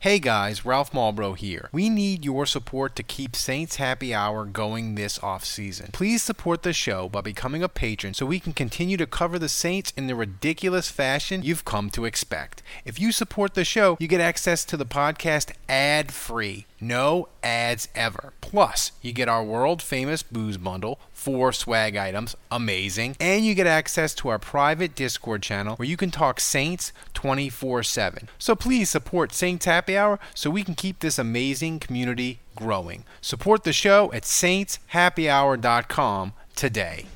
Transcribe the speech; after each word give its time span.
Hey 0.00 0.20
guys, 0.20 0.64
Ralph 0.64 0.92
Malbrough 0.92 1.38
here. 1.38 1.68
We 1.72 1.88
need 1.90 2.24
your 2.24 2.46
support 2.46 2.94
to 2.94 3.02
keep 3.02 3.34
Saints 3.34 3.76
Happy 3.76 4.14
Hour 4.14 4.44
going 4.44 4.94
this 4.94 5.18
off 5.24 5.44
season. 5.44 5.90
Please 5.92 6.22
support 6.22 6.62
the 6.62 6.72
show 6.72 7.08
by 7.08 7.20
becoming 7.20 7.64
a 7.64 7.68
patron 7.68 8.14
so 8.14 8.24
we 8.24 8.38
can 8.38 8.52
continue 8.52 8.96
to 8.96 9.08
cover 9.08 9.40
the 9.40 9.48
Saints 9.48 9.92
in 9.96 10.06
the 10.06 10.14
ridiculous 10.14 10.88
fashion 10.88 11.42
you've 11.42 11.64
come 11.64 11.90
to 11.90 12.04
expect. 12.04 12.62
If 12.84 13.00
you 13.00 13.10
support 13.10 13.54
the 13.54 13.64
show, 13.64 13.96
you 13.98 14.06
get 14.06 14.20
access 14.20 14.64
to 14.66 14.76
the 14.76 14.86
podcast 14.86 15.50
ad 15.68 16.12
free. 16.12 16.66
No 16.80 17.28
ads 17.42 17.88
ever. 17.96 18.34
Plus, 18.40 18.92
you 19.02 19.12
get 19.12 19.28
our 19.28 19.42
world 19.42 19.82
famous 19.82 20.22
booze 20.22 20.58
bundle, 20.58 21.00
four 21.18 21.52
swag 21.52 21.96
items, 21.96 22.34
amazing, 22.50 23.16
and 23.18 23.44
you 23.44 23.54
get 23.54 23.66
access 23.66 24.14
to 24.14 24.28
our 24.28 24.38
private 24.38 24.94
Discord 24.94 25.42
channel 25.42 25.74
where 25.76 25.88
you 25.88 25.96
can 25.96 26.12
talk 26.12 26.38
Saints 26.38 26.92
24 27.14 27.82
7. 27.82 28.28
So 28.38 28.54
please 28.54 28.88
support 28.88 29.34
Saints 29.34 29.66
Happy 29.66 29.96
Hour 29.96 30.20
so 30.32 30.48
we 30.48 30.62
can 30.62 30.76
keep 30.76 31.00
this 31.00 31.18
amazing 31.18 31.80
community 31.80 32.38
growing. 32.54 33.02
Support 33.20 33.64
the 33.64 33.72
show 33.72 34.12
at 34.12 34.22
saintshappyhour.com 34.22 36.34
today. 36.54 37.06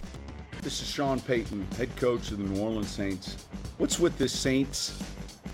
This 0.62 0.82
is 0.82 0.88
Sean 0.88 1.20
Payton, 1.20 1.64
head 1.76 1.94
coach 1.96 2.32
of 2.32 2.38
the 2.38 2.44
New 2.44 2.60
Orleans 2.60 2.90
Saints. 2.90 3.46
What's 3.78 4.00
with 4.00 4.18
this 4.18 4.32
Saints 4.32 5.00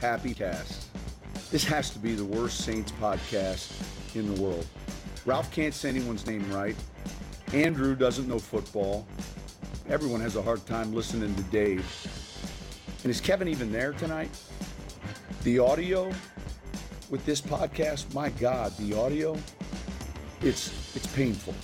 Happy 0.00 0.32
Cast? 0.32 0.86
This 1.50 1.64
has 1.64 1.90
to 1.90 1.98
be 1.98 2.14
the 2.14 2.24
worst 2.24 2.64
Saints 2.64 2.92
podcast 2.92 3.74
in 4.16 4.34
the 4.34 4.40
world. 4.40 4.64
Ralph 5.26 5.52
can't 5.52 5.74
say 5.74 5.90
anyone's 5.90 6.26
name 6.26 6.50
right. 6.50 6.76
Andrew 7.54 7.94
doesn't 7.94 8.28
know 8.28 8.38
football. 8.38 9.06
Everyone 9.88 10.20
has 10.20 10.36
a 10.36 10.42
hard 10.42 10.64
time 10.66 10.92
listening 10.92 11.34
to 11.34 11.42
Dave. 11.44 11.86
And 13.02 13.10
is 13.10 13.22
Kevin 13.22 13.48
even 13.48 13.72
there 13.72 13.94
tonight? 13.94 14.28
The 15.44 15.58
audio 15.58 16.12
with 17.08 17.24
this 17.24 17.40
podcast, 17.40 18.12
my 18.12 18.28
God, 18.28 18.76
the 18.76 18.92
audio, 18.94 19.38
it's 20.42 20.94
it's 20.94 21.06
painful. 21.06 21.54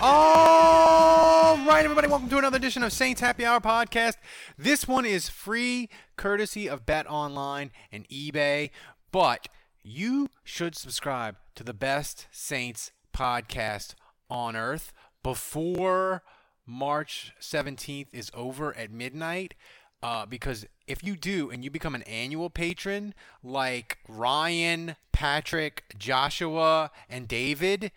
All 0.00 1.56
right, 1.58 1.84
everybody, 1.84 2.08
welcome 2.08 2.28
to 2.28 2.38
another 2.38 2.56
edition 2.56 2.82
of 2.82 2.92
Saints 2.92 3.20
Happy 3.20 3.44
Hour 3.44 3.60
podcast. 3.60 4.16
This 4.56 4.88
one 4.88 5.04
is 5.04 5.28
free, 5.28 5.88
courtesy 6.16 6.68
of 6.68 6.84
Bet 6.84 7.08
Online 7.08 7.70
and 7.92 8.08
eBay, 8.08 8.70
but 9.12 9.46
you 9.84 10.28
should 10.42 10.74
subscribe 10.76 11.36
to 11.54 11.62
the 11.62 11.74
best 11.74 12.26
Saints 12.32 12.90
podcast 13.14 13.94
on 14.30 14.56
earth 14.56 14.92
before 15.22 16.22
March 16.66 17.32
17th 17.40 18.08
is 18.12 18.30
over 18.34 18.76
at 18.76 18.90
midnight. 18.90 19.54
Uh, 20.00 20.24
because 20.24 20.64
if 20.86 21.02
you 21.02 21.16
do 21.16 21.50
and 21.50 21.64
you 21.64 21.70
become 21.70 21.94
an 21.94 22.02
annual 22.02 22.50
patron 22.50 23.14
like 23.42 23.98
Ryan, 24.06 24.94
Patrick, 25.10 25.82
Joshua, 25.98 26.92
and 27.08 27.26
David, 27.26 27.90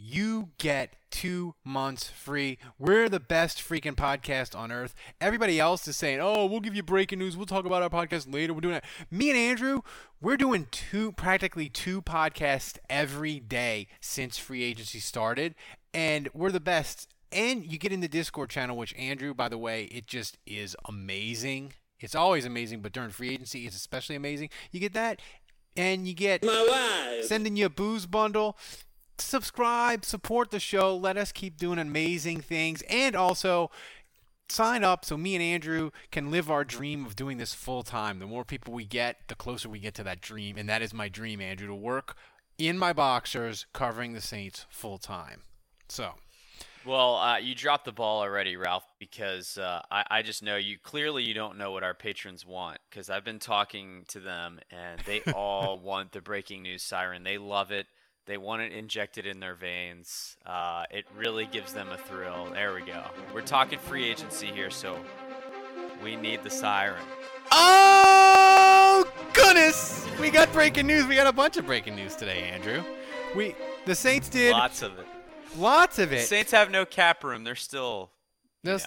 you 0.00 0.48
get 0.56 0.94
two 1.10 1.54
months 1.62 2.08
free. 2.08 2.56
We're 2.78 3.08
the 3.10 3.20
best 3.20 3.58
freaking 3.58 3.94
podcast 3.94 4.56
on 4.58 4.72
earth. 4.72 4.94
Everybody 5.20 5.60
else 5.60 5.86
is 5.86 5.96
saying, 5.96 6.20
"Oh, 6.22 6.46
we'll 6.46 6.60
give 6.60 6.74
you 6.74 6.82
breaking 6.82 7.18
news. 7.18 7.36
We'll 7.36 7.46
talk 7.46 7.66
about 7.66 7.82
our 7.82 7.90
podcast 7.90 8.32
later." 8.32 8.54
We're 8.54 8.60
doing 8.60 8.76
it. 8.76 8.84
Me 9.10 9.28
and 9.28 9.38
Andrew, 9.38 9.82
we're 10.20 10.38
doing 10.38 10.68
two, 10.70 11.12
practically 11.12 11.68
two 11.68 12.00
podcasts 12.00 12.78
every 12.88 13.40
day 13.40 13.88
since 14.00 14.38
free 14.38 14.62
agency 14.62 15.00
started, 15.00 15.54
and 15.92 16.28
we're 16.32 16.52
the 16.52 16.60
best. 16.60 17.08
And 17.30 17.70
you 17.70 17.78
get 17.78 17.92
in 17.92 18.00
the 18.00 18.08
Discord 18.08 18.50
channel, 18.50 18.76
which 18.76 18.94
Andrew, 18.96 19.34
by 19.34 19.48
the 19.48 19.58
way, 19.58 19.84
it 19.84 20.06
just 20.06 20.38
is 20.46 20.74
amazing. 20.86 21.74
It's 22.00 22.14
always 22.14 22.46
amazing, 22.46 22.80
but 22.80 22.92
during 22.92 23.10
free 23.10 23.34
agency, 23.34 23.66
it's 23.66 23.76
especially 23.76 24.16
amazing. 24.16 24.48
You 24.72 24.80
get 24.80 24.94
that, 24.94 25.20
and 25.76 26.08
you 26.08 26.14
get 26.14 26.42
my 26.42 26.66
wife 26.68 27.26
sending 27.26 27.56
you 27.56 27.66
a 27.66 27.70
booze 27.70 28.06
bundle 28.06 28.56
subscribe, 29.20 30.04
support 30.04 30.50
the 30.50 30.60
show, 30.60 30.96
let 30.96 31.16
us 31.16 31.32
keep 31.32 31.56
doing 31.56 31.78
amazing 31.78 32.40
things, 32.40 32.82
and 32.88 33.14
also 33.14 33.70
sign 34.50 34.84
up 34.84 35.04
so 35.04 35.16
me 35.16 35.34
and 35.34 35.42
Andrew 35.42 35.90
can 36.10 36.30
live 36.30 36.50
our 36.50 36.64
dream 36.64 37.06
of 37.06 37.16
doing 37.16 37.38
this 37.38 37.54
full 37.54 37.82
time. 37.82 38.18
The 38.18 38.26
more 38.26 38.44
people 38.44 38.74
we 38.74 38.84
get, 38.84 39.28
the 39.28 39.34
closer 39.34 39.68
we 39.68 39.78
get 39.78 39.94
to 39.94 40.04
that 40.04 40.20
dream, 40.20 40.56
and 40.56 40.68
that 40.68 40.82
is 40.82 40.92
my 40.92 41.08
dream, 41.08 41.40
Andrew, 41.40 41.68
to 41.68 41.74
work 41.74 42.16
in 42.58 42.76
my 42.76 42.92
boxers 42.92 43.66
covering 43.72 44.12
the 44.12 44.20
Saints 44.20 44.66
full 44.70 44.98
time. 44.98 45.42
So. 45.88 46.14
Well, 46.86 47.16
uh, 47.16 47.36
you 47.36 47.54
dropped 47.54 47.84
the 47.84 47.92
ball 47.92 48.22
already, 48.22 48.56
Ralph, 48.56 48.86
because 48.98 49.58
uh, 49.58 49.82
I, 49.90 50.04
I, 50.10 50.22
just 50.22 50.42
know 50.42 50.56
you 50.56 50.78
clearly 50.78 51.22
you 51.22 51.34
don't 51.34 51.58
know 51.58 51.72
what 51.72 51.82
our 51.82 51.92
patrons 51.92 52.46
want 52.46 52.78
because 52.88 53.10
I've 53.10 53.24
been 53.24 53.38
talking 53.38 54.04
to 54.08 54.18
them 54.18 54.60
and 54.70 54.98
they 55.00 55.20
all 55.34 55.78
want 55.82 56.12
the 56.12 56.22
breaking 56.22 56.62
news 56.62 56.82
siren. 56.82 57.22
They 57.22 57.36
love 57.36 57.70
it. 57.70 57.86
They 58.30 58.38
want 58.38 58.62
it 58.62 58.70
injected 58.70 59.26
in 59.26 59.40
their 59.40 59.56
veins. 59.56 60.36
Uh, 60.46 60.84
it 60.92 61.04
really 61.16 61.46
gives 61.46 61.72
them 61.72 61.88
a 61.88 61.96
thrill. 61.96 62.48
There 62.52 62.72
we 62.72 62.82
go. 62.82 63.02
We're 63.34 63.40
talking 63.40 63.80
free 63.80 64.08
agency 64.08 64.46
here, 64.46 64.70
so 64.70 65.00
we 66.00 66.14
need 66.14 66.44
the 66.44 66.50
siren. 66.50 67.02
Oh 67.50 69.04
goodness! 69.32 70.06
We 70.20 70.30
got 70.30 70.52
breaking 70.52 70.86
news. 70.86 71.08
We 71.08 71.16
got 71.16 71.26
a 71.26 71.32
bunch 71.32 71.56
of 71.56 71.66
breaking 71.66 71.96
news 71.96 72.14
today, 72.14 72.42
Andrew. 72.44 72.84
We 73.34 73.56
the 73.84 73.96
Saints 73.96 74.28
did 74.28 74.52
lots 74.52 74.82
of 74.82 74.96
it. 75.00 75.06
Lots 75.56 75.98
of 75.98 76.12
it. 76.12 76.24
Saints 76.24 76.52
have 76.52 76.70
no 76.70 76.84
cap 76.84 77.24
room. 77.24 77.42
They're 77.42 77.56
still 77.56 78.12
you 78.62 78.74
know, 78.74 78.78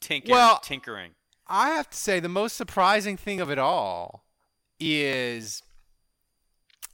tinkering. 0.00 0.32
Well, 0.32 0.58
tinkering. 0.58 1.12
I 1.46 1.70
have 1.70 1.88
to 1.90 1.96
say 1.96 2.18
the 2.18 2.28
most 2.28 2.56
surprising 2.56 3.16
thing 3.16 3.40
of 3.40 3.48
it 3.48 3.60
all 3.60 4.24
is 4.80 5.62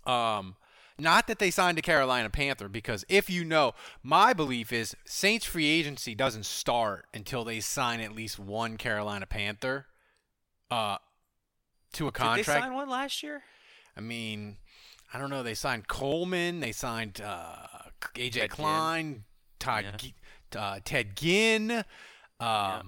um 0.04 0.56
not 0.98 1.26
that 1.26 1.38
they 1.38 1.50
signed 1.50 1.78
a 1.78 1.82
Carolina 1.82 2.30
Panther, 2.30 2.68
because 2.68 3.04
if 3.08 3.28
you 3.28 3.44
know, 3.44 3.72
my 4.02 4.32
belief 4.32 4.72
is 4.72 4.94
Saints 5.04 5.44
free 5.44 5.66
agency 5.66 6.14
doesn't 6.14 6.46
start 6.46 7.06
until 7.12 7.44
they 7.44 7.60
sign 7.60 8.00
at 8.00 8.12
least 8.12 8.38
one 8.38 8.76
Carolina 8.76 9.26
Panther 9.26 9.86
uh, 10.70 10.98
to 11.94 12.06
a 12.06 12.12
contract. 12.12 12.46
Did 12.46 12.54
they 12.54 12.60
sign 12.60 12.74
one 12.74 12.88
last 12.88 13.22
year? 13.22 13.42
I 13.96 14.00
mean, 14.00 14.56
I 15.12 15.18
don't 15.18 15.30
know. 15.30 15.42
They 15.42 15.54
signed 15.54 15.88
Coleman. 15.88 16.60
They 16.60 16.72
signed 16.72 17.20
uh, 17.24 17.66
AJ 18.14 18.32
Ted 18.32 18.50
Klein, 18.50 19.04
Ginn. 19.04 19.24
Todd, 19.58 19.84
yeah. 20.54 20.60
uh, 20.60 20.78
Ted 20.84 21.16
Ginn. 21.16 21.70
Um, 21.70 21.84
yeah. 22.40 22.80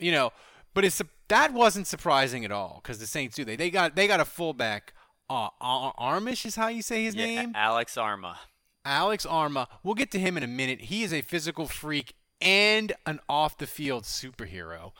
You 0.00 0.12
know, 0.12 0.32
but 0.74 0.84
it's 0.84 1.00
that 1.28 1.52
wasn't 1.52 1.86
surprising 1.86 2.44
at 2.44 2.52
all 2.52 2.80
because 2.82 2.98
the 2.98 3.06
Saints 3.06 3.36
do 3.36 3.44
they 3.44 3.56
they 3.56 3.70
got 3.70 3.96
they 3.96 4.06
got 4.06 4.20
a 4.20 4.24
fullback 4.24 4.94
uh, 5.30 5.92
Armish 5.98 6.44
is 6.44 6.56
how 6.56 6.68
you 6.68 6.82
say 6.82 7.04
his 7.04 7.14
yeah, 7.14 7.24
name? 7.24 7.52
Alex 7.54 7.94
Armah. 7.94 8.36
Alex 8.84 9.24
Armah. 9.24 9.66
We'll 9.82 9.94
get 9.94 10.10
to 10.12 10.18
him 10.18 10.36
in 10.36 10.42
a 10.42 10.48
minute. 10.48 10.82
He 10.82 11.02
is 11.02 11.12
a 11.12 11.22
physical 11.22 11.66
freak 11.66 12.14
and 12.40 12.92
an 13.06 13.20
off 13.28 13.58
the 13.58 13.66
field 13.66 14.04
superhero. 14.04 14.92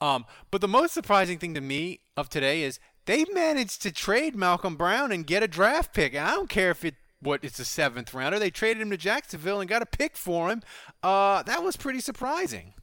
Um, 0.00 0.26
but 0.50 0.60
the 0.60 0.68
most 0.68 0.92
surprising 0.92 1.38
thing 1.38 1.54
to 1.54 1.60
me 1.60 2.00
of 2.16 2.28
today 2.28 2.62
is 2.62 2.80
they 3.06 3.24
managed 3.32 3.82
to 3.82 3.92
trade 3.92 4.34
Malcolm 4.34 4.76
Brown 4.76 5.12
and 5.12 5.26
get 5.26 5.42
a 5.42 5.48
draft 5.48 5.94
pick. 5.94 6.14
And 6.14 6.26
I 6.26 6.34
don't 6.34 6.50
care 6.50 6.70
if 6.70 6.84
it 6.84 6.96
what 7.20 7.44
it's 7.44 7.58
a 7.58 7.64
seventh 7.64 8.12
rounder. 8.12 8.38
They 8.38 8.50
traded 8.50 8.82
him 8.82 8.90
to 8.90 8.96
Jacksonville 8.96 9.60
and 9.60 9.68
got 9.68 9.82
a 9.82 9.86
pick 9.86 10.16
for 10.16 10.50
him. 10.50 10.62
Uh, 11.02 11.42
that 11.44 11.62
was 11.62 11.76
pretty 11.76 12.00
surprising. 12.00 12.74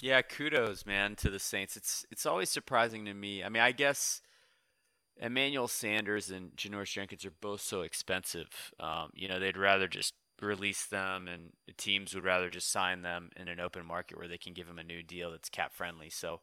Yeah, 0.00 0.22
kudos, 0.22 0.86
man, 0.86 1.16
to 1.16 1.30
the 1.30 1.38
Saints. 1.38 1.76
It's 1.76 2.06
it's 2.10 2.24
always 2.24 2.50
surprising 2.50 3.04
to 3.04 3.14
me. 3.14 3.42
I 3.42 3.48
mean, 3.48 3.62
I 3.62 3.72
guess 3.72 4.22
Emmanuel 5.20 5.68
Sanders 5.68 6.30
and 6.30 6.56
Janoris 6.56 6.92
Jenkins 6.92 7.24
are 7.24 7.32
both 7.40 7.60
so 7.60 7.82
expensive. 7.82 8.72
Um, 8.80 9.10
you 9.14 9.28
know, 9.28 9.38
they'd 9.38 9.56
rather 9.56 9.86
just 9.86 10.14
release 10.40 10.86
them, 10.86 11.28
and 11.28 11.52
the 11.66 11.74
teams 11.74 12.14
would 12.14 12.24
rather 12.24 12.48
just 12.48 12.70
sign 12.70 13.02
them 13.02 13.30
in 13.36 13.48
an 13.48 13.60
open 13.60 13.84
market 13.84 14.16
where 14.16 14.28
they 14.28 14.38
can 14.38 14.54
give 14.54 14.66
them 14.66 14.78
a 14.78 14.84
new 14.84 15.02
deal 15.02 15.30
that's 15.30 15.50
cap 15.50 15.74
friendly. 15.74 16.08
So, 16.08 16.40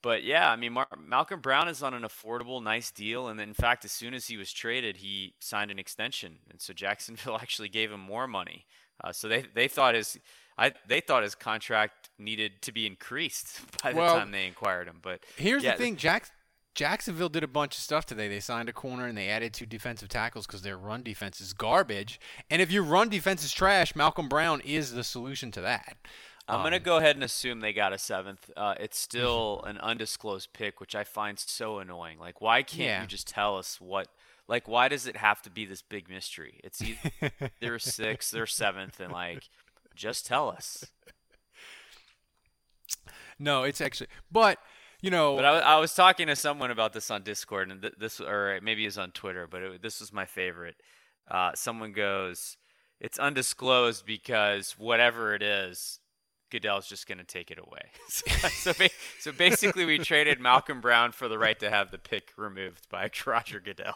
but 0.00 0.22
yeah, 0.22 0.50
I 0.50 0.56
mean, 0.56 0.74
Mar- 0.74 0.86
Malcolm 0.96 1.40
Brown 1.40 1.68
is 1.68 1.82
on 1.82 1.92
an 1.92 2.02
affordable, 2.02 2.62
nice 2.62 2.92
deal, 2.92 3.26
and 3.26 3.40
in 3.40 3.54
fact, 3.54 3.84
as 3.84 3.90
soon 3.90 4.14
as 4.14 4.28
he 4.28 4.36
was 4.36 4.52
traded, 4.52 4.98
he 4.98 5.34
signed 5.40 5.72
an 5.72 5.78
extension, 5.80 6.38
and 6.50 6.60
so 6.60 6.72
Jacksonville 6.72 7.36
actually 7.42 7.68
gave 7.68 7.90
him 7.90 8.00
more 8.00 8.28
money. 8.28 8.64
Uh, 9.02 9.12
so 9.12 9.28
they 9.28 9.44
they 9.54 9.68
thought 9.68 9.94
his 9.94 10.18
I 10.56 10.72
they 10.86 11.00
thought 11.00 11.22
his 11.22 11.34
contract 11.34 12.10
needed 12.18 12.62
to 12.62 12.72
be 12.72 12.86
increased 12.86 13.60
by 13.82 13.92
the 13.92 13.98
well, 13.98 14.18
time 14.18 14.32
they 14.32 14.46
inquired 14.46 14.88
him. 14.88 14.98
But 15.00 15.20
here's 15.36 15.62
yeah, 15.62 15.72
the 15.72 15.78
thing, 15.78 15.96
Jack 15.96 16.30
Jacksonville 16.78 17.28
did 17.28 17.42
a 17.42 17.48
bunch 17.48 17.74
of 17.74 17.82
stuff 17.82 18.06
today. 18.06 18.28
They 18.28 18.38
signed 18.38 18.68
a 18.68 18.72
corner 18.72 19.06
and 19.08 19.18
they 19.18 19.28
added 19.28 19.52
two 19.52 19.66
defensive 19.66 20.08
tackles 20.08 20.46
because 20.46 20.62
their 20.62 20.76
run 20.78 21.02
defense 21.02 21.40
is 21.40 21.52
garbage. 21.52 22.20
And 22.48 22.62
if 22.62 22.70
your 22.70 22.84
run 22.84 23.08
defense 23.08 23.42
is 23.42 23.50
trash, 23.52 23.96
Malcolm 23.96 24.28
Brown 24.28 24.60
is 24.60 24.92
the 24.92 25.02
solution 25.02 25.50
to 25.50 25.60
that. 25.62 25.96
I'm 26.46 26.62
gonna 26.62 26.76
Um, 26.76 26.82
go 26.84 26.98
ahead 26.98 27.16
and 27.16 27.24
assume 27.24 27.58
they 27.58 27.72
got 27.72 27.92
a 27.92 27.98
seventh. 27.98 28.48
Uh, 28.56 28.76
it's 28.78 28.96
still 28.96 29.60
an 29.66 29.78
undisclosed 29.78 30.52
pick, 30.52 30.78
which 30.80 30.94
I 30.94 31.02
find 31.02 31.36
so 31.36 31.80
annoying. 31.80 32.20
Like, 32.20 32.40
why 32.40 32.62
can't 32.62 32.80
Yeah. 32.80 33.00
you 33.00 33.08
just 33.08 33.26
tell 33.26 33.58
us 33.58 33.80
what? 33.80 34.06
Like, 34.46 34.68
why 34.68 34.86
does 34.86 35.08
it 35.08 35.16
have 35.16 35.42
to 35.42 35.50
be 35.50 35.64
this 35.66 35.82
big 35.82 36.08
mystery? 36.08 36.60
It's 36.62 36.80
either 36.80 37.32
they're 37.60 37.80
sixth, 37.80 38.30
they're 38.30 38.46
seventh, 38.46 39.00
and 39.00 39.12
like, 39.12 39.48
just 39.96 40.26
tell 40.26 40.48
us. 40.48 40.84
No, 43.36 43.64
it's 43.64 43.80
actually, 43.80 44.08
but 44.30 44.58
you 45.00 45.10
know, 45.10 45.36
But 45.36 45.44
I, 45.44 45.58
I 45.58 45.76
was 45.78 45.94
talking 45.94 46.26
to 46.26 46.36
someone 46.36 46.70
about 46.70 46.92
this 46.92 47.10
on 47.10 47.22
Discord, 47.22 47.70
and 47.70 47.82
th- 47.82 47.94
this, 47.98 48.20
or 48.20 48.58
maybe 48.62 48.82
it 48.84 48.88
was 48.88 48.98
on 48.98 49.12
Twitter, 49.12 49.46
but 49.46 49.62
it, 49.62 49.82
this 49.82 50.00
was 50.00 50.12
my 50.12 50.24
favorite. 50.24 50.76
Uh, 51.30 51.52
someone 51.54 51.92
goes, 51.92 52.56
"It's 53.00 53.18
undisclosed 53.18 54.04
because 54.06 54.72
whatever 54.72 55.34
it 55.34 55.42
is, 55.42 56.00
Goodell's 56.50 56.88
just 56.88 57.06
going 57.06 57.18
to 57.18 57.24
take 57.24 57.50
it 57.50 57.58
away." 57.58 57.90
so, 58.08 58.72
ba- 58.72 58.88
so 59.20 59.30
basically, 59.32 59.84
we 59.84 59.98
traded 59.98 60.40
Malcolm 60.40 60.80
Brown 60.80 61.12
for 61.12 61.28
the 61.28 61.38
right 61.38 61.58
to 61.60 61.70
have 61.70 61.90
the 61.90 61.98
pick 61.98 62.32
removed 62.36 62.88
by 62.88 63.10
Roger 63.26 63.60
Goodell. 63.60 63.94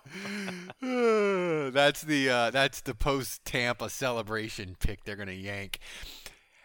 that's 1.72 2.02
the 2.02 2.28
uh, 2.30 2.50
that's 2.50 2.80
the 2.82 2.94
post 2.94 3.44
Tampa 3.44 3.90
celebration 3.90 4.76
pick 4.78 5.04
they're 5.04 5.16
gonna 5.16 5.32
yank. 5.32 5.78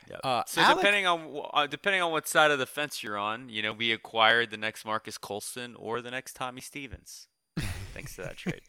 Yep. 0.10 0.20
Uh, 0.24 0.44
so 0.48 0.62
Alex- 0.62 0.80
depending 0.80 1.06
on 1.06 1.42
uh, 1.54 1.68
depending 1.68 2.02
on 2.02 2.12
what 2.12 2.28
side 2.28 2.52
of 2.52 2.60
the 2.60 2.66
fence 2.66 3.04
you're 3.04 3.18
on, 3.18 3.50
you 3.50 3.62
know, 3.62 3.74
we 3.74 3.92
acquired 3.92 4.52
the 4.52 4.58
next 4.58 4.86
Marques 4.86 5.18
Colston 5.18 5.76
or 5.76 6.02
the 6.02 6.12
next 6.12 6.36
Tommy 6.36 6.62
Stevens, 6.62 7.28
thanks 7.94 8.16
to 8.16 8.22
that 8.22 8.38
trade. 8.38 8.62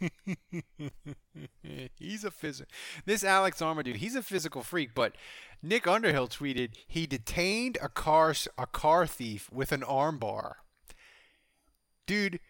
he's 1.99 2.25
a 2.25 2.31
physical. 2.31 2.71
This 3.05 3.23
Alex 3.23 3.61
Armah 3.61 3.85
dude, 3.85 3.97
he's 3.97 4.17
a 4.17 4.23
physical 4.23 4.63
freak. 4.63 4.95
But 4.95 5.15
Nick 5.63 5.87
Underhill 5.87 6.29
tweeted 6.29 6.71
he 6.87 7.07
detained 7.07 7.79
a 7.81 7.89
car 7.89 8.35
a 8.57 8.67
car 8.67 9.07
thief 9.07 9.49
with 9.53 9.73
an 9.73 9.83
armbar. 9.83 10.55
Dude, 12.07 12.41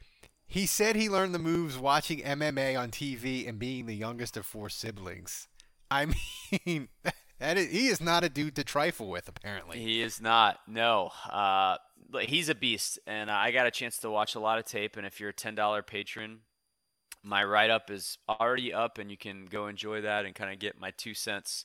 he 0.47 0.65
said 0.65 0.97
he 0.97 1.11
learned 1.11 1.35
the 1.35 1.39
moves 1.39 1.77
watching 1.77 2.21
MMA 2.21 2.79
on 2.79 2.91
TV 2.91 3.47
and 3.47 3.59
being 3.59 3.87
the 3.87 3.95
youngest 3.95 4.37
of 4.37 4.47
four 4.47 4.71
siblings. 4.71 5.47
I 5.91 6.07
mean, 6.67 6.89
that 7.39 7.57
is, 7.57 7.71
he 7.71 7.89
is 7.89 8.01
not 8.01 8.25
a 8.25 8.29
dude 8.29 8.57
to 8.57 8.65
trifle 8.65 9.09
with. 9.09 9.29
Apparently, 9.29 9.79
He 9.79 10.03
is 10.03 10.21
not. 10.21 10.61
No. 10.67 11.11
Uh, 11.31 11.77
he's 12.21 12.49
a 12.49 12.55
beast, 12.55 12.99
and 13.07 13.31
I 13.31 13.51
got 13.51 13.67
a 13.67 13.71
chance 13.71 13.99
to 13.99 14.11
watch 14.11 14.35
a 14.35 14.41
lot 14.41 14.59
of 14.59 14.65
tape. 14.65 14.97
And 14.97 15.07
if 15.07 15.21
you're 15.21 15.31
a 15.31 15.35
ten 15.35 15.55
dollar 15.55 15.83
patron, 15.83 16.41
my 17.23 17.45
write 17.45 17.71
up 17.71 17.91
is 17.91 18.19
already 18.29 18.73
up, 18.73 18.99
and 18.99 19.11
you 19.11 19.17
can 19.17 19.47
go 19.47 19.67
enjoy 19.67 20.01
that 20.03 20.25
and 20.25 20.35
kind 20.35 20.53
of 20.53 20.59
get 20.59 20.81
my 20.81 20.91
two 20.93 21.15
cents. 21.15 21.65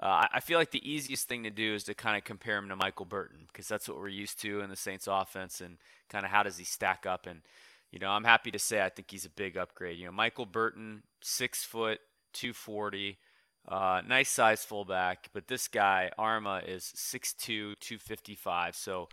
Uh, 0.00 0.26
I- 0.32 0.40
feel 0.40 0.58
like 0.58 0.70
the 0.70 0.90
easiest 0.90 1.28
thing 1.28 1.44
to 1.44 1.50
do 1.50 1.74
is 1.74 1.84
to 1.84 1.94
kind 1.94 2.16
of 2.16 2.24
compare 2.24 2.56
him 2.56 2.68
to 2.68 2.76
Michael 2.76 3.04
Burton 3.06 3.44
because 3.46 3.68
that's 3.68 3.88
what 3.88 3.98
we're 3.98 4.08
used 4.08 4.40
to 4.40 4.60
in 4.60 4.70
the 4.70 4.76
Saints 4.76 5.06
offense, 5.06 5.60
and 5.60 5.78
kind 6.08 6.24
of 6.24 6.30
how 6.30 6.42
does 6.42 6.58
he 6.58 6.64
stack 6.64 7.06
up? 7.06 7.26
And 7.26 7.42
you 7.90 7.98
know, 7.98 8.08
I'm 8.08 8.24
happy 8.24 8.50
to 8.50 8.58
say 8.58 8.82
I 8.82 8.88
think 8.88 9.10
he's 9.10 9.26
a 9.26 9.30
big 9.30 9.56
upgrade. 9.56 9.98
You 9.98 10.06
know, 10.06 10.12
Michael 10.12 10.46
Burton, 10.46 11.02
six 11.20 11.62
foot, 11.62 12.00
two 12.32 12.52
forty. 12.52 13.18
Uh, 13.68 14.02
nice 14.06 14.28
size 14.28 14.64
fullback, 14.64 15.28
but 15.32 15.46
this 15.46 15.68
guy 15.68 16.10
Armah 16.18 16.68
is 16.68 16.92
6'2", 16.96 17.74
255, 17.80 18.74
so 18.74 19.08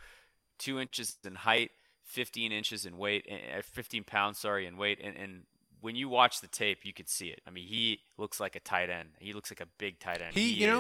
two 0.58 0.80
inches 0.80 1.18
in 1.24 1.36
height, 1.36 1.72
15 2.06 2.52
inches 2.52 2.86
in 2.86 2.98
weight, 2.98 3.28
uh, 3.32 3.62
15 3.62 4.04
pounds, 4.04 4.40
sorry, 4.40 4.66
in 4.66 4.76
weight. 4.76 5.00
And, 5.04 5.16
and 5.16 5.44
when 5.82 5.96
you 5.96 6.10
watch 6.10 6.42
the 6.42 6.48
tape, 6.48 6.80
you 6.84 6.94
could 6.94 7.08
see 7.08 7.28
it. 7.28 7.42
I 7.48 7.52
mean, 7.52 7.68
he 7.68 8.00
looks 8.18 8.40
like 8.40 8.56
a 8.56 8.60
tight 8.60 8.90
end. 8.90 9.10
He 9.20 9.34
looks 9.34 9.52
like 9.52 9.62
a 9.62 9.68
big 9.78 10.00
tight 10.00 10.22
end. 10.22 10.34
He- 10.34 10.54
you 10.54 10.68
know- 10.68 10.80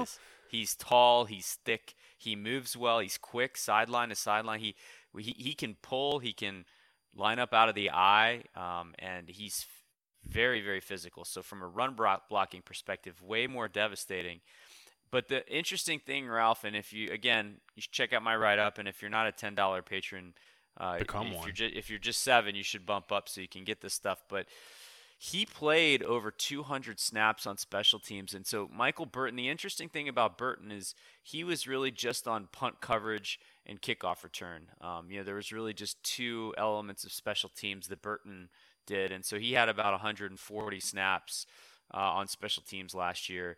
he's 0.50 0.76
tall, 0.76 1.26
he's 1.26 1.60
thick, 1.64 1.94
he 2.18 2.36
moves 2.36 2.76
well, 2.76 2.98
he's 3.00 3.20
quick, 3.20 3.56
sideline 3.56 4.10
to 4.10 4.16
sideline. 4.16 4.60
He 4.60 4.76
he 5.18 5.36
he 5.38 5.54
can 5.54 5.76
pull, 5.82 6.18
he 6.20 6.34
can 6.34 6.66
line 7.16 7.38
up 7.40 7.54
out 7.54 7.70
of 7.70 7.76
the 7.76 7.92
eye, 7.92 8.44
um, 8.56 8.96
and 8.98 9.30
he's 9.30 9.64
very 10.26 10.62
very 10.62 10.80
physical. 10.80 11.26
So 11.26 11.42
from 11.42 11.62
a 11.62 11.68
run 11.68 11.96
blocking 12.30 12.62
perspective, 12.62 13.22
way 13.22 13.48
more 13.48 13.68
devastating. 13.68 14.42
But 15.12 15.28
the 15.28 15.48
interesting 15.52 16.00
thing, 16.00 16.28
Ralph, 16.28 16.64
and 16.64 16.76
if 16.76 16.94
you 16.94 17.12
again, 17.12 17.58
you 17.76 17.82
should 17.82 17.92
check 17.92 18.14
out 18.14 18.22
my 18.22 18.36
write 18.36 18.60
up, 18.60 18.78
and 18.78 18.88
if 18.88 19.02
you're 19.02 19.10
not 19.10 19.28
a 19.28 19.32
ten 19.32 19.56
dollar 19.56 19.82
patron, 19.82 20.34
uh, 20.78 21.00
Become 21.00 21.28
if 21.28 21.36
one. 21.36 21.46
You're 21.46 21.54
ju- 21.54 21.72
if 21.74 21.90
you're 21.90 22.00
just 22.00 22.22
seven, 22.22 22.56
you 22.56 22.64
should 22.64 22.86
bump 22.86 23.12
up 23.12 23.28
so 23.28 23.42
you 23.42 23.48
can 23.48 23.64
get 23.64 23.82
this 23.82 23.94
stuff. 23.94 24.24
But 24.30 24.46
he 25.22 25.46
played 25.46 26.02
over 26.04 26.32
200 26.32 26.98
snaps 26.98 27.46
on 27.46 27.58
special 27.58 28.00
teams, 28.00 28.34
and 28.34 28.48
so 28.48 28.70
Michael 28.74 29.06
Burton. 29.06 29.36
The 29.36 29.50
interesting 29.50 29.90
thing 29.90 30.08
about 30.08 30.38
Burton 30.38 30.72
is 30.72 30.96
he 31.22 31.44
was 31.44 31.68
really 31.68 31.92
just 31.92 32.28
on 32.28 32.48
punt 32.52 32.80
coverage 32.80 33.40
and 33.66 33.82
kickoff 33.82 34.24
return. 34.24 34.68
Um, 34.80 35.12
you 35.12 35.18
know, 35.18 35.24
there 35.24 35.36
was 35.36 35.52
really 35.52 35.74
just 35.74 36.02
two 36.04 36.54
elements 36.58 37.04
of 37.04 37.12
special 37.12 37.50
teams 37.50 37.88
that 37.88 38.02
Burton 38.02 38.50
did, 38.90 39.12
and 39.12 39.24
so 39.24 39.38
he 39.40 39.54
had 39.54 39.70
about 39.70 39.94
140 39.94 40.80
snaps 40.80 41.46
uh, 41.94 41.98
on 41.98 42.28
special 42.28 42.64
teams 42.64 42.94
last 42.94 43.30
year. 43.30 43.58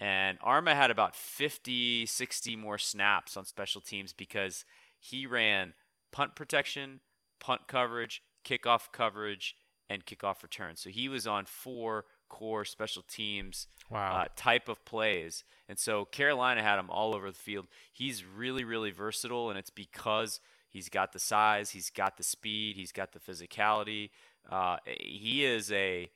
And 0.00 0.40
Armah 0.40 0.74
had 0.74 0.90
about 0.90 1.14
50, 1.14 2.06
60 2.06 2.56
more 2.56 2.78
snaps 2.78 3.36
on 3.36 3.44
special 3.44 3.80
teams 3.80 4.12
because 4.12 4.64
he 4.98 5.26
ran 5.26 5.74
punt 6.10 6.34
protection, 6.34 7.00
punt 7.38 7.62
coverage, 7.68 8.22
kickoff 8.44 8.90
coverage, 8.92 9.54
and 9.88 10.04
kickoff 10.04 10.42
return. 10.42 10.74
So 10.76 10.90
he 10.90 11.08
was 11.08 11.26
on 11.26 11.44
four 11.44 12.06
core 12.28 12.64
special 12.64 13.02
teams 13.06 13.66
Wow. 13.90 14.22
uh, 14.22 14.24
type 14.34 14.68
of 14.68 14.84
plays. 14.86 15.44
And 15.68 15.78
so 15.78 16.04
Carolina 16.06 16.62
had 16.62 16.78
him 16.78 16.88
all 16.90 17.14
over 17.14 17.30
the 17.30 17.38
field. 17.38 17.66
He's 17.92 18.24
really, 18.24 18.64
really 18.64 18.90
versatile, 18.90 19.50
and 19.50 19.58
it's 19.58 19.70
because 19.70 20.40
he's 20.68 20.88
got 20.88 21.12
the 21.12 21.18
size, 21.18 21.70
he's 21.70 21.90
got 21.90 22.16
the 22.16 22.22
speed, 22.24 22.76
he's 22.76 22.90
got 22.92 23.12
the 23.12 23.20
physicality. 23.20 24.10
Uh, 24.50 24.76
he 24.86 25.44
is 25.44 25.70
a 25.72 26.10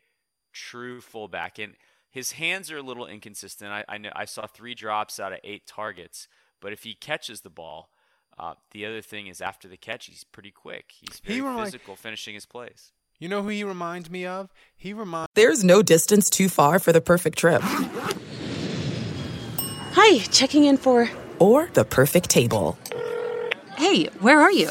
true 0.52 1.00
fullback, 1.00 1.58
and 1.58 1.74
his 2.10 2.32
hands 2.32 2.70
are 2.70 2.78
a 2.78 2.82
little 2.82 3.06
inconsistent. 3.06 3.70
I, 3.70 3.84
I 3.88 3.98
know 3.98 4.10
I 4.14 4.24
saw 4.24 4.46
three 4.46 4.74
drops 4.74 5.18
out 5.20 5.32
of 5.32 5.38
eight 5.44 5.66
targets, 5.66 6.28
but 6.60 6.72
if 6.72 6.82
he 6.84 6.94
catches 6.94 7.40
the 7.42 7.50
ball, 7.50 7.90
uh, 8.38 8.54
the 8.72 8.84
other 8.86 9.00
thing 9.00 9.26
is 9.26 9.40
after 9.40 9.68
the 9.68 9.76
catch, 9.76 10.06
he's 10.06 10.24
pretty 10.24 10.50
quick. 10.50 10.92
He's 10.98 11.20
He 11.24 11.40
very 11.40 11.64
physical, 11.64 11.96
finishing 11.96 12.34
his 12.34 12.44
plays. 12.46 12.92
you 13.18 13.28
know 13.28 13.42
who 13.42 13.48
he 13.48 13.64
reminds 13.64 14.10
me 14.10 14.26
of? 14.26 14.50
He 14.76 14.92
reminds. 14.92 15.28
There's 15.34 15.64
no 15.64 15.82
distance 15.82 16.28
too 16.28 16.48
far 16.50 16.78
for 16.78 16.92
the 16.92 17.00
perfect 17.00 17.38
trip. 17.38 17.62
Hi, 19.98 20.18
checking 20.30 20.64
in 20.64 20.76
for. 20.76 21.08
Or 21.38 21.68
the 21.72 21.84
perfect 21.84 22.28
table. 22.30 22.78
Hey, 23.76 24.06
where 24.20 24.40
are 24.40 24.52
you? 24.52 24.70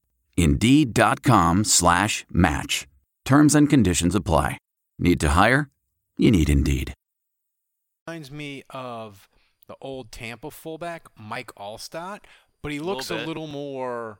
Indeed.com 0.41 1.63
slash 1.63 2.25
match. 2.31 2.87
Terms 3.25 3.53
and 3.55 3.69
conditions 3.69 4.15
apply. 4.15 4.57
Need 4.99 5.19
to 5.19 5.29
hire? 5.29 5.69
You 6.17 6.31
need 6.31 6.49
Indeed. 6.49 6.93
reminds 8.07 8.31
me 8.31 8.63
of 8.69 9.29
the 9.67 9.75
old 9.81 10.11
Tampa 10.11 10.51
fullback 10.51 11.07
Mike 11.17 11.53
Alstott, 11.55 12.19
but 12.61 12.71
he 12.71 12.79
looks 12.79 13.09
a 13.11 13.15
bit. 13.15 13.27
little 13.27 13.47
more 13.47 14.19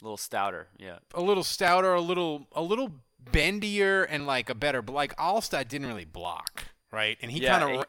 A 0.00 0.04
little 0.04 0.16
stouter, 0.16 0.68
yeah. 0.78 0.98
A 1.14 1.20
little 1.20 1.42
stouter, 1.44 1.92
a 1.92 2.00
little 2.00 2.46
a 2.52 2.62
little 2.62 2.90
bendier, 3.22 4.06
and 4.08 4.26
like 4.26 4.48
a 4.48 4.54
better 4.54 4.80
like 4.82 5.14
Alstott 5.16 5.68
didn't 5.68 5.88
really 5.88 6.04
block, 6.04 6.66
right? 6.92 7.18
And 7.20 7.30
he 7.32 7.40
Yeah, 7.42 7.58
kind 7.58 7.76
of 7.78 7.84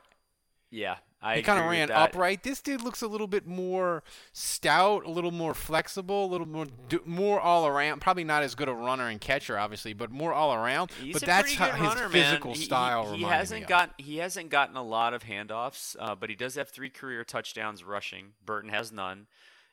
Yeah, 0.72 0.98
I 1.22 1.38
he 1.38 1.42
kind 1.42 1.60
of 1.60 1.70
ran 1.70 1.92
upright. 1.92 2.44
This 2.44 2.62
dude 2.62 2.82
looks 2.82 3.02
a 3.02 3.08
little 3.08 3.28
bit 3.28 3.48
more 3.48 4.04
stout, 4.32 5.06
a 5.06 5.10
little 5.10 5.32
more 5.32 5.54
flexible, 5.54 6.26
a 6.26 6.30
little 6.30 6.48
more 6.48 6.68
more 7.06 7.40
all 7.40 7.68
around. 7.68 8.00
Probably 8.02 8.24
not 8.24 8.44
as 8.44 8.56
good 8.56 8.70
a 8.70 8.74
runner 8.74 9.08
and 9.08 9.20
catcher, 9.20 9.58
obviously, 9.58 9.94
but 9.94 10.12
more 10.12 10.34
all 10.34 10.54
around. 10.54 10.92
He's 10.92 11.14
but 11.14 11.24
that's 11.24 11.56
how 11.56 11.72
his 11.72 11.82
runner, 11.82 12.10
physical 12.10 12.52
man. 12.52 12.60
Style 12.60 13.12
He, 13.14 13.20
he 13.20 13.24
hasn't 13.24 13.68
got 13.68 13.92
he 13.98 14.18
hasn't 14.18 14.50
gotten 14.50 14.78
a 14.78 14.84
lot 14.84 15.14
of 15.14 15.24
handoffs, 15.24 15.96
uh, 16.00 16.16
but 16.16 16.30
he 16.30 16.36
does 16.36 16.56
have 16.56 16.70
three 16.70 16.90
career 16.90 17.24
touchdowns 17.24 17.84
rushing. 17.84 18.34
Burton 18.46 18.70
has 18.70 18.92
none. 18.92 19.28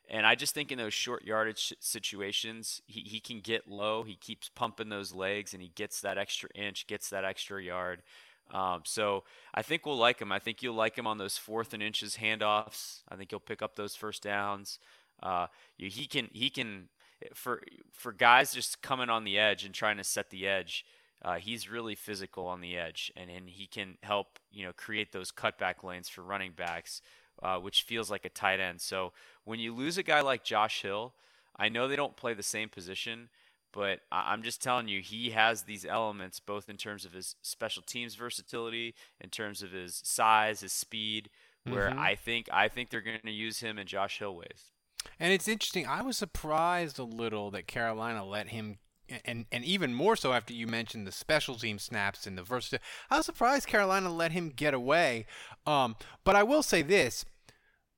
And 0.09 0.25
I 0.25 0.35
just 0.35 0.53
think 0.53 0.71
in 0.71 0.77
those 0.77 0.93
short 0.93 1.25
yardage 1.25 1.73
situations, 1.81 2.81
he, 2.87 3.01
he 3.01 3.19
can 3.19 3.41
get 3.41 3.67
low. 3.67 4.03
He 4.03 4.15
keeps 4.15 4.47
pumping 4.47 4.87
those 4.87 5.13
legs, 5.13 5.53
and 5.53 5.61
he 5.61 5.67
gets 5.75 5.99
that 5.99 6.17
extra 6.17 6.49
inch, 6.55 6.87
gets 6.87 7.09
that 7.09 7.25
extra 7.25 7.61
yard. 7.61 8.03
Um, 8.51 8.81
so 8.85 9.23
I 9.53 9.61
think 9.61 9.85
we'll 9.85 9.97
like 9.97 10.21
him. 10.21 10.31
I 10.31 10.39
think 10.39 10.61
you'll 10.61 10.75
like 10.75 10.97
him 10.97 11.07
on 11.07 11.17
those 11.17 11.37
fourth 11.37 11.73
and 11.73 11.83
inches 11.83 12.17
handoffs. 12.17 13.01
I 13.09 13.15
think 13.15 13.31
he'll 13.31 13.39
pick 13.39 13.61
up 13.61 13.75
those 13.75 13.95
first 13.95 14.23
downs. 14.23 14.79
Uh, 15.21 15.47
he 15.77 16.05
can 16.05 16.29
he 16.31 16.49
can 16.49 16.89
for 17.33 17.61
for 17.91 18.11
guys 18.11 18.53
just 18.53 18.81
coming 18.81 19.09
on 19.09 19.23
the 19.23 19.37
edge 19.37 19.65
and 19.65 19.73
trying 19.73 19.97
to 19.97 20.03
set 20.03 20.29
the 20.29 20.47
edge. 20.47 20.85
Uh, 21.23 21.35
he's 21.35 21.69
really 21.69 21.95
physical 21.95 22.45
on 22.45 22.61
the 22.61 22.77
edge, 22.77 23.11
and, 23.17 23.29
and 23.29 23.49
he 23.49 23.65
can 23.65 23.97
help 24.03 24.39
you 24.51 24.65
know 24.65 24.73
create 24.73 25.11
those 25.11 25.31
cutback 25.31 25.83
lanes 25.83 26.07
for 26.07 26.21
running 26.21 26.51
backs, 26.51 27.01
uh, 27.41 27.57
which 27.57 27.83
feels 27.83 28.11
like 28.11 28.25
a 28.25 28.29
tight 28.29 28.59
end. 28.59 28.79
So 28.81 29.13
when 29.43 29.59
you 29.59 29.73
lose 29.73 29.97
a 29.97 30.03
guy 30.03 30.21
like 30.21 30.43
Josh 30.43 30.83
Hill, 30.83 31.13
I 31.57 31.69
know 31.69 31.87
they 31.87 31.95
don't 31.95 32.15
play 32.15 32.33
the 32.33 32.43
same 32.43 32.69
position, 32.69 33.29
but 33.77 33.99
I'm 34.11 34.41
just 34.41 34.59
telling 34.59 34.87
you, 34.87 35.01
he 35.01 35.29
has 35.29 35.61
these 35.61 35.85
elements 35.85 36.39
both 36.39 36.67
in 36.67 36.77
terms 36.77 37.05
of 37.05 37.13
his 37.13 37.35
special 37.43 37.83
teams 37.83 38.15
versatility, 38.15 38.95
in 39.21 39.29
terms 39.29 39.61
of 39.61 39.71
his 39.71 40.01
size, 40.03 40.61
his 40.61 40.73
speed, 40.73 41.29
where 41.63 41.91
Mhm. 41.91 41.99
I 41.99 42.15
think 42.15 42.49
I 42.51 42.69
think 42.69 42.89
they're 42.89 43.01
going 43.01 43.19
to 43.23 43.31
use 43.31 43.59
him 43.59 43.77
in 43.77 43.85
Josh 43.85 44.17
Hill 44.17 44.35
ways. 44.35 44.71
And 45.19 45.31
it's 45.31 45.47
interesting. 45.47 45.85
I 45.85 46.01
was 46.01 46.17
surprised 46.17 46.97
a 46.97 47.03
little 47.03 47.51
that 47.51 47.67
Carolina 47.67 48.25
let 48.25 48.47
him, 48.49 48.79
and 49.23 49.45
and 49.51 49.63
even 49.63 49.93
more 49.93 50.15
so 50.15 50.33
after 50.33 50.53
you 50.53 50.65
mentioned 50.65 51.05
the 51.05 51.11
special 51.11 51.53
team 51.53 51.77
snaps 51.77 52.25
and 52.25 52.35
the 52.35 52.41
versatility. 52.41 52.83
I 53.11 53.17
was 53.17 53.27
surprised 53.27 53.67
Carolina 53.67 54.11
let 54.11 54.31
him 54.31 54.49
get 54.49 54.73
away. 54.73 55.27
Um, 55.67 55.95
but 56.23 56.35
I 56.35 56.41
will 56.41 56.63
say 56.63 56.81
this: 56.81 57.25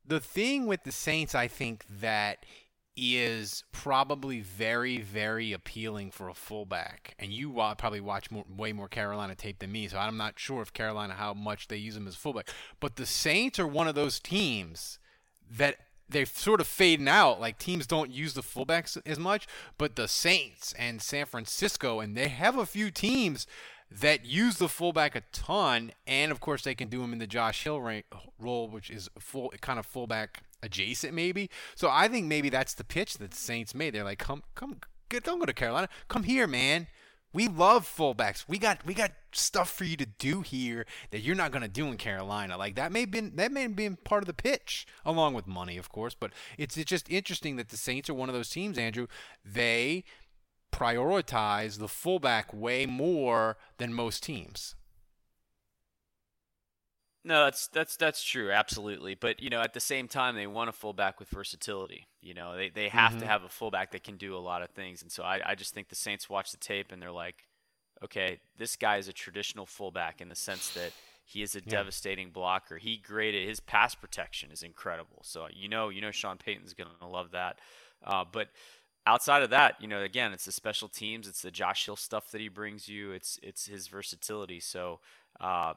the 0.06 0.20
thing 0.20 0.68
with 0.68 0.84
the 0.84 0.92
Saints, 0.92 1.34
I 1.34 1.48
think 1.48 1.86
that 1.90 2.46
is 3.00 3.64
probably 3.72 4.42
very, 4.42 5.00
very 5.00 5.54
appealing 5.54 6.12
for 6.12 6.30
a 6.30 6.34
fullback. 6.34 7.16
And 7.18 7.32
you 7.32 7.52
probably 7.78 8.02
watch 8.02 8.30
more, 8.32 8.46
way 8.56 8.74
more 8.74 8.88
Carolina 8.88 9.36
tape 9.36 9.60
than 9.60 9.72
me, 9.72 9.88
so 9.88 9.98
I'm 9.98 10.18
not 10.18 10.40
sure 10.40 10.62
if 10.62 10.74
Carolina 10.74 11.14
how 11.14 11.34
much 11.34 11.68
they 11.68 11.78
use 11.78 11.96
him 11.96 12.08
as 12.08 12.16
fullback. 12.16 12.50
But 12.80 12.96
the 12.96 13.06
Saints 13.06 13.60
are 13.60 13.68
one 13.68 13.88
of 13.88 13.96
those 13.96 14.20
teams 14.20 15.00
that 15.50 15.78
they're 16.10 16.26
sort 16.26 16.62
of 16.62 16.68
fading 16.68 17.08
out. 17.08 17.40
Like 17.40 17.58
teams 17.58 17.88
don't 17.88 18.12
use 18.12 18.34
the 18.34 18.42
fullbacks 18.42 19.00
as 19.06 19.20
much, 19.20 19.48
but 19.78 19.96
the 19.96 20.08
Saints 20.08 20.74
and 20.78 21.02
San 21.02 21.26
Francisco, 21.26 22.00
and 22.00 22.18
they 22.18 22.28
have 22.28 22.58
a 22.58 22.66
few 22.66 22.92
teams 22.92 23.48
that 23.92 24.26
use 24.26 24.58
the 24.58 24.70
fullback 24.70 25.16
a 25.16 25.22
ton, 25.32 25.92
and 26.06 26.32
of 26.32 26.40
course 26.40 26.64
they 26.64 26.76
can 26.76 26.90
do 26.90 27.04
him 27.04 27.14
in 27.14 27.20
the 27.20 27.28
Josh 27.28 27.64
Hill 27.64 27.82
role, 28.38 28.68
which 28.68 28.90
is 28.90 29.10
full 29.20 29.52
kind 29.62 29.80
of 29.80 29.86
fullback 29.86 30.44
adjacent 30.62 31.14
maybe. 31.14 31.50
So 31.76 31.90
I 31.90 32.08
think 32.08 32.28
maybe 32.28 32.50
that's 32.50 32.74
the 32.74 32.84
pitch 32.84 33.18
that 33.18 33.32
the 33.32 33.38
Saints 33.38 33.76
made. 33.76 33.94
They're 33.94 34.04
like, 34.04 34.20
come, 34.20 34.44
come, 34.56 34.78
don't 35.10 35.40
go 35.40 35.46
to 35.46 35.54
Carolina, 35.54 35.90
come 36.08 36.24
here, 36.24 36.48
man. 36.48 36.88
We 37.32 37.48
love 37.48 37.86
fullbacks. 37.86 38.46
We 38.48 38.58
got 38.58 38.84
we 38.88 38.96
got 38.96 39.12
stuff 39.34 39.70
for 39.70 39.84
you 39.84 39.96
to 39.98 40.06
do 40.08 40.42
here 40.42 40.88
that 41.12 41.20
you're 41.20 41.36
not 41.36 41.52
gonna 41.52 41.68
do 41.68 41.86
in 41.88 41.98
Carolina. 41.98 42.58
Like 42.58 42.74
that 42.74 42.92
may 42.92 43.02
have 43.02 43.12
been 43.12 43.36
that 43.36 43.52
may 43.52 43.62
have 43.64 43.76
been 43.76 43.98
part 43.98 44.24
of 44.24 44.28
the 44.28 44.34
pitch, 44.34 44.88
along 45.06 45.36
with 45.36 45.46
money, 45.46 45.78
of 45.78 45.90
course. 45.90 46.16
But 46.20 46.32
it's, 46.58 46.76
it's 46.76 46.90
just 46.90 47.08
interesting 47.08 47.56
that 47.58 47.70
the 47.70 47.78
Saints 47.78 48.10
are 48.10 48.16
one 48.16 48.30
of 48.30 48.36
those 48.36 48.50
teams, 48.50 48.80
Andrew. 48.80 49.06
They 49.46 50.06
prioritize 50.72 51.78
the 51.78 51.88
fullback 51.88 52.52
way 52.54 52.88
more 52.88 53.58
than 53.78 53.94
most 53.94 54.24
teams. 54.24 54.76
No, 57.24 57.44
that's 57.46 57.68
that's 57.68 57.98
that's 57.98 58.24
true, 58.24 58.52
absolutely. 58.52 59.14
But 59.14 59.42
you 59.42 59.50
know, 59.50 59.62
at 59.62 59.74
the 59.74 59.80
same 59.82 60.08
time, 60.08 60.36
they 60.36 60.48
want 60.48 60.70
a 60.70 60.74
fullback 60.74 61.20
with 61.20 61.28
versatility. 61.30 62.08
You 62.22 62.34
know, 62.34 62.56
they 62.56 62.70
they 62.70 62.88
have 62.90 63.18
Mhm. 63.18 63.20
to 63.20 63.26
have 63.26 63.44
a 63.44 63.50
fullback 63.50 63.92
that 63.92 64.04
can 64.04 64.16
do 64.18 64.36
a 64.36 64.40
lot 64.40 64.62
of 64.62 64.70
things. 64.72 65.02
And 65.02 65.12
so 65.12 65.24
I, 65.24 65.42
I 65.52 65.56
just 65.56 65.74
think 65.74 65.90
the 65.90 65.96
Saints 65.96 66.30
watch 66.30 66.52
the 66.52 66.58
tape 66.58 66.92
and 66.92 67.02
they're 67.02 67.12
like, 67.12 67.44
okay, 68.04 68.40
this 68.58 68.78
guy 68.78 68.98
is 68.98 69.10
a 69.10 69.14
traditional 69.14 69.66
fullback 69.66 70.22
in 70.22 70.30
the 70.30 70.36
sense 70.36 70.70
that 70.72 70.94
he 71.26 71.42
is 71.42 71.56
a 71.56 71.62
devastating 71.62 72.32
blocker. 72.32 72.78
He 72.78 72.96
graded 72.98 73.48
his 73.48 73.60
pass 73.60 73.96
protection 73.96 74.50
is 74.52 74.64
incredible. 74.64 75.20
So 75.24 75.48
you 75.54 75.68
know, 75.68 75.90
you 75.90 76.00
know, 76.02 76.12
Sean 76.12 76.38
Payton's 76.38 76.74
gonna 76.74 76.92
love 77.10 77.32
that. 77.32 77.60
Uh, 78.02 78.24
but 78.32 78.48
outside 79.06 79.44
of 79.44 79.50
that, 79.50 79.76
you 79.82 79.88
know, 79.90 80.02
again, 80.04 80.32
it's 80.32 80.46
the 80.46 80.52
special 80.54 80.88
teams, 80.88 81.28
it's 81.28 81.42
the 81.42 81.52
Josh 81.52 81.86
Hill 81.86 81.98
stuff 81.98 82.32
that 82.32 82.40
he 82.40 82.48
brings 82.48 82.88
you, 82.88 83.12
it's 83.12 83.38
it's 83.44 83.66
his 83.66 83.88
versatility. 83.88 84.62
So. 84.62 85.02
Uh, 85.40 85.74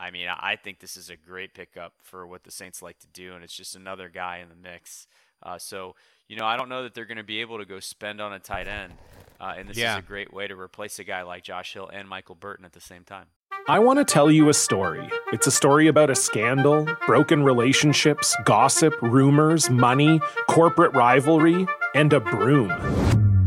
I 0.00 0.10
mean, 0.10 0.28
I 0.30 0.56
think 0.56 0.80
this 0.80 0.96
is 0.96 1.10
a 1.10 1.16
great 1.16 1.52
pickup 1.52 1.92
for 2.02 2.26
what 2.26 2.42
the 2.44 2.50
Saints 2.50 2.80
like 2.80 2.98
to 3.00 3.06
do, 3.12 3.34
and 3.34 3.44
it's 3.44 3.54
just 3.54 3.76
another 3.76 4.08
guy 4.08 4.38
in 4.38 4.48
the 4.48 4.54
mix. 4.54 5.06
Uh, 5.42 5.58
so, 5.58 5.94
you 6.26 6.36
know, 6.36 6.46
I 6.46 6.56
don't 6.56 6.70
know 6.70 6.82
that 6.84 6.94
they're 6.94 7.04
going 7.04 7.18
to 7.18 7.22
be 7.22 7.40
able 7.42 7.58
to 7.58 7.66
go 7.66 7.80
spend 7.80 8.18
on 8.20 8.32
a 8.32 8.38
tight 8.38 8.66
end, 8.66 8.94
uh, 9.38 9.54
and 9.58 9.68
this 9.68 9.76
Yeah. 9.76 9.98
is 9.98 9.98
a 9.98 10.06
great 10.06 10.32
way 10.32 10.48
to 10.48 10.58
replace 10.58 10.98
a 10.98 11.04
guy 11.04 11.20
like 11.22 11.44
Josh 11.44 11.74
Hill 11.74 11.90
and 11.92 12.08
Michael 12.08 12.34
Burton 12.34 12.64
at 12.64 12.72
the 12.72 12.80
same 12.80 13.04
time. 13.04 13.26
I 13.68 13.78
want 13.78 13.98
to 13.98 14.04
tell 14.06 14.30
you 14.30 14.48
a 14.48 14.54
story. 14.54 15.06
It's 15.34 15.46
a 15.46 15.50
story 15.50 15.86
about 15.86 16.08
a 16.08 16.14
scandal, 16.14 16.86
broken 17.06 17.42
relationships, 17.42 18.34
gossip, 18.44 18.94
rumors, 19.02 19.68
money, 19.68 20.18
corporate 20.48 20.94
rivalry, 20.94 21.66
and 21.94 22.10
a 22.14 22.20
broom. 22.20 22.70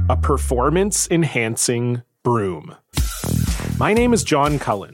A 0.09 0.15
performance 0.15 1.07
enhancing 1.09 2.03
broom. 2.21 2.75
My 3.79 3.93
name 3.93 4.13
is 4.13 4.23
John 4.23 4.59
Cullen. 4.59 4.93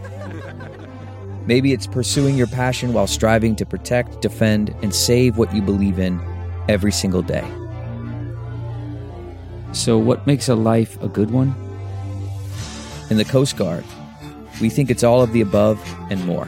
Maybe 1.51 1.73
it's 1.73 1.85
pursuing 1.85 2.37
your 2.37 2.47
passion 2.47 2.93
while 2.93 3.07
striving 3.07 3.57
to 3.57 3.65
protect, 3.65 4.21
defend, 4.21 4.73
and 4.81 4.95
save 4.95 5.37
what 5.37 5.53
you 5.53 5.61
believe 5.61 5.99
in 5.99 6.17
every 6.69 6.93
single 6.93 7.21
day. 7.21 7.45
So, 9.73 9.97
what 9.97 10.25
makes 10.25 10.47
a 10.47 10.55
life 10.55 10.97
a 11.03 11.09
good 11.09 11.31
one? 11.31 11.53
In 13.09 13.17
the 13.17 13.25
Coast 13.25 13.57
Guard, 13.57 13.83
we 14.61 14.69
think 14.69 14.89
it's 14.89 15.03
all 15.03 15.21
of 15.21 15.33
the 15.33 15.41
above 15.41 15.77
and 16.09 16.25
more. 16.25 16.47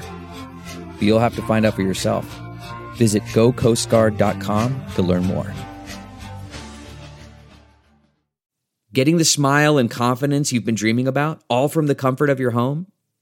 But 0.94 1.02
you'll 1.02 1.20
have 1.20 1.36
to 1.36 1.42
find 1.42 1.66
out 1.66 1.74
for 1.74 1.82
yourself. 1.82 2.24
Visit 2.96 3.24
gocoastguard.com 3.34 4.86
to 4.96 5.02
learn 5.02 5.26
more. 5.26 5.54
Getting 8.94 9.18
the 9.18 9.26
smile 9.26 9.78
and 9.78 9.92
confidence 9.92 10.54
you've 10.54 10.64
been 10.64 10.76
dreaming 10.76 11.10
about, 11.10 11.44
all 11.50 11.68
from 11.68 11.88
the 11.88 11.96
comfort 11.96 12.30
of 12.30 12.40
your 12.40 12.52
home, 12.52 12.88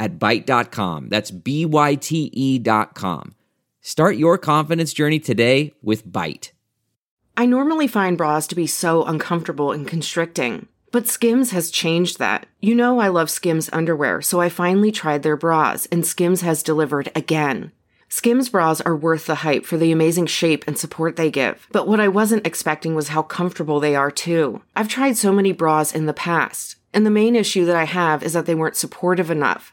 at 0.00 0.18
Byte.com. 0.18 1.10
That's 1.10 1.30
B-Y-T-E 1.30 2.58
dot 2.58 2.94
com. 2.94 3.36
Start 3.82 4.16
your 4.16 4.36
confidence 4.36 4.92
journey 4.92 5.20
today 5.20 5.72
with 5.82 6.06
Byte. 6.06 6.50
I 7.36 7.46
normally 7.46 7.86
find 7.86 8.18
bras 8.18 8.46
to 8.48 8.54
be 8.54 8.66
so 8.66 9.04
uncomfortable 9.04 9.72
and 9.72 9.86
constricting, 9.86 10.66
but 10.90 11.06
Skims 11.06 11.52
has 11.52 11.70
changed 11.70 12.18
that. 12.18 12.46
You 12.60 12.74
know 12.74 12.98
I 12.98 13.08
love 13.08 13.30
Skims 13.30 13.70
underwear, 13.72 14.20
so 14.20 14.40
I 14.40 14.48
finally 14.48 14.90
tried 14.90 15.22
their 15.22 15.36
bras, 15.36 15.86
and 15.86 16.04
Skims 16.04 16.40
has 16.40 16.62
delivered 16.62 17.10
again. 17.14 17.72
Skims 18.08 18.48
bras 18.48 18.80
are 18.80 18.96
worth 18.96 19.26
the 19.26 19.36
hype 19.36 19.64
for 19.64 19.76
the 19.76 19.92
amazing 19.92 20.26
shape 20.26 20.64
and 20.66 20.76
support 20.76 21.14
they 21.14 21.30
give. 21.30 21.68
But 21.70 21.86
what 21.86 22.00
I 22.00 22.08
wasn't 22.08 22.46
expecting 22.46 22.94
was 22.96 23.08
how 23.08 23.22
comfortable 23.22 23.78
they 23.78 23.94
are 23.94 24.10
too. 24.10 24.62
I've 24.74 24.88
tried 24.88 25.16
so 25.16 25.32
many 25.32 25.52
bras 25.52 25.94
in 25.94 26.06
the 26.06 26.12
past, 26.12 26.76
and 26.92 27.06
the 27.06 27.10
main 27.10 27.36
issue 27.36 27.64
that 27.66 27.76
I 27.76 27.84
have 27.84 28.22
is 28.22 28.32
that 28.32 28.46
they 28.46 28.54
weren't 28.54 28.76
supportive 28.76 29.30
enough, 29.30 29.72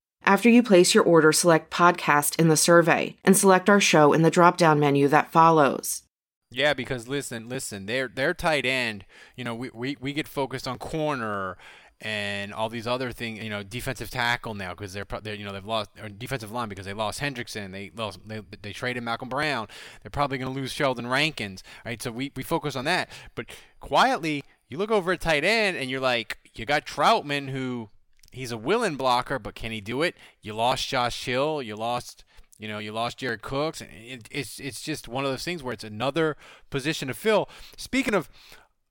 After 0.31 0.47
you 0.47 0.63
place 0.63 0.95
your 0.95 1.03
order, 1.03 1.33
select 1.33 1.71
podcast 1.71 2.39
in 2.39 2.47
the 2.47 2.55
survey 2.55 3.17
and 3.25 3.35
select 3.35 3.69
our 3.69 3.81
show 3.81 4.13
in 4.13 4.21
the 4.21 4.31
drop 4.31 4.55
down 4.55 4.79
menu 4.79 5.09
that 5.09 5.29
follows. 5.29 6.03
Yeah, 6.49 6.73
because 6.73 7.09
listen, 7.09 7.49
listen, 7.49 7.85
they're 7.85 8.07
they're 8.07 8.33
tight 8.33 8.65
end. 8.65 9.03
You 9.35 9.43
know, 9.43 9.53
we, 9.53 9.71
we, 9.73 9.97
we 9.99 10.13
get 10.13 10.29
focused 10.29 10.69
on 10.69 10.77
corner 10.77 11.57
and 11.99 12.53
all 12.53 12.69
these 12.69 12.87
other 12.87 13.11
things, 13.11 13.43
you 13.43 13.49
know, 13.49 13.61
defensive 13.61 14.09
tackle 14.09 14.53
now 14.53 14.69
because 14.69 14.93
they're, 14.93 15.05
they're, 15.21 15.35
you 15.35 15.43
know, 15.43 15.51
they've 15.51 15.65
lost 15.65 15.89
or 16.01 16.07
defensive 16.07 16.49
line 16.53 16.69
because 16.69 16.85
they 16.85 16.93
lost 16.93 17.19
Hendrickson, 17.19 17.73
they 17.73 17.91
lost, 17.93 18.19
they, 18.25 18.41
they 18.61 18.71
traded 18.71 19.03
Malcolm 19.03 19.27
Brown. 19.27 19.67
They're 20.01 20.11
probably 20.11 20.37
going 20.37 20.53
to 20.53 20.57
lose 20.57 20.71
Sheldon 20.71 21.07
Rankins, 21.07 21.61
right? 21.85 22.01
So 22.01 22.09
we, 22.09 22.31
we 22.37 22.43
focus 22.43 22.77
on 22.77 22.85
that. 22.85 23.09
But 23.35 23.47
quietly, 23.81 24.45
you 24.69 24.77
look 24.77 24.91
over 24.91 25.11
at 25.11 25.19
tight 25.19 25.43
end 25.43 25.75
and 25.75 25.89
you're 25.89 25.99
like, 25.99 26.37
you 26.55 26.65
got 26.65 26.85
Trautman 26.85 27.49
who 27.49 27.89
he's 28.31 28.51
a 28.51 28.57
willing 28.57 28.95
blocker, 28.95 29.37
but 29.39 29.55
can 29.55 29.71
he 29.71 29.81
do 29.81 30.01
it? 30.01 30.15
You 30.41 30.53
lost 30.53 30.87
Josh 30.87 31.25
Hill, 31.25 31.61
you 31.61 31.75
lost. 31.75 32.23
You 32.57 32.67
know, 32.67 32.77
you 32.77 32.91
lost 32.91 33.17
Jared 33.17 33.41
Cooks, 33.41 33.81
and 33.81 33.89
it, 33.91 34.27
it's 34.29 34.59
it's 34.59 34.81
just 34.81 35.07
one 35.07 35.25
of 35.25 35.31
those 35.31 35.43
things 35.43 35.63
where 35.63 35.73
it's 35.73 35.83
another 35.83 36.37
position 36.69 37.07
to 37.07 37.13
fill. 37.15 37.49
Speaking 37.75 38.13
of 38.13 38.29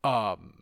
um, 0.03 0.55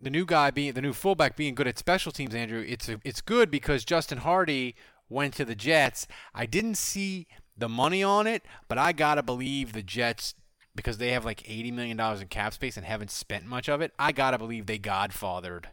the 0.00 0.10
new 0.10 0.24
guy 0.26 0.50
being 0.50 0.72
the 0.72 0.82
new 0.82 0.92
fullback 0.92 1.36
being 1.36 1.54
good 1.54 1.68
at 1.68 1.78
special 1.78 2.10
teams, 2.10 2.34
Andrew, 2.34 2.64
it's 2.66 2.88
a, 2.88 2.98
it's 3.04 3.20
good 3.20 3.48
because 3.48 3.84
Justin 3.84 4.18
Hardy 4.18 4.74
went 5.08 5.34
to 5.34 5.44
the 5.44 5.54
Jets. 5.54 6.08
I 6.34 6.46
didn't 6.46 6.74
see 6.74 7.28
the 7.56 7.68
money 7.68 8.02
on 8.02 8.26
it, 8.26 8.42
but 8.66 8.76
I 8.76 8.90
gotta 8.90 9.22
believe 9.22 9.72
the 9.72 9.82
Jets 9.82 10.34
because 10.74 10.98
they 10.98 11.12
have 11.12 11.24
like 11.24 11.48
eighty 11.48 11.70
million 11.70 11.96
dollars 11.96 12.20
in 12.20 12.26
cap 12.26 12.54
space 12.54 12.76
and 12.76 12.84
haven't 12.84 13.12
spent 13.12 13.46
much 13.46 13.68
of 13.68 13.80
it. 13.80 13.92
I 14.00 14.10
gotta 14.10 14.38
believe 14.38 14.66
they 14.66 14.80
godfathered 14.80 15.66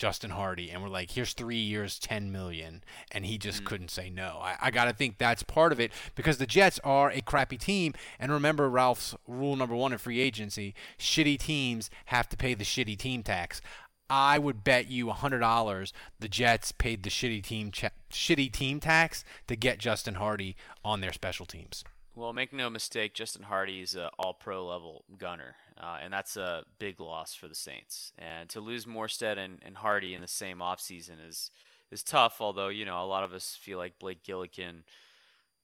Justin 0.00 0.30
Hardy 0.30 0.70
and 0.70 0.82
we're 0.82 0.88
like, 0.88 1.10
here's 1.10 1.34
three 1.34 1.58
years, 1.60 1.98
ten 1.98 2.32
million, 2.32 2.82
and 3.12 3.26
he 3.26 3.36
just 3.36 3.62
mm. 3.62 3.66
couldn't 3.66 3.90
say 3.90 4.08
no. 4.08 4.38
I, 4.40 4.56
I 4.58 4.70
gotta 4.70 4.94
think 4.94 5.18
that's 5.18 5.42
part 5.42 5.72
of 5.72 5.78
it 5.78 5.92
because 6.14 6.38
the 6.38 6.46
Jets 6.46 6.80
are 6.82 7.10
a 7.10 7.20
crappy 7.20 7.58
team, 7.58 7.92
and 8.18 8.32
remember 8.32 8.70
Ralph's 8.70 9.14
rule 9.28 9.56
number 9.56 9.76
one 9.76 9.92
in 9.92 9.98
free 9.98 10.18
agency: 10.18 10.74
shitty 10.98 11.38
teams 11.38 11.90
have 12.06 12.30
to 12.30 12.38
pay 12.38 12.54
the 12.54 12.64
shitty 12.64 12.96
team 12.96 13.22
tax. 13.22 13.60
I 14.08 14.38
would 14.38 14.64
bet 14.64 14.90
you 14.90 15.10
hundred 15.10 15.40
dollars 15.40 15.92
the 16.18 16.28
Jets 16.28 16.72
paid 16.72 17.02
the 17.02 17.10
shitty 17.10 17.44
team 17.44 17.70
ch- 17.70 17.84
shitty 18.10 18.50
team 18.50 18.80
tax 18.80 19.22
to 19.48 19.54
get 19.54 19.78
Justin 19.78 20.14
Hardy 20.14 20.56
on 20.82 21.02
their 21.02 21.12
special 21.12 21.44
teams. 21.44 21.84
Well, 22.20 22.34
make 22.34 22.52
no 22.52 22.68
mistake, 22.68 23.14
Justin 23.14 23.44
Hardy 23.44 23.80
is 23.80 23.94
an 23.94 24.10
all-pro 24.18 24.66
level 24.66 25.06
gunner, 25.16 25.56
uh, 25.82 25.96
and 26.02 26.12
that's 26.12 26.36
a 26.36 26.64
big 26.78 27.00
loss 27.00 27.34
for 27.34 27.48
the 27.48 27.54
Saints. 27.54 28.12
And 28.18 28.46
to 28.50 28.60
lose 28.60 28.84
Morstead 28.84 29.38
and, 29.38 29.58
and 29.62 29.78
Hardy 29.78 30.12
in 30.12 30.20
the 30.20 30.28
same 30.28 30.58
offseason 30.58 31.26
is 31.26 31.50
is 31.90 32.02
tough. 32.02 32.36
Although 32.38 32.68
you 32.68 32.84
know 32.84 33.02
a 33.02 33.06
lot 33.06 33.24
of 33.24 33.32
us 33.32 33.56
feel 33.58 33.78
like 33.78 33.98
Blake 33.98 34.22
Gillikin 34.22 34.82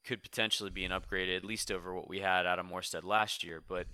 could 0.03 0.23
potentially 0.23 0.71
be 0.71 0.87
an 0.87 0.93
upgrade, 0.93 1.29
at 1.29 1.45
least 1.45 1.71
over 1.71 1.95
what 1.95 2.09
we 2.09 2.21
had 2.21 2.47
out 2.47 2.59
of 2.59 2.65
Morstead 2.65 3.05
last 3.05 3.45
year. 3.45 3.63
But 3.69 3.87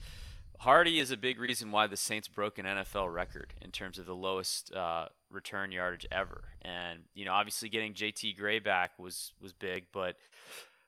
Hardy 0.60 1.00
is 1.00 1.10
a 1.10 1.16
big 1.16 1.40
reason 1.40 1.72
why 1.72 1.88
the 1.88 1.96
Saints 1.96 2.28
broke 2.28 2.58
an 2.58 2.64
NFL 2.64 3.12
record 3.12 3.54
in 3.60 3.72
terms 3.72 3.98
of 3.98 4.06
the 4.06 4.14
lowest 4.14 4.72
uh, 4.72 5.06
return 5.32 5.72
yardage 5.72 6.06
ever. 6.12 6.44
And 6.62 7.00
you 7.12 7.24
know, 7.24 7.32
obviously 7.32 7.68
getting 7.70 7.92
JT 7.92 8.36
Gray 8.36 8.60
back 8.60 8.92
was 9.00 9.32
was 9.42 9.52
big, 9.52 9.86
but 9.92 10.14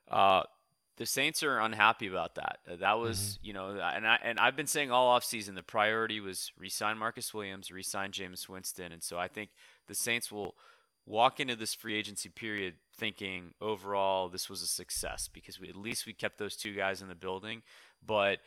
uh, 0.08 0.44
the 0.96 1.06
Saints 1.06 1.42
are 1.42 1.58
unhappy 1.58 2.06
about 2.06 2.36
that. 2.36 2.58
Uh, 2.70 2.76
that 2.76 2.98
was, 2.98 3.18
mm-hmm. 3.18 3.46
you 3.46 3.52
know, 3.52 3.70
and 3.70 4.06
I 4.06 4.18
and 4.22 4.38
I've 4.38 4.56
been 4.56 4.66
saying 4.66 4.90
all 4.90 5.18
offseason 5.18 5.54
the 5.54 5.62
priority 5.62 6.20
was 6.20 6.52
resign 6.58 6.98
Marcus 6.98 7.34
Williams, 7.34 7.70
resign 7.70 8.12
Jameis 8.12 8.48
Winston, 8.48 8.92
and 8.92 9.02
so 9.02 9.18
I 9.18 9.28
think 9.28 9.50
the 9.88 9.94
Saints 9.94 10.30
will 10.30 10.54
walk 11.06 11.40
into 11.40 11.56
this 11.56 11.74
free 11.74 11.96
agency 11.96 12.28
period 12.28 12.74
thinking 12.96 13.52
overall 13.60 14.28
this 14.28 14.48
was 14.48 14.62
a 14.62 14.66
success 14.66 15.28
because 15.32 15.60
we, 15.60 15.68
at 15.68 15.76
least 15.76 16.06
we 16.06 16.14
kept 16.14 16.38
those 16.38 16.56
two 16.56 16.74
guys 16.74 17.02
in 17.02 17.08
the 17.08 17.14
building. 17.14 17.62
But 18.04 18.38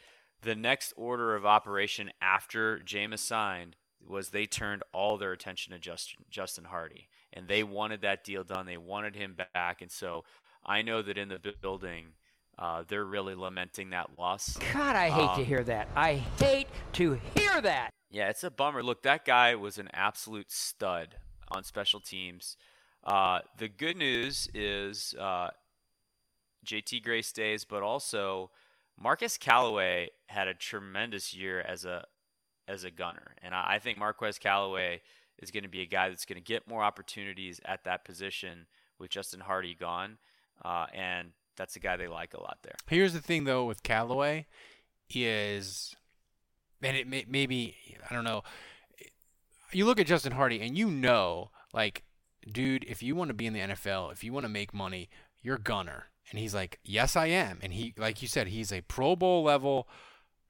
the 0.42 0.56
next 0.56 0.94
order 0.98 1.36
of 1.36 1.46
operation 1.46 2.12
after 2.22 2.80
Jameis 2.80 3.20
signed 3.20 3.76
was 4.08 4.30
they 4.30 4.46
turned 4.46 4.84
all 4.94 5.18
their 5.18 5.34
attention 5.34 5.74
to 5.74 5.80
Justin 5.80 6.24
Justin 6.30 6.66
Hardy, 6.66 7.10
and 7.34 7.48
they 7.48 7.64
wanted 7.64 8.02
that 8.02 8.24
deal 8.24 8.44
done. 8.44 8.66
They 8.66 8.78
wanted 8.78 9.16
him 9.16 9.36
back, 9.54 9.82
and 9.82 9.92
so 9.92 10.24
I 10.66 10.82
know 10.82 11.02
that 11.02 11.18
in 11.18 11.30
the 11.30 11.54
building 11.62 12.14
uh, 12.60 12.84
they're 12.88 13.06
really 13.06 13.36
lamenting 13.36 13.92
that 13.92 14.18
loss. 14.18 14.58
God, 14.74 14.96
I 14.96 15.10
hate 15.10 15.30
um, 15.30 15.38
to 15.38 15.46
hear 15.46 15.64
that. 15.64 15.88
I 15.96 16.16
hate 16.40 16.68
to 16.94 17.20
hear 17.36 17.62
that. 17.62 17.92
Yeah, 18.10 18.30
it's 18.30 18.44
a 18.44 18.52
bummer. 18.52 18.82
Look, 18.82 19.04
that 19.04 19.26
guy 19.26 19.56
was 19.56 19.78
an 19.78 19.90
absolute 19.94 20.52
stud 20.52 21.16
on 21.50 21.64
special 21.64 22.00
teams. 22.00 22.58
Uh, 23.04 23.40
the 23.58 23.68
good 23.68 23.98
news 23.98 24.50
is 24.54 25.14
uh, 25.20 25.50
JT 26.66 27.04
Gray 27.04 27.22
stays, 27.22 27.64
but 27.64 27.84
also 27.84 28.52
Marquez 29.00 29.38
Callaway 29.38 30.10
had 30.28 30.48
a 30.48 30.54
tremendous 30.54 31.34
year 31.34 31.62
as 31.62 31.86
a 31.86 32.06
as 32.68 32.84
a 32.84 32.92
gunner, 32.92 33.36
and 33.42 33.56
I, 33.56 33.76
I 33.76 33.80
think 33.80 33.98
Marquez 33.98 34.38
Callaway 34.38 35.02
is 35.40 35.52
going 35.52 35.64
to 35.64 35.70
be 35.70 35.82
a 35.82 35.86
guy 35.86 36.10
that's 36.10 36.26
going 36.26 36.42
to 36.42 36.44
get 36.44 36.68
more 36.68 36.84
opportunities 36.84 37.62
at 37.64 37.84
that 37.86 38.04
position 38.04 38.66
with 39.00 39.10
Justin 39.10 39.40
Hardy 39.40 39.76
gone. 39.76 40.18
Uh, 40.66 40.88
and 40.94 41.30
that's 41.58 41.76
a 41.76 41.80
guy 41.80 41.98
they 41.98 42.08
like 42.08 42.34
a 42.34 42.42
lot 42.42 42.60
there. 42.64 42.76
Here's 42.88 43.14
the 43.14 43.22
thing 43.22 43.44
though 43.44 43.66
with 43.66 43.84
Callaway 43.84 44.46
is, 45.10 45.96
and 46.82 46.96
it 46.96 47.08
may, 47.08 47.26
maybe 47.28 47.76
I 48.10 48.14
don't 48.14 48.24
know. 48.24 48.44
You 49.72 49.86
look 49.86 50.00
at 50.00 50.08
Justin 50.08 50.34
Hardy 50.34 50.62
and 50.62 50.78
you 50.78 50.90
know, 50.90 51.52
like, 51.74 52.04
dude, 52.50 52.86
if 52.86 53.04
you 53.04 53.16
want 53.16 53.30
to 53.30 53.34
be 53.34 53.46
in 53.46 53.54
the 53.54 53.60
NFL, 53.60 54.12
if 54.14 54.24
you 54.24 54.32
want 54.32 54.46
to 54.46 54.50
make 54.50 54.74
money, 54.74 55.10
you're 55.42 55.58
gunner. 55.58 56.06
And 56.30 56.40
he's 56.40 56.54
like, 56.54 56.80
yes, 56.84 57.16
I 57.16 57.28
am. 57.28 57.60
And 57.62 57.74
he, 57.74 57.94
like 57.98 58.22
you 58.22 58.28
said, 58.28 58.48
he's 58.48 58.72
a 58.72 58.82
Pro 58.82 59.16
Bowl 59.16 59.44
level, 59.44 59.88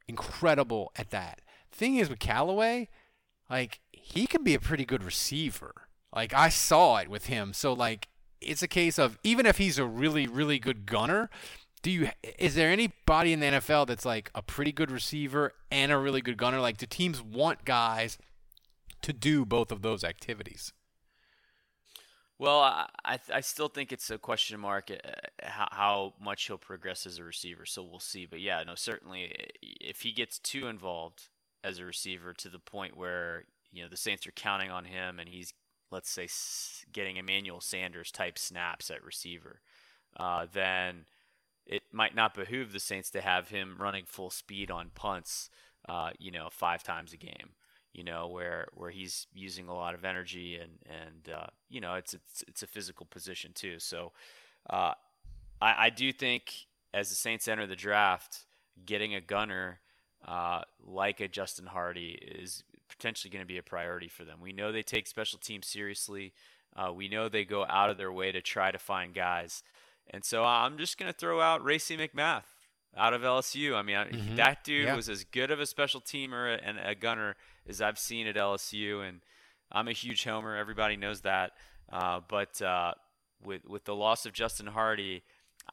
incredible 0.07 0.91
at 0.95 1.11
that. 1.11 1.41
Thing 1.71 1.95
is 1.95 2.09
with 2.09 2.19
Callaway, 2.19 2.89
like 3.49 3.79
he 3.91 4.27
can 4.27 4.43
be 4.43 4.53
a 4.53 4.59
pretty 4.59 4.85
good 4.85 5.03
receiver. 5.03 5.73
Like 6.15 6.33
I 6.33 6.49
saw 6.49 6.97
it 6.97 7.09
with 7.09 7.27
him. 7.27 7.53
So 7.53 7.73
like 7.73 8.07
it's 8.41 8.61
a 8.61 8.67
case 8.67 8.97
of 8.97 9.17
even 9.23 9.45
if 9.45 9.57
he's 9.57 9.77
a 9.77 9.85
really 9.85 10.27
really 10.27 10.59
good 10.59 10.85
gunner, 10.85 11.29
do 11.81 11.91
you 11.91 12.09
is 12.37 12.55
there 12.55 12.71
anybody 12.71 13.33
in 13.33 13.39
the 13.39 13.47
NFL 13.47 13.87
that's 13.87 14.05
like 14.05 14.31
a 14.35 14.41
pretty 14.41 14.71
good 14.71 14.91
receiver 14.91 15.53
and 15.71 15.91
a 15.91 15.97
really 15.97 16.21
good 16.21 16.37
gunner? 16.37 16.59
Like 16.59 16.77
do 16.77 16.85
teams 16.85 17.21
want 17.21 17.65
guys 17.65 18.17
to 19.01 19.13
do 19.13 19.45
both 19.45 19.71
of 19.71 19.81
those 19.81 20.03
activities? 20.03 20.73
Well, 22.39 22.59
I, 22.59 23.19
I 23.33 23.39
still 23.41 23.67
think 23.67 23.91
it's 23.91 24.11
a 24.11 24.19
question 24.19 24.59
mark 24.59 24.91
uh, 24.91 25.11
how, 25.41 25.67
how 25.71 26.13
much 26.21 26.45
he'll 26.45 26.59
progress 26.59 27.07
as 27.07 27.17
a 27.17 27.23
receiver. 27.23 27.65
So 27.65 27.81
we'll 27.81 27.99
see. 27.99 28.27
But 28.27 28.41
yeah, 28.41 28.61
no, 28.63 28.75
certainly 28.75 29.33
if 29.63 30.01
he 30.01 30.11
gets 30.11 30.37
too 30.37 30.67
involved 30.67 31.29
as 31.63 31.79
a 31.79 31.85
receiver 31.85 32.33
to 32.33 32.49
the 32.49 32.59
point 32.59 32.95
where 32.95 33.45
you 33.71 33.81
know 33.81 33.89
the 33.89 33.97
Saints 33.97 34.27
are 34.27 34.31
counting 34.31 34.69
on 34.69 34.85
him 34.85 35.19
and 35.19 35.27
he's 35.27 35.53
let's 35.91 36.09
say, 36.09 36.27
getting 36.91 37.17
Emmanuel 37.17 37.61
Sanders 37.61 38.11
type 38.11 38.37
snaps 38.37 38.89
at 38.89 39.03
receiver, 39.03 39.61
uh, 40.17 40.45
then 40.51 41.05
it 41.65 41.83
might 41.91 42.15
not 42.15 42.33
behoove 42.33 42.71
the 42.71 42.79
Saints 42.79 43.09
to 43.11 43.21
have 43.21 43.49
him 43.49 43.77
running 43.79 44.05
full 44.05 44.29
speed 44.29 44.71
on 44.71 44.91
punts, 44.93 45.49
uh, 45.87 46.11
you 46.17 46.31
know, 46.31 46.47
five 46.51 46.83
times 46.83 47.13
a 47.13 47.17
game. 47.17 47.51
You 47.93 48.03
know, 48.03 48.27
where 48.27 48.67
where 48.73 48.91
he's 48.91 49.25
using 49.33 49.67
a 49.67 49.73
lot 49.73 49.95
of 49.95 50.05
energy 50.05 50.55
and 50.55 50.73
and 50.85 51.33
uh, 51.33 51.47
you 51.67 51.81
know 51.81 51.95
it's 51.95 52.13
it's 52.13 52.43
it's 52.47 52.63
a 52.63 52.67
physical 52.67 53.07
position 53.07 53.53
too. 53.55 53.79
So 53.79 54.11
uh, 54.69 54.93
I, 55.59 55.85
I 55.85 55.89
do 55.89 56.13
think 56.13 56.53
as 56.93 57.09
the 57.09 57.15
Saints 57.15 57.47
enter 57.47 57.65
the 57.65 57.75
draft, 57.75 58.45
getting 58.85 59.15
a 59.15 59.21
gunner 59.21 59.79
uh, 60.25 60.61
like 60.85 61.19
a 61.19 61.27
Justin 61.27 61.67
Hardy 61.67 62.19
is 62.21 62.63
potentially 62.97 63.31
going 63.31 63.43
to 63.43 63.47
be 63.47 63.57
a 63.57 63.63
priority 63.63 64.07
for 64.07 64.23
them. 64.23 64.39
We 64.41 64.53
know 64.53 64.71
they 64.71 64.83
take 64.83 65.07
special 65.07 65.39
teams 65.39 65.67
seriously. 65.67 66.33
Uh, 66.75 66.91
we 66.93 67.07
know 67.07 67.29
they 67.29 67.45
go 67.45 67.65
out 67.65 67.89
of 67.89 67.97
their 67.97 68.11
way 68.11 68.31
to 68.31 68.41
try 68.41 68.71
to 68.71 68.79
find 68.79 69.13
guys. 69.13 69.63
And 70.09 70.23
so 70.23 70.43
I'm 70.43 70.77
just 70.77 70.97
going 70.97 71.11
to 71.11 71.17
throw 71.17 71.41
out 71.41 71.63
Racey 71.63 71.97
McMath 71.97 72.43
out 72.95 73.13
of 73.13 73.21
LSU. 73.21 73.75
I 73.75 73.81
mean, 73.81 73.97
mm-hmm. 73.97 74.35
that 74.35 74.63
dude 74.63 74.85
yeah. 74.85 74.95
was 74.95 75.09
as 75.09 75.23
good 75.23 75.51
of 75.51 75.59
a 75.59 75.65
special 75.65 76.01
teamer 76.01 76.59
and 76.63 76.77
a 76.79 76.95
gunner 76.95 77.35
as 77.67 77.81
I've 77.81 77.99
seen 77.99 78.27
at 78.27 78.35
LSU. 78.35 79.07
And 79.07 79.21
I'm 79.71 79.87
a 79.87 79.93
huge 79.93 80.23
homer. 80.23 80.55
Everybody 80.55 80.95
knows 80.97 81.21
that. 81.21 81.51
Uh, 81.91 82.21
but 82.27 82.61
uh, 82.61 82.93
with 83.43 83.65
with 83.65 83.85
the 83.85 83.95
loss 83.95 84.25
of 84.25 84.33
Justin 84.33 84.67
Hardy, 84.67 85.23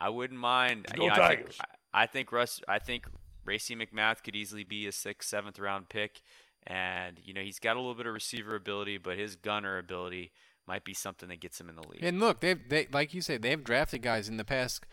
I 0.00 0.08
wouldn't 0.10 0.38
mind. 0.38 0.87
Go 0.94 1.04
you 1.04 1.08
know, 1.10 1.16
Tigers. 1.16 1.56
I 1.60 1.64
think, 1.64 1.78
I 1.92 2.06
think 2.06 2.32
Russ. 2.32 2.60
I 2.68 2.78
think 2.78 3.06
Racey 3.44 3.76
McMath 3.76 4.22
could 4.22 4.37
easily 4.37 4.64
be 4.64 4.87
a 4.87 4.92
sixth, 4.92 5.28
seventh 5.28 5.58
round 5.58 5.88
pick. 5.88 6.20
And 6.66 7.20
you 7.22 7.35
know 7.35 7.42
he's 7.42 7.59
got 7.59 7.77
a 7.77 7.81
little 7.81 7.94
bit 7.94 8.07
of 8.07 8.14
receiver 8.14 8.55
ability, 8.57 8.98
but 8.98 9.18
his 9.18 9.37
gunner 9.37 9.79
ability 9.79 10.33
might 10.66 10.85
be 10.85 10.94
something 10.94 11.29
that 11.29 11.40
gets 11.40 11.61
him 11.61 11.68
in 11.68 11.77
the 11.77 11.87
league. 11.87 12.03
And 12.03 12.20
look, 12.20 12.40
they've 12.40 12.61
they 12.68 12.88
like 12.92 13.12
you 13.14 13.20
said, 13.20 13.42
they've 13.42 13.62
drafted 13.62 14.03
guys 14.03 14.29
in 14.29 14.37
the 14.37 14.44
past 14.44 14.87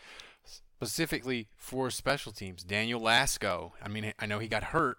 specifically 0.43 1.47
for 1.55 1.89
special 1.91 2.31
teams. 2.31 2.63
Daniel 2.63 2.99
Lasco. 2.99 3.71
I 3.81 3.87
mean, 3.87 4.13
I 4.19 4.25
know 4.25 4.39
he 4.39 4.47
got 4.47 4.65
hurt 4.65 4.97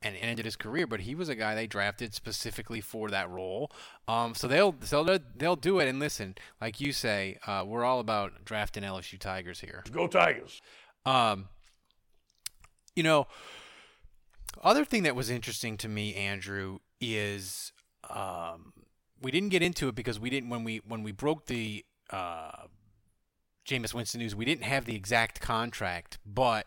and 0.00 0.16
ended 0.20 0.44
his 0.44 0.54
career, 0.54 0.86
but 0.86 1.00
he 1.00 1.14
was 1.14 1.28
a 1.28 1.34
guy 1.34 1.54
they 1.54 1.66
drafted 1.66 2.14
specifically 2.14 2.80
for 2.80 3.10
that 3.10 3.28
role. 3.30 3.70
Um, 4.06 4.34
so 4.34 4.46
they'll 4.46 4.74
so 4.82 5.02
they'll 5.02 5.18
they'll 5.34 5.56
do 5.56 5.80
it. 5.80 5.88
And 5.88 5.98
listen, 5.98 6.36
like 6.60 6.80
you 6.80 6.92
say, 6.92 7.38
uh, 7.46 7.64
we're 7.66 7.84
all 7.84 8.00
about 8.00 8.44
drafting 8.44 8.82
LSU 8.82 9.18
Tigers 9.18 9.60
here. 9.60 9.82
Go 9.90 10.06
Tigers. 10.06 10.60
Um, 11.06 11.48
you 12.94 13.02
know, 13.02 13.26
other 14.62 14.84
thing 14.84 15.02
that 15.04 15.16
was 15.16 15.30
interesting 15.30 15.76
to 15.78 15.88
me, 15.88 16.14
Andrew, 16.14 16.78
is 17.00 17.72
um, 18.10 18.72
we 19.20 19.30
didn't 19.30 19.48
get 19.50 19.62
into 19.62 19.88
it 19.88 19.94
because 19.94 20.20
we 20.20 20.30
didn't 20.30 20.50
when 20.50 20.64
we 20.64 20.80
when 20.86 21.02
we 21.02 21.12
broke 21.12 21.46
the 21.46 21.84
uh, 22.10 22.66
Jameis 23.66 23.94
Winston 23.94 24.20
news. 24.20 24.34
We 24.34 24.44
didn't 24.44 24.64
have 24.64 24.84
the 24.84 24.94
exact 24.94 25.40
contract, 25.40 26.18
but 26.24 26.66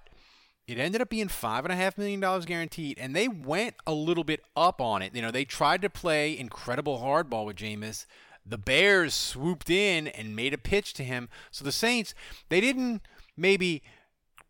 it 0.68 0.78
ended 0.78 1.02
up 1.02 1.10
being 1.10 1.30
five 1.30 1.64
and 1.64 1.72
a 1.72 1.76
half 1.76 1.98
million 1.98 2.20
dollars 2.20 2.46
guaranteed, 2.46 3.00
and 3.00 3.16
they 3.16 3.28
went 3.28 3.76
a 3.86 3.94
little 3.94 4.24
bit 4.24 4.42
up 4.56 4.82
on 4.82 5.02
it. 5.02 5.16
You 5.16 5.22
know, 5.22 5.32
they 5.32 5.46
tried 5.46 5.82
to 5.84 5.90
play 5.90 6.38
incredible 6.38 7.00
hardball 7.00 7.46
with 7.46 7.58
Jameis. 7.58 8.06
The 8.46 8.58
Bears 8.58 9.14
swooped 9.14 9.70
in 9.70 10.08
and 10.08 10.36
made 10.36 10.54
a 10.54 10.58
pitch 10.58 10.94
to 10.94 11.04
him. 11.04 11.30
So 11.52 11.66
the 11.66 11.72
Saints, 11.72 12.14
they 12.50 12.62
didn't 12.62 13.02
maybe 13.36 13.84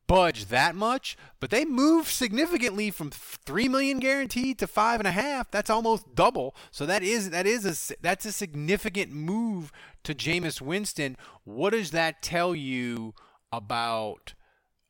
budge 0.08 0.46
that 0.46 0.76
much, 0.76 1.18
but 1.40 1.50
they 1.50 1.66
moved 1.66 2.08
significantly 2.08 2.90
from 2.90 3.12
three 3.12 3.68
million 3.68 4.00
guaranteed 4.00 4.58
to 4.60 4.68
five 4.68 5.00
and 5.00 5.08
a 5.08 5.12
half. 5.12 5.52
That's 5.52 5.70
almost 5.70 6.16
double. 6.16 6.56
So 6.72 6.86
that 6.86 7.04
is 7.04 7.30
that 7.30 7.46
is 7.46 7.66
a 7.66 7.96
that's 8.02 8.26
a 8.26 8.32
significant 8.32 9.12
move 9.12 9.72
to 10.04 10.16
Jameis 10.16 10.62
Winston. 10.62 11.18
What 11.44 11.72
does 11.72 11.92
that 11.92 12.22
tell 12.22 12.56
you 12.56 13.14
about 13.52 14.34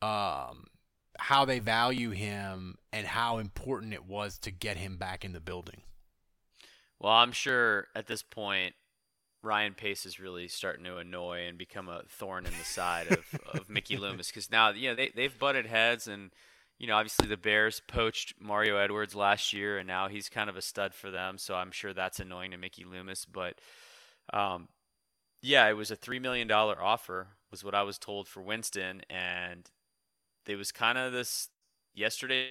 um, 0.01 0.65
how 1.19 1.45
they 1.45 1.59
value 1.59 2.11
him 2.11 2.75
and 2.93 3.07
how 3.07 3.39
important 3.39 3.93
it 3.93 4.05
was 4.05 4.37
to 4.39 4.51
get 4.51 4.77
him 4.77 4.97
back 4.97 5.25
in 5.25 5.33
the 5.33 5.39
building? 5.39 5.81
Well, 6.99 7.13
I'm 7.13 7.31
sure 7.31 7.87
at 7.95 8.07
this 8.07 8.23
point 8.23 8.75
Ryan 9.43 9.73
Pace 9.73 10.05
is 10.05 10.19
really 10.19 10.47
starting 10.47 10.83
to 10.85 10.97
annoy 10.97 11.47
and 11.47 11.57
become 11.57 11.89
a 11.89 12.03
thorn 12.09 12.45
in 12.45 12.51
the 12.57 12.65
side 12.65 13.07
of, 13.07 13.25
of 13.53 13.69
Mickey 13.69 13.97
Loomis 13.97 14.27
because 14.27 14.51
now 14.51 14.71
you 14.71 14.89
know 14.89 14.95
they 14.95 15.11
they've 15.15 15.37
butted 15.37 15.65
heads 15.65 16.07
and 16.07 16.31
you 16.77 16.87
know 16.87 16.95
obviously 16.95 17.27
the 17.27 17.37
Bears 17.37 17.81
poached 17.87 18.33
Mario 18.39 18.77
Edwards 18.77 19.15
last 19.15 19.53
year 19.53 19.77
and 19.77 19.87
now 19.87 20.07
he's 20.07 20.29
kind 20.29 20.49
of 20.49 20.57
a 20.57 20.61
stud 20.61 20.93
for 20.93 21.11
them 21.11 21.37
so 21.37 21.55
I'm 21.55 21.71
sure 21.71 21.93
that's 21.93 22.19
annoying 22.19 22.51
to 22.51 22.57
Mickey 22.57 22.83
Loomis 22.83 23.25
but 23.25 23.59
um, 24.33 24.67
yeah 25.41 25.67
it 25.69 25.77
was 25.77 25.91
a 25.91 25.95
three 25.95 26.19
million 26.19 26.47
dollar 26.47 26.81
offer 26.81 27.27
was 27.51 27.63
what 27.63 27.75
I 27.75 27.83
was 27.83 27.97
told 27.97 28.27
for 28.27 28.41
Winston 28.41 29.01
and 29.09 29.69
it 30.47 30.55
was 30.55 30.71
kind 30.71 30.97
of 30.97 31.11
this 31.11 31.49
yesterday 31.97 32.49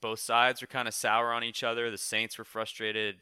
both 0.00 0.20
sides 0.20 0.60
were 0.60 0.66
kind 0.66 0.88
of 0.88 0.94
sour 0.94 1.32
on 1.32 1.42
each 1.44 1.62
other 1.62 1.90
the 1.90 1.98
Saints 1.98 2.38
were 2.38 2.44
frustrated 2.44 3.16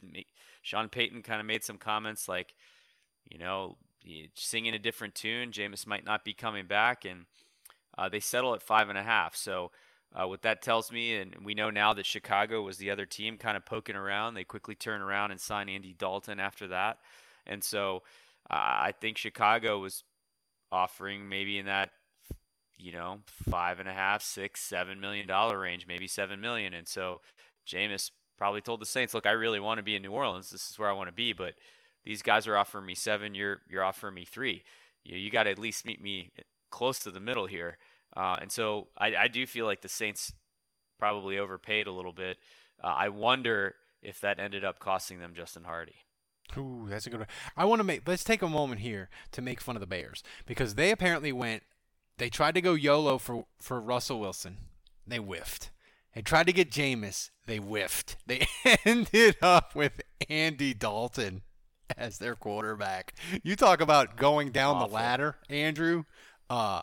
Sean 0.66 0.88
Payton 0.88 1.22
kind 1.22 1.38
of 1.38 1.46
made 1.46 1.62
some 1.62 1.78
comments 1.78 2.28
like, 2.28 2.52
you 3.30 3.38
know, 3.38 3.78
singing 4.34 4.74
a 4.74 4.80
different 4.80 5.14
tune. 5.14 5.52
Jameis 5.52 5.86
might 5.86 6.04
not 6.04 6.24
be 6.24 6.34
coming 6.34 6.66
back, 6.66 7.04
and 7.04 7.26
uh, 7.96 8.08
they 8.08 8.18
settle 8.18 8.52
at 8.52 8.64
five 8.64 8.88
and 8.88 8.98
a 8.98 9.02
half. 9.04 9.36
So, 9.36 9.70
uh, 10.12 10.26
what 10.26 10.42
that 10.42 10.62
tells 10.62 10.90
me, 10.90 11.14
and 11.14 11.36
we 11.44 11.54
know 11.54 11.70
now 11.70 11.94
that 11.94 12.04
Chicago 12.04 12.62
was 12.62 12.78
the 12.78 12.90
other 12.90 13.06
team 13.06 13.38
kind 13.38 13.56
of 13.56 13.64
poking 13.64 13.94
around. 13.94 14.34
They 14.34 14.42
quickly 14.42 14.74
turn 14.74 15.02
around 15.02 15.30
and 15.30 15.40
sign 15.40 15.68
Andy 15.68 15.94
Dalton 15.96 16.40
after 16.40 16.66
that, 16.66 16.98
and 17.46 17.62
so 17.62 18.02
uh, 18.50 18.54
I 18.54 18.92
think 19.00 19.18
Chicago 19.18 19.78
was 19.78 20.02
offering 20.72 21.28
maybe 21.28 21.58
in 21.58 21.66
that 21.66 21.90
you 22.78 22.92
know 22.92 23.20
five 23.48 23.80
and 23.80 23.88
a 23.88 23.92
half, 23.92 24.22
six, 24.22 24.60
seven 24.60 25.00
million 25.00 25.26
dollar 25.26 25.58
range, 25.58 25.86
maybe 25.86 26.06
seven 26.06 26.40
million, 26.40 26.74
and 26.74 26.88
so 26.88 27.20
Jameis 27.66 28.10
probably 28.38 28.60
told 28.60 28.80
the 28.80 28.86
Saints, 28.86 29.14
"Look, 29.14 29.26
I 29.26 29.32
really 29.32 29.60
want 29.60 29.78
to 29.78 29.84
be 29.84 29.96
in 29.96 30.02
New 30.02 30.12
Orleans. 30.12 30.50
This 30.50 30.70
is 30.70 30.78
where 30.78 30.88
I 30.88 30.94
want 30.94 31.08
to 31.08 31.14
be, 31.14 31.32
but 31.32 31.54
these 32.04 32.22
guys 32.22 32.46
are 32.46 32.56
offering 32.56 32.86
me 32.86 32.94
seven. 32.94 33.34
You're 33.34 33.60
you're 33.68 33.84
offering 33.84 34.14
me 34.14 34.24
three. 34.24 34.64
You 35.04 35.16
you 35.16 35.30
got 35.30 35.44
to 35.44 35.50
at 35.50 35.58
least 35.58 35.86
meet 35.86 36.02
me 36.02 36.30
close 36.70 36.98
to 37.00 37.10
the 37.10 37.20
middle 37.20 37.46
here." 37.46 37.78
Uh, 38.16 38.36
and 38.40 38.50
so 38.50 38.88
I, 38.96 39.14
I 39.14 39.28
do 39.28 39.46
feel 39.46 39.66
like 39.66 39.82
the 39.82 39.88
Saints 39.88 40.32
probably 40.98 41.38
overpaid 41.38 41.86
a 41.86 41.92
little 41.92 42.12
bit. 42.12 42.38
Uh, 42.82 42.88
I 42.88 43.08
wonder 43.10 43.74
if 44.02 44.20
that 44.20 44.38
ended 44.38 44.64
up 44.64 44.78
costing 44.78 45.18
them 45.18 45.34
Justin 45.34 45.64
Hardy. 45.64 45.96
Ooh, 46.56 46.86
that's 46.88 47.06
a 47.06 47.10
good 47.10 47.20
one. 47.20 47.28
I 47.56 47.64
want 47.64 47.80
to 47.80 47.84
make. 47.84 48.06
Let's 48.06 48.24
take 48.24 48.42
a 48.42 48.48
moment 48.48 48.80
here 48.80 49.08
to 49.32 49.42
make 49.42 49.60
fun 49.60 49.76
of 49.76 49.80
the 49.80 49.86
Bears 49.86 50.22
because 50.46 50.74
they 50.74 50.90
apparently 50.90 51.32
went. 51.32 51.62
They 52.18 52.30
tried 52.30 52.54
to 52.54 52.60
go 52.60 52.74
YOLO 52.74 53.18
for 53.18 53.46
for 53.60 53.80
Russell 53.80 54.20
Wilson. 54.20 54.58
They 55.06 55.18
whiffed. 55.18 55.70
They 56.14 56.22
tried 56.22 56.46
to 56.46 56.52
get 56.52 56.70
Jameis. 56.70 57.30
They 57.46 57.58
whiffed. 57.58 58.16
They 58.26 58.46
ended 58.84 59.36
up 59.42 59.74
with 59.74 60.00
Andy 60.28 60.72
Dalton 60.72 61.42
as 61.96 62.18
their 62.18 62.34
quarterback. 62.34 63.14
You 63.42 63.54
talk 63.54 63.80
about 63.80 64.16
going 64.16 64.50
down 64.50 64.76
Awful. 64.76 64.88
the 64.88 64.94
ladder, 64.94 65.36
Andrew. 65.48 66.04
Uh, 66.48 66.82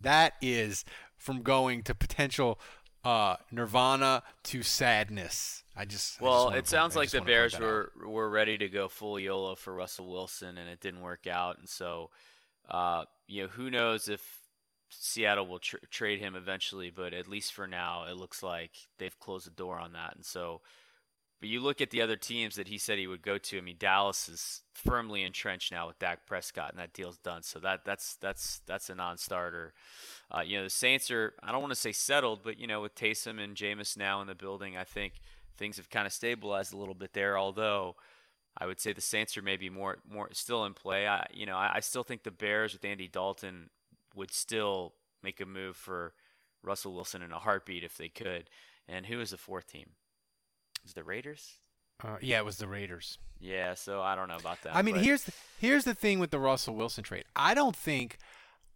that 0.00 0.34
is 0.42 0.84
from 1.16 1.42
going 1.42 1.82
to 1.84 1.94
potential 1.94 2.60
uh, 3.04 3.36
nirvana 3.50 4.22
to 4.44 4.62
sadness. 4.62 5.64
I 5.76 5.84
just 5.84 6.20
well, 6.20 6.48
I 6.48 6.56
just 6.56 6.58
it 6.58 6.68
sounds 6.68 6.94
like 6.94 7.10
the 7.10 7.20
Bears 7.20 7.58
were 7.58 7.90
out. 8.00 8.06
were 8.08 8.28
ready 8.30 8.58
to 8.58 8.68
go 8.68 8.88
full 8.88 9.18
YOLO 9.18 9.56
for 9.56 9.74
Russell 9.74 10.10
Wilson, 10.10 10.56
and 10.58 10.68
it 10.68 10.80
didn't 10.80 11.00
work 11.00 11.26
out. 11.26 11.58
And 11.58 11.68
so, 11.68 12.10
uh, 12.70 13.04
you 13.26 13.42
know, 13.42 13.48
who 13.48 13.70
knows 13.70 14.08
if 14.08 14.43
Seattle 15.00 15.46
will 15.46 15.58
tr- 15.58 15.76
trade 15.90 16.20
him 16.20 16.34
eventually, 16.34 16.90
but 16.90 17.12
at 17.12 17.28
least 17.28 17.52
for 17.52 17.66
now, 17.66 18.04
it 18.04 18.16
looks 18.16 18.42
like 18.42 18.72
they've 18.98 19.18
closed 19.18 19.46
the 19.46 19.50
door 19.50 19.78
on 19.78 19.92
that. 19.92 20.14
And 20.16 20.24
so, 20.24 20.60
but 21.40 21.48
you 21.48 21.60
look 21.60 21.80
at 21.80 21.90
the 21.90 22.00
other 22.00 22.16
teams 22.16 22.56
that 22.56 22.68
he 22.68 22.78
said 22.78 22.98
he 22.98 23.06
would 23.06 23.22
go 23.22 23.36
to. 23.36 23.58
I 23.58 23.60
mean, 23.60 23.76
Dallas 23.78 24.28
is 24.28 24.62
firmly 24.72 25.22
entrenched 25.22 25.72
now 25.72 25.86
with 25.86 25.98
Dak 25.98 26.26
Prescott, 26.26 26.70
and 26.70 26.78
that 26.78 26.94
deal's 26.94 27.18
done. 27.18 27.42
So 27.42 27.58
that 27.58 27.84
that's 27.84 28.16
that's 28.16 28.60
that's 28.66 28.88
a 28.88 28.94
non-starter. 28.94 29.74
Uh, 30.30 30.40
you 30.40 30.56
know, 30.56 30.64
the 30.64 30.70
Saints 30.70 31.10
are 31.10 31.34
I 31.42 31.52
don't 31.52 31.60
want 31.60 31.72
to 31.72 31.78
say 31.78 31.92
settled, 31.92 32.42
but 32.42 32.58
you 32.58 32.66
know, 32.66 32.80
with 32.80 32.94
Taysom 32.94 33.38
and 33.42 33.56
Jameis 33.56 33.96
now 33.96 34.20
in 34.20 34.26
the 34.26 34.34
building, 34.34 34.76
I 34.76 34.84
think 34.84 35.14
things 35.56 35.76
have 35.76 35.90
kind 35.90 36.06
of 36.06 36.12
stabilized 36.12 36.72
a 36.72 36.78
little 36.78 36.94
bit 36.94 37.12
there. 37.12 37.36
Although 37.36 37.96
I 38.56 38.66
would 38.66 38.80
say 38.80 38.92
the 38.92 39.00
Saints 39.00 39.36
are 39.36 39.42
maybe 39.42 39.68
more 39.68 39.98
more 40.08 40.28
still 40.32 40.64
in 40.64 40.74
play. 40.74 41.06
I 41.06 41.26
you 41.32 41.46
know 41.46 41.56
I, 41.56 41.72
I 41.74 41.80
still 41.80 42.04
think 42.04 42.22
the 42.22 42.30
Bears 42.30 42.72
with 42.72 42.84
Andy 42.84 43.08
Dalton 43.08 43.68
would 44.14 44.32
still 44.32 44.94
make 45.22 45.40
a 45.40 45.46
move 45.46 45.76
for 45.76 46.14
Russell 46.62 46.94
Wilson 46.94 47.22
in 47.22 47.32
a 47.32 47.38
heartbeat 47.38 47.84
if 47.84 47.96
they 47.96 48.08
could. 48.08 48.48
And 48.88 49.06
who 49.06 49.18
was 49.18 49.30
the 49.30 49.36
fourth 49.36 49.70
team? 49.70 49.90
Was 50.82 50.94
the 50.94 51.04
Raiders? 51.04 51.58
Uh, 52.02 52.16
yeah, 52.20 52.38
it 52.38 52.44
was 52.44 52.58
the 52.58 52.68
Raiders. 52.68 53.18
Yeah, 53.40 53.74
so 53.74 54.02
I 54.02 54.14
don't 54.14 54.28
know 54.28 54.36
about 54.36 54.62
that. 54.62 54.74
I 54.74 54.82
mean, 54.82 54.96
here's 54.96 55.24
the, 55.24 55.32
here's 55.58 55.84
the 55.84 55.94
thing 55.94 56.18
with 56.18 56.30
the 56.30 56.38
Russell 56.38 56.74
Wilson 56.74 57.04
trade. 57.04 57.24
I 57.36 57.54
don't 57.54 57.76
think 57.76 58.18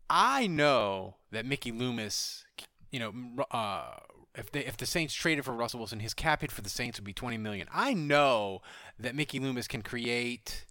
I 0.08 0.46
know 0.46 1.16
that 1.30 1.44
Mickey 1.44 1.72
Loomis, 1.72 2.44
you 2.90 3.00
know, 3.00 3.44
uh, 3.50 3.96
if 4.34 4.50
they 4.52 4.64
if 4.64 4.76
the 4.76 4.86
Saints 4.86 5.14
traded 5.14 5.44
for 5.44 5.52
Russell 5.52 5.80
Wilson, 5.80 6.00
his 6.00 6.14
cap 6.14 6.40
hit 6.40 6.52
for 6.52 6.62
the 6.62 6.70
Saints 6.70 6.98
would 6.98 7.04
be 7.04 7.12
20 7.12 7.36
million. 7.38 7.68
I 7.72 7.92
know 7.92 8.60
that 8.98 9.14
Mickey 9.14 9.38
Loomis 9.40 9.66
can 9.66 9.82
create 9.82 10.64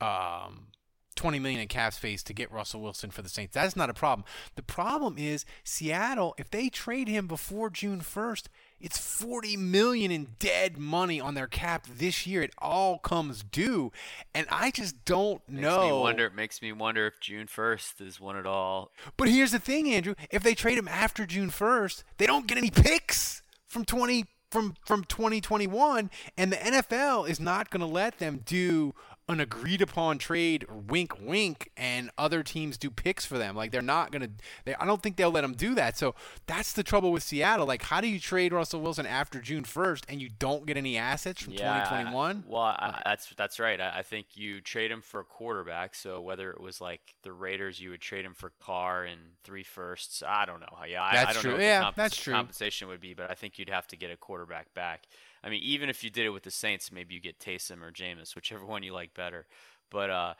um, 0.00 0.68
20 1.14 1.38
million 1.38 1.60
in 1.60 1.68
cap 1.68 1.92
space 1.92 2.22
to 2.24 2.32
get 2.32 2.50
Russell 2.50 2.80
Wilson 2.80 3.10
for 3.10 3.22
the 3.22 3.28
Saints. 3.28 3.54
That's 3.54 3.76
not 3.76 3.90
a 3.90 3.94
problem. 3.94 4.24
The 4.56 4.62
problem 4.62 5.16
is 5.18 5.44
Seattle, 5.64 6.34
if 6.38 6.50
they 6.50 6.68
trade 6.68 7.08
him 7.08 7.26
before 7.26 7.70
June 7.70 8.00
1st, 8.00 8.46
it's 8.80 8.98
40 8.98 9.56
million 9.56 10.10
in 10.10 10.34
dead 10.40 10.76
money 10.76 11.20
on 11.20 11.34
their 11.34 11.46
cap 11.46 11.86
this 11.88 12.26
year. 12.26 12.42
It 12.42 12.52
all 12.58 12.98
comes 12.98 13.44
due, 13.44 13.92
and 14.34 14.46
I 14.50 14.72
just 14.72 15.04
don't 15.04 15.40
makes 15.48 15.62
know. 15.62 15.86
Me 15.86 16.00
wonder, 16.00 16.26
it 16.26 16.34
makes 16.34 16.60
me 16.60 16.72
wonder 16.72 17.06
if 17.06 17.20
June 17.20 17.46
1st 17.46 18.00
is 18.00 18.20
one 18.20 18.36
at 18.36 18.46
all. 18.46 18.90
But 19.16 19.28
here's 19.28 19.52
the 19.52 19.60
thing, 19.60 19.88
Andrew. 19.92 20.14
If 20.30 20.42
they 20.42 20.54
trade 20.54 20.78
him 20.78 20.88
after 20.88 21.26
June 21.26 21.50
1st, 21.50 22.02
they 22.18 22.26
don't 22.26 22.48
get 22.48 22.58
any 22.58 22.70
picks 22.70 23.42
from 23.66 23.84
20 23.84 24.26
from 24.50 24.74
from 24.84 25.02
2021, 25.04 26.10
and 26.36 26.52
the 26.52 26.56
NFL 26.56 27.28
is 27.28 27.40
not 27.40 27.70
going 27.70 27.80
to 27.80 27.86
let 27.86 28.18
them 28.18 28.42
do 28.44 28.94
an 29.28 29.40
agreed 29.40 29.80
upon 29.80 30.18
trade, 30.18 30.66
wink, 30.88 31.14
wink, 31.20 31.70
and 31.76 32.10
other 32.18 32.42
teams 32.42 32.76
do 32.76 32.90
picks 32.90 33.24
for 33.24 33.38
them. 33.38 33.54
Like 33.54 33.70
they're 33.70 33.80
not 33.80 34.10
gonna. 34.10 34.30
They, 34.64 34.74
I 34.74 34.84
don't 34.84 35.02
think 35.02 35.16
they'll 35.16 35.30
let 35.30 35.42
them 35.42 35.54
do 35.54 35.74
that. 35.76 35.96
So 35.96 36.14
that's 36.46 36.72
the 36.72 36.82
trouble 36.82 37.12
with 37.12 37.22
Seattle. 37.22 37.66
Like, 37.66 37.82
how 37.82 38.00
do 38.00 38.08
you 38.08 38.18
trade 38.18 38.52
Russell 38.52 38.80
Wilson 38.80 39.06
after 39.06 39.40
June 39.40 39.64
first 39.64 40.04
and 40.08 40.20
you 40.20 40.28
don't 40.28 40.66
get 40.66 40.76
any 40.76 40.96
assets 40.96 41.42
from 41.42 41.52
yeah, 41.52 41.84
2021? 41.84 42.44
well, 42.48 42.62
I, 42.62 43.00
that's 43.04 43.32
that's 43.36 43.60
right. 43.60 43.80
I, 43.80 43.98
I, 43.98 44.02
think 44.02 44.26
you 44.34 44.60
trade 44.60 44.90
him 44.90 45.00
for 45.00 45.20
a 45.20 45.24
quarterback. 45.24 45.94
So 45.94 46.20
whether 46.20 46.50
it 46.50 46.60
was 46.60 46.80
like 46.80 47.00
the 47.22 47.32
Raiders, 47.32 47.80
you 47.80 47.90
would 47.90 48.00
trade 48.00 48.24
him 48.24 48.34
for 48.34 48.52
Carr 48.60 49.04
and 49.04 49.20
three 49.44 49.64
firsts. 49.64 50.22
I 50.26 50.44
don't 50.46 50.60
know. 50.60 50.66
Yeah, 50.86 51.08
that's 51.12 51.26
I, 51.26 51.30
I 51.30 51.32
don't 51.32 51.42
true. 51.42 51.52
know 51.52 51.58
yeah, 51.58 51.80
comp- 51.82 51.96
that's 51.96 52.16
true. 52.16 52.34
Compensation 52.34 52.88
would 52.88 53.00
be, 53.00 53.14
but 53.14 53.30
I 53.30 53.34
think 53.34 53.58
you'd 53.58 53.70
have 53.70 53.86
to 53.88 53.96
get 53.96 54.10
a 54.10 54.16
quarterback 54.16 54.74
back. 54.74 55.06
I 55.44 55.48
mean, 55.48 55.62
even 55.62 55.88
if 55.88 56.04
you 56.04 56.10
did 56.10 56.26
it 56.26 56.30
with 56.30 56.44
the 56.44 56.50
Saints, 56.50 56.92
maybe 56.92 57.14
you 57.14 57.20
get 57.20 57.40
Taysom 57.40 57.82
or 57.82 57.90
Jameis, 57.90 58.34
whichever 58.34 58.64
one 58.64 58.82
you 58.82 58.92
like 58.92 59.14
better. 59.14 59.46
But 59.90 60.10
uh, 60.10 60.34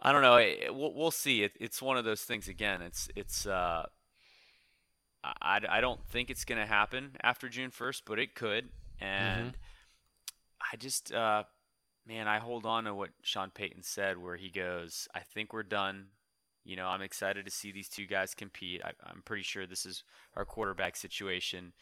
I 0.00 0.12
don't 0.12 0.22
know. 0.22 0.36
It, 0.36 0.74
we'll, 0.74 0.92
we'll 0.94 1.10
see. 1.10 1.42
It, 1.44 1.52
it's 1.60 1.80
one 1.80 1.96
of 1.96 2.04
those 2.04 2.22
things. 2.22 2.48
Again, 2.48 2.82
it's 2.82 3.08
it's. 3.14 3.46
Uh, 3.46 3.86
I, 5.24 5.60
I 5.68 5.80
don't 5.80 6.04
think 6.06 6.30
it's 6.30 6.44
going 6.44 6.60
to 6.60 6.66
happen 6.66 7.16
after 7.22 7.48
June 7.48 7.70
1st, 7.70 8.02
but 8.06 8.18
it 8.18 8.34
could. 8.36 8.68
And 9.00 9.48
mm-hmm. 9.48 10.72
I 10.72 10.76
just, 10.76 11.12
uh, 11.12 11.42
man, 12.06 12.28
I 12.28 12.38
hold 12.38 12.64
on 12.66 12.84
to 12.84 12.94
what 12.94 13.10
Sean 13.22 13.50
Payton 13.50 13.82
said, 13.82 14.18
where 14.18 14.36
he 14.36 14.50
goes, 14.50 15.08
"I 15.14 15.20
think 15.20 15.52
we're 15.52 15.62
done." 15.62 16.06
You 16.64 16.76
know, 16.76 16.86
I'm 16.86 17.02
excited 17.02 17.44
to 17.46 17.50
see 17.50 17.72
these 17.72 17.88
two 17.88 18.06
guys 18.06 18.34
compete. 18.34 18.82
I, 18.84 18.90
I'm 19.04 19.22
pretty 19.24 19.42
sure 19.42 19.66
this 19.66 19.86
is 19.86 20.04
our 20.36 20.44
quarterback 20.44 20.96
situation, 20.96 21.72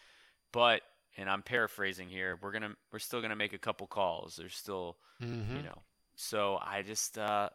but 0.53 0.83
and 1.17 1.31
I'm 1.31 1.43
paraphrasing 1.43 2.09
here. 2.09 2.39
We're 2.41 2.53
gonna 2.53 2.75
we're 2.93 2.99
still 2.99 3.21
gonna 3.21 3.37
make 3.37 3.53
a 3.53 3.59
couple 3.59 3.87
calls. 3.87 4.37
There's 4.37 4.55
still 4.55 4.97
mm-hmm. 5.23 5.57
you 5.57 5.63
know. 5.63 5.83
So 6.15 6.59
I 6.61 6.83
just 6.83 7.19
uh, 7.19 7.51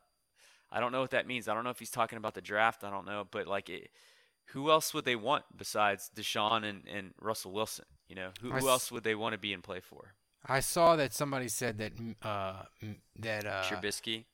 I 0.71 0.79
don't 0.79 0.91
know 0.91 1.01
what 1.01 1.11
that 1.11 1.27
means. 1.27 1.47
I 1.47 1.53
don't 1.53 1.63
know 1.63 1.69
if 1.69 1.79
he's 1.79 1.91
talking 1.91 2.17
about 2.17 2.33
the 2.33 2.41
draft. 2.41 2.83
I 2.83 2.89
don't 2.89 3.05
know, 3.05 3.27
but 3.29 3.47
like 3.47 3.69
it, 3.69 3.89
who 4.47 4.71
else 4.71 4.93
would 4.93 5.05
they 5.05 5.15
want 5.15 5.45
besides 5.55 6.09
Deshaun 6.15 6.63
and, 6.63 6.83
and 6.87 7.13
Russell 7.19 7.51
Wilson? 7.51 7.85
You 8.07 8.15
know, 8.15 8.29
who, 8.41 8.51
who 8.51 8.69
else 8.69 8.91
would 8.91 9.03
they 9.03 9.15
want 9.15 9.33
to 9.33 9.39
be 9.39 9.53
in 9.53 9.61
play 9.61 9.79
for? 9.79 10.13
I 10.45 10.59
saw 10.59 10.95
that 10.95 11.13
somebody 11.13 11.47
said 11.47 11.77
that 11.77 11.93
uh, 12.21 12.63
that 13.19 13.45
uh, 13.45 13.63
Trubisky. 13.63 14.25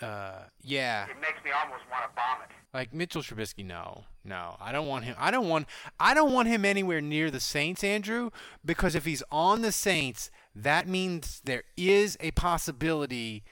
Uh, 0.00 0.44
yeah. 0.62 1.04
It 1.04 1.20
makes 1.20 1.42
me 1.44 1.50
almost 1.50 1.82
want 1.90 2.04
to 2.04 2.10
vomit. 2.14 2.48
Like 2.72 2.94
Mitchell 2.94 3.22
Trubisky, 3.22 3.64
no, 3.64 4.04
no, 4.24 4.56
I 4.60 4.72
don't 4.72 4.86
want 4.86 5.04
him. 5.04 5.16
I 5.18 5.30
don't 5.30 5.48
want. 5.48 5.66
I 5.98 6.12
don't 6.12 6.32
want 6.32 6.48
him 6.48 6.64
anywhere 6.64 7.00
near 7.00 7.30
the 7.30 7.40
Saints, 7.40 7.82
Andrew, 7.82 8.30
because 8.64 8.94
if 8.94 9.04
he's 9.06 9.22
on 9.32 9.62
the 9.62 9.72
Saints, 9.72 10.30
that 10.54 10.86
means 10.86 11.40
there 11.44 11.64
is 11.76 12.16
a 12.20 12.30
possibility 12.32 13.42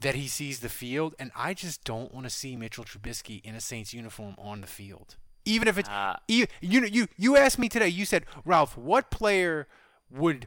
that 0.00 0.14
he 0.14 0.28
sees 0.28 0.60
the 0.60 0.68
field, 0.68 1.14
and 1.18 1.30
I 1.36 1.54
just 1.54 1.84
don't 1.84 2.14
want 2.14 2.24
to 2.24 2.30
see 2.30 2.56
Mitchell 2.56 2.84
Trubisky 2.84 3.44
in 3.44 3.54
a 3.54 3.60
Saints 3.60 3.92
uniform 3.92 4.34
on 4.38 4.60
the 4.60 4.66
field. 4.66 5.16
Even 5.44 5.68
if 5.68 5.76
it's 5.78 5.88
uh, 5.88 6.16
you, 6.26 6.46
you 6.60 6.84
you 6.84 7.08
you 7.16 7.36
asked 7.36 7.58
me 7.58 7.68
today. 7.68 7.88
You 7.88 8.04
said, 8.04 8.24
Ralph, 8.44 8.78
what 8.78 9.10
player 9.10 9.68
would 10.10 10.46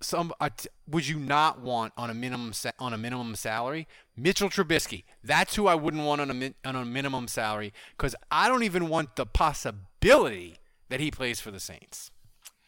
some 0.00 0.32
uh, 0.40 0.50
would 0.88 1.06
you 1.08 1.18
not 1.18 1.60
want 1.60 1.92
on 1.96 2.10
a 2.10 2.14
minimum 2.14 2.52
sa- 2.52 2.70
on 2.78 2.92
a 2.92 2.98
minimum 2.98 3.34
salary? 3.34 3.86
Mitchell 4.16 4.48
Trubisky. 4.48 5.04
That's 5.22 5.54
who 5.56 5.66
I 5.66 5.74
wouldn't 5.74 6.04
want 6.04 6.20
on 6.20 6.30
a 6.30 6.34
min- 6.34 6.54
on 6.64 6.76
a 6.76 6.84
minimum 6.84 7.28
salary 7.28 7.72
because 7.96 8.14
I 8.30 8.48
don't 8.48 8.62
even 8.62 8.88
want 8.88 9.16
the 9.16 9.26
possibility 9.26 10.58
that 10.88 11.00
he 11.00 11.10
plays 11.10 11.40
for 11.40 11.50
the 11.50 11.60
Saints. 11.60 12.10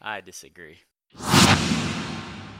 I 0.01 0.21
disagree. 0.21 0.79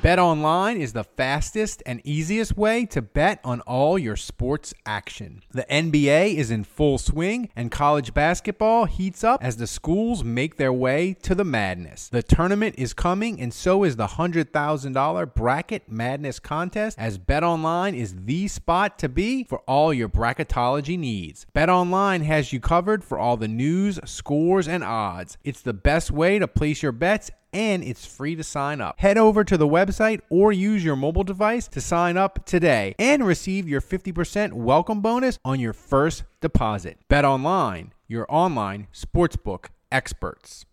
Bet 0.03 0.19
online 0.19 0.81
is 0.81 0.95
the 0.95 1.05
fastest 1.05 1.83
and 1.85 2.01
easiest 2.05 2.57
way 2.57 2.87
to 2.87 3.03
bet 3.03 3.39
on 3.45 3.61
all 3.63 3.99
your 3.99 4.17
sports 4.17 4.73
action. 4.87 5.43
The 5.51 5.67
NBA 5.69 6.37
is 6.37 6.51
in 6.51 6.65
full 6.65 6.97
swing 6.97 7.51
and 7.55 7.71
college 7.71 8.15
basketball 8.15 8.87
heats 8.87 9.23
up 9.23 9.45
as 9.45 9.59
the 9.59 9.67
schools 9.67 10.25
make 10.25 10.57
their 10.57 10.73
way 10.73 11.13
to 11.23 11.35
the 11.35 11.45
madness. 11.45 12.09
The 12.09 12.23
tournament 12.23 12.77
is 12.79 12.95
coming 12.95 13.43
and 13.43 13.53
so 13.53 13.85
is 13.85 13.97
the 13.97 14.07
$100,000 14.07 15.35
Bracket 15.35 15.93
Madness 15.93 16.39
contest 16.39 16.99
as 16.99 17.19
Bet 17.19 17.45
online 17.45 17.95
is 17.95 18.25
the 18.25 18.49
spot 18.49 18.99
to 19.01 19.09
be 19.11 19.45
for 19.45 19.59
all 19.69 19.93
your 19.93 20.09
bracketology 20.09 20.99
needs. 20.99 21.45
Bet 21.53 21.69
online 21.69 22.23
has 22.23 22.55
you 22.55 22.61
covered 22.61 23.05
for 23.05 23.19
all 23.19 23.37
the 23.37 23.49
news, 23.49 24.01
scores, 24.07 24.67
and 24.67 24.83
odds. 24.83 25.37
It's 25.45 25.61
the 25.61 25.75
best 25.75 26.11
way 26.11 26.39
to 26.39 26.49
place 26.49 26.83
your 26.83 26.93
bets 26.93 27.31
and 27.53 27.83
it's 27.83 28.07
free 28.07 28.37
to 28.37 28.45
sign 28.45 28.81
up. 28.81 29.01
Head 29.01 29.19
over 29.19 29.45
to 29.45 29.57
the 29.57 29.69
website 29.69 30.21
or 30.31 30.53
use 30.53 30.85
your 30.85 30.97
mobile 30.97 31.25
device 31.25 31.69
to 31.69 31.81
sign 31.81 32.17
up 32.17 32.45
today 32.45 32.95
and 32.99 33.27
receive 33.27 33.69
your 33.69 33.81
50% 33.81 34.53
welcome 34.53 35.01
bonus 35.01 35.39
on 35.45 35.61
your 35.61 35.73
first 35.73 36.25
deposit. 36.41 36.99
Bet 37.09 37.25
online, 37.25 37.93
your 38.09 38.27
online 38.29 38.89
sportsbook 38.93 39.67
experts. 39.93 40.65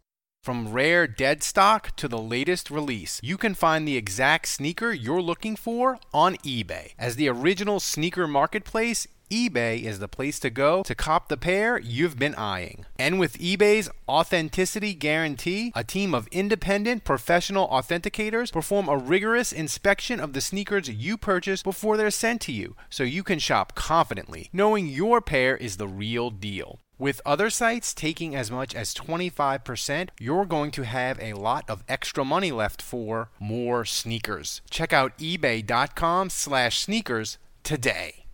From 0.48 0.72
rare 0.72 1.08
dead 1.08 1.44
stock 1.44 1.94
to 1.98 2.08
the 2.08 2.18
latest 2.18 2.72
release, 2.72 3.20
you 3.22 3.36
can 3.36 3.54
find 3.54 3.86
the 3.86 3.98
exact 3.98 4.48
sneaker 4.48 4.94
you're 4.94 5.22
looking 5.22 5.58
for 5.58 6.00
on 6.14 6.38
eBay. 6.38 6.94
As 6.98 7.18
the 7.18 7.28
original 7.28 7.82
sneaker 7.82 8.28
marketplace, 8.28 9.08
eBay 9.30 9.84
is 9.84 10.00
the 10.00 10.08
place 10.08 10.40
to 10.40 10.50
go 10.50 10.84
to 10.84 10.96
cop 10.96 11.28
the 11.28 11.36
pair 11.36 11.78
you've 11.80 12.18
been 12.18 12.36
eyeing. 12.36 12.86
And 12.98 13.20
with 13.20 13.38
eBay's 13.40 13.90
authenticity 14.08 14.94
guarantee, 14.94 15.74
a 15.76 15.84
team 15.84 16.14
of 16.14 16.28
independent 16.28 17.04
professional 17.04 17.68
authenticators 17.68 18.54
perform 18.54 18.88
a 18.88 18.98
rigorous 18.98 19.52
inspection 19.52 20.20
of 20.20 20.32
the 20.32 20.42
sneakers 20.42 20.90
you 20.90 21.18
purchase 21.18 21.62
before 21.62 21.98
they're 21.98 22.10
sent 22.10 22.40
to 22.42 22.52
you, 22.54 22.76
so 22.90 23.04
you 23.04 23.24
can 23.24 23.40
shop 23.40 23.76
confidently, 23.76 24.50
knowing 24.54 24.88
your 24.88 25.20
pair 25.20 25.58
is 25.58 25.76
the 25.76 25.88
real 25.88 26.30
deal. 26.30 26.80
With 27.00 27.22
other 27.26 27.50
sites 27.50 27.94
taking 27.94 28.34
as 28.34 28.50
much 28.50 28.74
as 28.74 28.94
25%, 28.94 30.10
you're 30.20 30.46
going 30.46 30.72
to 30.72 30.84
have 30.84 31.20
a 31.20 31.34
lot 31.34 31.70
of 31.70 31.84
extra 31.88 32.26
money 32.26 32.52
left 32.52 32.82
for 32.82 33.30
more 33.40 33.86
sneakers. 33.86 34.62
Check 34.70 34.94
out 34.94 35.16
ebay.com 35.18 36.30
slash 36.30 36.80
sneakers 36.80 37.38
today. 37.64 38.27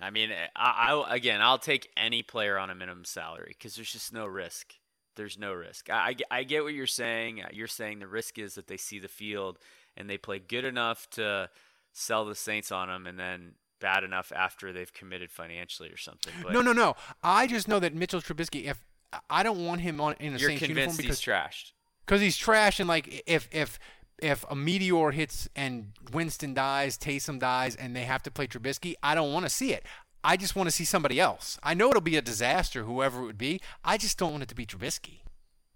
I 0.00 0.10
mean, 0.12 0.30
eh, 0.30 0.46
I, 0.54 0.92
I 0.92 1.14
again, 1.14 1.40
I'll 1.40 1.58
take 1.58 1.90
any 1.96 2.22
player 2.22 2.58
on 2.58 2.70
a 2.70 2.74
minimum 2.74 3.04
salary 3.04 3.54
because 3.56 3.76
there's 3.76 3.92
just 3.92 4.12
no 4.12 4.26
risk. 4.26 4.74
There's 5.16 5.38
no 5.38 5.52
risk. 5.52 5.88
I, 5.90 6.16
I, 6.30 6.38
I 6.38 6.42
get 6.42 6.64
what 6.64 6.74
you're 6.74 6.86
saying. 6.86 7.42
Uh, 7.42 7.48
you're 7.52 7.66
saying 7.68 8.00
the 8.00 8.06
risk 8.06 8.38
is 8.38 8.54
that 8.56 8.66
they 8.66 8.76
see 8.76 8.98
the 8.98 9.08
field 9.08 9.58
and 9.96 10.10
they 10.10 10.18
play 10.18 10.40
good 10.40 10.64
enough 10.64 11.08
to 11.10 11.48
sell 11.92 12.24
the 12.24 12.34
Saints 12.34 12.72
on 12.72 12.88
them, 12.88 13.06
and 13.06 13.18
then 13.18 13.52
bad 13.80 14.02
enough 14.02 14.32
after 14.34 14.72
they've 14.72 14.92
committed 14.92 15.30
financially 15.30 15.88
or 15.88 15.96
something. 15.96 16.32
But 16.42 16.52
no, 16.52 16.60
no, 16.60 16.72
no. 16.72 16.96
I 17.22 17.46
just 17.46 17.68
know 17.68 17.78
that 17.80 17.94
Mitchell 17.94 18.20
Trubisky. 18.20 18.64
If 18.64 18.82
I 19.30 19.42
don't 19.42 19.64
want 19.64 19.80
him 19.80 20.00
on 20.00 20.16
in 20.20 20.34
a 20.34 20.38
Saints 20.38 20.62
uniform 20.62 20.96
because 20.96 21.18
he's 21.18 21.20
trashed. 21.20 21.72
Because 22.04 22.20
he's 22.20 22.36
trash, 22.36 22.80
and 22.80 22.88
like 22.88 23.22
if 23.26 23.48
if 23.52 23.78
if 24.18 24.44
a 24.48 24.54
meteor 24.54 25.10
hits 25.10 25.48
and 25.56 25.92
Winston 26.12 26.54
dies, 26.54 26.96
Taysom 26.96 27.38
dies, 27.38 27.76
and 27.76 27.94
they 27.94 28.04
have 28.04 28.22
to 28.24 28.30
play 28.30 28.46
Trubisky, 28.46 28.94
I 29.02 29.14
don't 29.14 29.32
want 29.32 29.44
to 29.46 29.50
see 29.50 29.72
it. 29.72 29.84
I 30.22 30.36
just 30.36 30.56
want 30.56 30.68
to 30.68 30.70
see 30.70 30.84
somebody 30.84 31.20
else. 31.20 31.58
I 31.62 31.74
know 31.74 31.90
it'll 31.90 32.00
be 32.00 32.16
a 32.16 32.22
disaster, 32.22 32.84
whoever 32.84 33.20
it 33.22 33.26
would 33.26 33.38
be. 33.38 33.60
I 33.84 33.98
just 33.98 34.18
don't 34.18 34.30
want 34.30 34.42
it 34.42 34.48
to 34.48 34.54
be 34.54 34.64
Trubisky. 34.64 35.20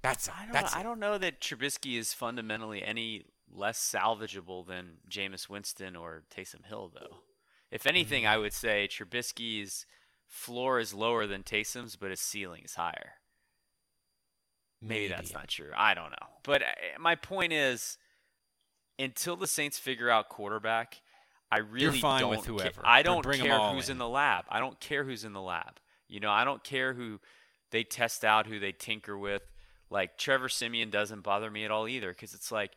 That's 0.03 0.29
I 0.29 0.45
don't, 0.45 0.53
that's. 0.53 0.75
I 0.75 0.83
don't 0.83 1.01
know 1.01 1.19
that 1.19 1.41
Trubisky 1.41 1.99
is 1.99 2.15
fundamentally 2.15 2.83
any 2.83 3.27
less 3.53 3.79
salvageable 3.79 4.67
than 4.67 4.99
Jameis 5.11 5.49
Winston 5.49 5.97
or 5.97 6.23
Taysom 6.35 6.65
Hill, 6.67 6.93
though. 6.95 7.19
If 7.71 7.87
anything, 7.87 8.27
I 8.27 8.39
would 8.39 8.53
say 8.53 8.89
Trubisky's 8.91 9.85
floor 10.27 10.79
is 10.79 10.95
lower 10.95 11.27
than 11.27 11.43
Taysom's, 11.43 11.97
but 11.97 12.11
his 12.11 12.21
ceiling 12.21 12.63
is 12.65 12.75
higher. 12.75 13.15
Maybe, 14.81 15.01
Maybe. 15.01 15.09
that's 15.09 15.35
not 15.35 15.49
true. 15.49 15.71
I 15.77 15.95
don't 15.95 16.11
know. 16.11 16.27
But 16.45 16.63
uh, 16.63 16.67
my 17.01 17.17
point 17.17 17.53
is, 17.53 17.99
until 18.99 19.37
the 19.37 19.47
Saints 19.47 19.79
figure 19.79 20.11
out 20.11 20.29
quarterback, 20.29 21.01
I 21.51 21.59
really 21.59 21.85
You're 21.85 21.93
fine 21.95 22.21
don't 22.23 22.31
with 22.31 22.45
whoever. 22.47 22.83
Ca- 22.83 22.89
I 22.89 23.03
don't 23.03 23.23
bring 23.23 23.41
care 23.41 23.59
who's 23.73 23.89
in. 23.89 23.95
in 23.95 23.99
the 23.99 24.09
lab. 24.09 24.45
I 24.49 24.61
don't 24.61 24.79
care 24.81 25.05
who's 25.05 25.25
in 25.25 25.33
the 25.33 25.41
lab. 25.41 25.79
You 26.09 26.21
know, 26.21 26.31
I 26.31 26.45
don't 26.45 26.63
care 26.65 26.95
who 26.95 27.21
they 27.71 27.85
test 27.85 28.25
out, 28.25 28.47
who 28.47 28.59
they 28.59 28.73
tinker 28.73 29.17
with. 29.17 29.43
Like 29.91 30.19
Trevor 30.19 30.49
Siemian 30.49 30.91
doesn't 30.91 31.23
bother 31.23 31.51
me 31.51 31.65
at 31.65 31.71
all 31.71 31.89
either, 31.89 32.11
because 32.11 32.35
it's 32.35 32.53
like 32.53 32.73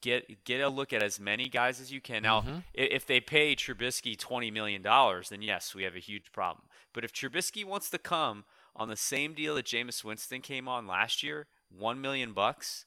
get 0.00 0.44
get 0.44 0.60
a 0.60 0.68
look 0.68 0.92
at 0.92 1.02
as 1.02 1.20
many 1.20 1.48
guys 1.48 1.80
as 1.80 1.92
you 1.92 2.00
can. 2.00 2.22
Now, 2.22 2.40
Mhm. 2.40 2.64
if 2.74 3.06
they 3.06 3.20
pay 3.20 3.54
Trubisky 3.54 4.18
twenty 4.18 4.50
million 4.50 4.82
dollars, 4.82 5.28
then 5.28 5.42
yes, 5.42 5.74
we 5.74 5.84
have 5.84 5.94
a 5.94 6.00
huge 6.00 6.32
problem. 6.32 6.64
But 6.92 7.04
if 7.04 7.12
Trubisky 7.12 7.64
wants 7.64 7.90
to 7.90 7.98
come 7.98 8.44
on 8.74 8.88
the 8.88 8.96
same 8.96 9.34
deal 9.34 9.54
that 9.56 9.66
Jameis 9.66 10.02
Winston 10.02 10.40
came 10.40 10.66
on 10.66 10.86
last 10.88 11.22
year, 11.22 11.46
one 11.68 12.00
million 12.00 12.32
bucks, 12.32 12.86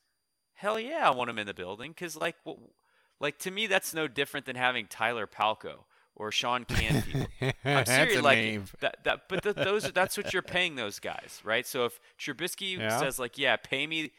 hell 0.53 0.79
yeah, 0.79 1.07
I 1.07 1.11
want 1.11 1.29
him 1.29 1.39
in 1.39 1.47
the 1.47 1.53
building. 1.53 1.91
Because 1.91 2.15
like, 2.15 2.35
like 3.19 3.37
to 3.39 3.51
me, 3.51 3.67
that's 3.67 3.93
no 3.93 4.07
different 4.07 4.45
than 4.45 4.55
having 4.55 4.87
Tyler 4.87 5.27
Palko 5.27 5.85
or 6.15 6.31
Sean 6.31 6.65
Canfield. 6.65 7.29
I'm 7.73 7.85
serious, 7.85 8.21
like 8.21 8.43
name. 8.43 8.65
that. 8.79 9.03
That, 9.03 9.21
but 9.29 9.43
th 9.43 9.55
those 9.61 9.91
that's 9.91 10.17
what 10.17 10.33
you're 10.33 10.41
paying 10.41 10.75
those 10.75 10.99
guys, 10.99 11.41
right? 11.43 11.65
So 11.65 11.85
if 11.85 11.99
Trubisky 12.19 12.77
Yeah. 12.77 12.89
says 12.89 13.19
like, 13.19 13.37
yeah, 13.37 13.55
pay 13.55 13.87
me, 13.87 14.11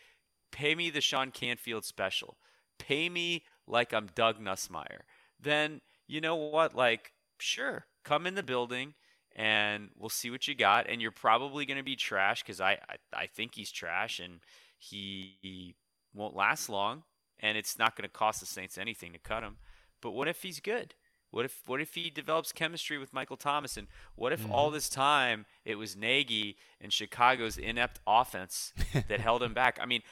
pay 0.50 0.74
me 0.74 0.90
the 0.90 1.00
Sean 1.00 1.30
Canfield 1.30 1.84
special, 1.84 2.36
pay 2.78 3.08
me 3.08 3.44
like 3.66 3.92
I'm 3.92 4.08
Doug 4.14 4.40
Nussmeier, 4.40 5.00
then 5.40 5.80
you 6.06 6.20
know 6.20 6.36
what? 6.36 6.74
Like, 6.74 7.12
sure, 7.38 7.86
come 8.04 8.26
in 8.26 8.34
the 8.34 8.42
building 8.42 8.94
and 9.36 9.90
we'll 9.98 10.08
see 10.10 10.30
what 10.30 10.46
you 10.48 10.54
got. 10.54 10.88
And 10.88 11.00
you're 11.02 11.10
probably 11.10 11.66
going 11.66 11.78
to 11.78 11.82
be 11.84 11.96
trash 11.96 12.42
because 12.42 12.60
I, 12.60 12.72
I 12.88 12.96
I 13.22 13.26
think 13.26 13.54
he's 13.54 13.70
trash 13.72 14.20
and 14.20 14.40
he 14.78 15.74
won't 16.14 16.36
last 16.36 16.68
long, 16.68 17.02
and 17.40 17.58
it's 17.58 17.78
not 17.78 17.96
going 17.96 18.08
to 18.08 18.12
cost 18.12 18.40
the 18.40 18.46
Saints 18.46 18.78
anything 18.78 19.12
to 19.12 19.18
cut 19.18 19.42
him. 19.42 19.56
But 20.00 20.12
what 20.12 20.28
if 20.28 20.42
he's 20.42 20.60
good? 20.60 20.94
What 21.30 21.44
if 21.44 21.62
what 21.66 21.80
if 21.80 21.94
he 21.94 22.10
develops 22.10 22.52
chemistry 22.52 22.96
with 22.96 23.12
Michael 23.12 23.36
Thomas? 23.36 23.76
And 23.76 23.88
what 24.14 24.32
if 24.32 24.48
all 24.50 24.66
mm-hmm. 24.66 24.74
this 24.74 24.88
time 24.88 25.46
it 25.64 25.74
was 25.74 25.96
Nagy 25.96 26.56
and 26.80 26.92
Chicago's 26.92 27.58
inept 27.58 27.98
offense 28.06 28.72
that 29.08 29.20
held 29.20 29.42
him 29.42 29.52
back? 29.52 29.78
I 29.82 29.86
mean, 29.86 30.02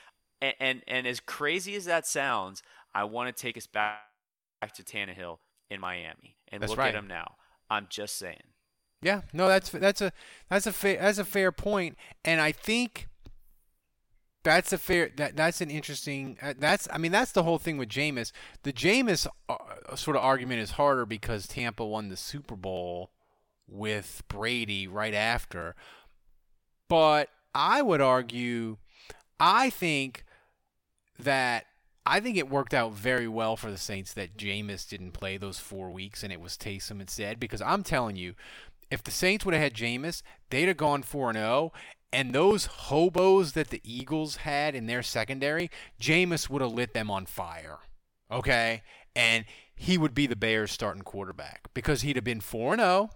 and, 0.41 0.55
and 0.59 0.83
and 0.89 1.07
as 1.07 1.21
crazy 1.21 1.77
as 1.77 1.85
that 1.85 2.07
sounds, 2.07 2.63
I 2.93 3.05
want 3.05 3.35
to 3.35 3.41
take 3.41 3.57
us 3.57 3.69
back 3.69 4.01
back 4.61 4.73
to 4.75 4.83
Tannehill 4.83 5.39
in 5.71 5.81
Miami 5.81 6.37
and 6.49 6.63
That's 6.63 6.71
look 6.71 6.79
right. 6.79 6.89
at 6.89 6.95
him 6.95 7.07
now. 7.07 7.35
I'm 7.69 7.87
just 7.89 8.17
saying. 8.17 8.53
Yeah, 9.03 9.23
no, 9.33 9.49
that's 9.49 9.71
that's 9.71 10.01
a 10.01 10.13
that's 10.49 10.67
a 10.67 10.73
fair 10.73 10.99
that's 11.01 11.19
a 11.19 11.25
fair 11.25 11.51
point, 11.51 11.97
and 12.25 12.41
I 12.41 12.53
think 12.53 13.09
that's 14.45 14.73
a 14.73 14.79
fair 14.79 15.11
that 15.17 15.37
that's 15.37 15.61
an 15.61 15.71
interesting 15.71 16.37
uh, 16.43 16.55
that's 16.59 16.89
I 16.93 16.99
mean 16.99 17.13
that's 17.13 17.33
the 17.33 17.45
whole 17.45 17.59
thing 17.59 17.79
with 17.79 17.89
Jameis. 17.89 18.33
The 18.63 18.73
Jameis 18.73 19.27
uh, 19.49 19.97
sort 19.97 20.17
of 20.17 20.23
argument 20.23 20.61
is 20.61 20.73
harder 20.73 21.07
because 21.07 21.47
Tampa 21.47 21.85
won 21.85 22.09
the 22.09 22.17
Super 22.17 22.57
Bowl 22.57 23.11
with 23.69 24.23
Brady 24.29 24.87
right 24.87 25.15
after, 25.15 25.75
but 26.89 27.29
I 27.55 27.83
would 27.83 28.01
argue, 28.01 28.79
I 29.39 29.71
think 29.71 30.25
that 31.19 31.67
I 32.05 32.21
think 32.21 32.37
it 32.37 32.51
worked 32.51 32.75
out 32.75 32.93
very 32.93 33.29
well 33.29 33.57
for 33.57 33.71
the 33.71 33.79
Saints 33.79 34.13
that 34.15 34.37
Jameis 34.37 34.89
didn't 34.89 35.13
play 35.13 35.37
those 35.37 35.59
four 35.59 35.91
weeks 35.91 36.23
and 36.23 36.33
it 36.33 36.41
was 36.41 36.57
Taysom 36.57 37.01
instead. 37.01 37.39
Because 37.39 37.63
I'm 37.63 37.85
telling 37.85 38.17
you, 38.17 38.35
if 38.91 39.03
the 39.03 39.11
Saints 39.11 39.45
would 39.45 39.55
have 39.55 39.63
had 39.63 39.75
Jameis, 39.75 40.23
they'd 40.51 40.69
have 40.69 40.77
gone 40.77 41.03
4 41.03 41.33
0. 41.33 41.73
And 42.13 42.33
those 42.33 42.67
hobos 42.67 43.53
that 43.53 43.71
the 43.71 43.81
Eagles 43.85 44.37
had 44.37 44.75
in 44.75 44.87
their 44.87 45.03
secondary, 45.03 45.71
Jameis 46.01 46.51
would 46.51 46.61
have 46.61 46.73
lit 46.73 46.93
them 46.93 47.11
on 47.11 47.27
fire. 47.27 47.79
Okay? 48.31 48.83
And 49.17 49.45
he 49.75 49.97
would 49.97 50.15
be 50.15 50.27
the 50.27 50.37
Bears 50.37 50.71
starting 50.71 51.03
quarterback 51.03 51.69
because 51.75 52.03
he'd 52.03 52.17
have 52.17 52.25
been 52.25 52.41
4 52.41 52.77
0 52.77 53.11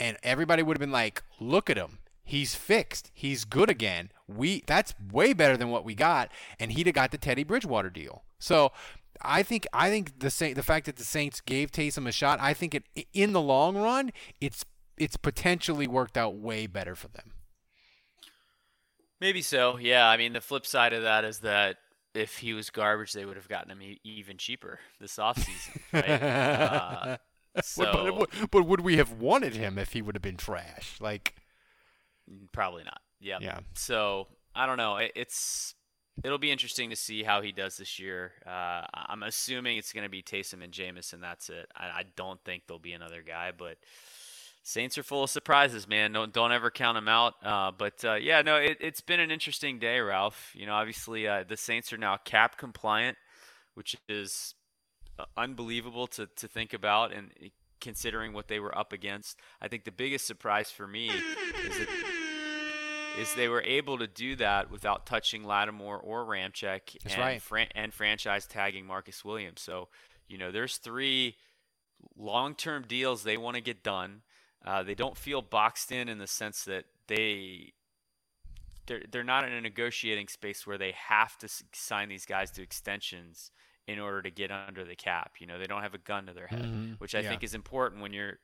and 0.00 0.16
everybody 0.22 0.62
would 0.62 0.76
have 0.76 0.80
been 0.80 0.92
like, 0.92 1.22
"Look 1.40 1.68
at 1.68 1.76
him. 1.76 1.98
He's 2.24 2.54
fixed. 2.54 3.10
He's 3.14 3.44
good 3.44 3.70
again. 3.70 4.10
We 4.26 4.62
that's 4.66 4.94
way 5.12 5.32
better 5.32 5.56
than 5.56 5.70
what 5.70 5.84
we 5.84 5.94
got." 5.94 6.30
And 6.58 6.72
he'd 6.72 6.86
have 6.86 6.94
got 6.94 7.10
the 7.10 7.18
Teddy 7.18 7.44
Bridgewater 7.44 7.90
deal. 7.90 8.24
So, 8.38 8.72
I 9.20 9.42
think 9.42 9.66
I 9.72 9.90
think 9.90 10.20
the 10.20 10.52
the 10.54 10.62
fact 10.62 10.86
that 10.86 10.96
the 10.96 11.04
Saints 11.04 11.40
gave 11.40 11.72
Taysom 11.72 12.06
a 12.06 12.12
shot, 12.12 12.38
I 12.40 12.54
think 12.54 12.74
it 12.74 12.84
in 13.12 13.32
the 13.32 13.40
long 13.40 13.76
run, 13.76 14.12
it's 14.40 14.64
it's 14.96 15.16
potentially 15.16 15.86
worked 15.86 16.16
out 16.16 16.36
way 16.36 16.66
better 16.66 16.94
for 16.94 17.08
them. 17.08 17.32
Maybe 19.20 19.42
so. 19.42 19.78
Yeah. 19.78 20.08
I 20.08 20.16
mean, 20.16 20.32
the 20.32 20.40
flip 20.40 20.66
side 20.66 20.92
of 20.92 21.02
that 21.02 21.24
is 21.24 21.40
that 21.40 21.76
if 22.14 22.38
he 22.38 22.52
was 22.52 22.70
garbage, 22.70 23.12
they 23.12 23.24
would 23.24 23.36
have 23.36 23.48
gotten 23.48 23.70
him 23.70 23.82
e- 23.82 24.00
even 24.04 24.36
cheaper 24.36 24.78
this 25.00 25.16
offseason. 25.16 25.80
Right? 25.92 26.08
uh, 26.08 27.16
so 27.62 27.92
but, 27.92 28.30
but, 28.30 28.50
but 28.50 28.66
would 28.66 28.80
we 28.80 28.96
have 28.96 29.12
wanted 29.12 29.54
him 29.54 29.78
if 29.78 29.92
he 29.92 30.02
would 30.02 30.14
have 30.14 30.22
been 30.22 30.36
trash? 30.36 30.96
Like, 31.00 31.34
probably 32.52 32.84
not. 32.84 33.00
Yep. 33.20 33.40
Yeah. 33.42 33.60
So 33.74 34.28
I 34.54 34.66
don't 34.66 34.76
know. 34.76 34.96
It, 34.96 35.12
it's 35.14 35.74
it'll 36.24 36.38
be 36.38 36.50
interesting 36.50 36.90
to 36.90 36.96
see 36.96 37.22
how 37.22 37.42
he 37.42 37.52
does 37.52 37.76
this 37.76 37.98
year. 37.98 38.32
Uh, 38.46 38.82
I'm 38.92 39.22
assuming 39.22 39.76
it's 39.76 39.92
going 39.92 40.04
to 40.04 40.10
be 40.10 40.22
Taysom 40.22 40.62
and 40.62 40.72
Jameis, 40.72 41.12
and 41.12 41.22
that's 41.22 41.48
it. 41.48 41.70
I, 41.76 41.84
I 41.86 42.04
don't 42.16 42.42
think 42.44 42.64
there'll 42.66 42.80
be 42.80 42.92
another 42.92 43.22
guy, 43.22 43.52
but. 43.56 43.76
Saints 44.68 44.98
are 44.98 45.02
full 45.02 45.24
of 45.24 45.30
surprises, 45.30 45.88
man. 45.88 46.12
Don't 46.12 46.30
don't 46.30 46.52
ever 46.52 46.70
count 46.70 46.96
them 46.96 47.08
out. 47.08 47.36
Uh, 47.42 47.70
but 47.70 48.04
uh, 48.04 48.16
yeah, 48.16 48.42
no, 48.42 48.56
it, 48.56 48.76
it's 48.80 49.00
been 49.00 49.18
an 49.18 49.30
interesting 49.30 49.78
day, 49.78 49.98
Ralph. 49.98 50.52
You 50.54 50.66
know, 50.66 50.74
obviously 50.74 51.26
uh, 51.26 51.44
the 51.48 51.56
Saints 51.56 51.90
are 51.90 51.96
now 51.96 52.18
cap 52.18 52.58
compliant, 52.58 53.16
which 53.72 53.96
is 54.10 54.54
uh, 55.18 55.24
unbelievable 55.38 56.06
to 56.08 56.26
to 56.36 56.48
think 56.48 56.74
about, 56.74 57.14
and 57.14 57.30
considering 57.80 58.34
what 58.34 58.48
they 58.48 58.60
were 58.60 58.76
up 58.76 58.92
against. 58.92 59.38
I 59.58 59.68
think 59.68 59.84
the 59.84 59.90
biggest 59.90 60.26
surprise 60.26 60.70
for 60.70 60.86
me 60.86 61.08
is 61.08 61.78
that 61.78 61.88
is 63.18 63.34
they 63.34 63.48
were 63.48 63.62
able 63.62 63.96
to 63.96 64.06
do 64.06 64.36
that 64.36 64.70
without 64.70 65.06
touching 65.06 65.44
Lattimore 65.44 65.96
or 65.98 66.26
Ramczyk 66.26 66.98
That's 67.02 67.14
and, 67.14 67.22
right. 67.22 67.40
fran- 67.40 67.68
and 67.74 67.94
franchise 67.94 68.46
tagging 68.46 68.84
Marcus 68.84 69.24
Williams. 69.24 69.62
So, 69.62 69.88
you 70.28 70.36
know, 70.36 70.52
there's 70.52 70.76
three 70.76 71.36
long-term 72.18 72.84
deals 72.86 73.22
they 73.22 73.38
want 73.38 73.56
to 73.56 73.62
get 73.62 73.82
done. 73.82 74.20
Uh, 74.68 74.82
they 74.82 74.94
don't 74.94 75.16
feel 75.16 75.40
boxed 75.40 75.90
in 75.90 76.08
in 76.10 76.18
the 76.18 76.26
sense 76.26 76.64
that 76.64 76.84
they 77.06 77.72
they're 78.86 79.02
they're 79.10 79.24
not 79.24 79.44
in 79.44 79.52
a 79.52 79.60
negotiating 79.62 80.28
space 80.28 80.66
where 80.66 80.76
they 80.76 80.92
have 80.92 81.36
to 81.38 81.48
sign 81.72 82.08
these 82.10 82.26
guys 82.26 82.50
to 82.50 82.62
extensions 82.62 83.50
in 83.86 83.98
order 83.98 84.20
to 84.20 84.30
get 84.30 84.50
under 84.50 84.84
the 84.84 84.94
cap. 84.94 85.32
You 85.38 85.46
know, 85.46 85.58
they 85.58 85.66
don't 85.66 85.80
have 85.82 85.94
a 85.94 85.98
gun 85.98 86.26
to 86.26 86.34
their 86.34 86.48
head, 86.48 86.64
Mhm. 86.66 87.00
which 87.00 87.14
I 87.14 87.20
Yeah. 87.20 87.30
think 87.30 87.42
is 87.42 87.54
important 87.54 88.02
when 88.02 88.12
you're 88.12 88.38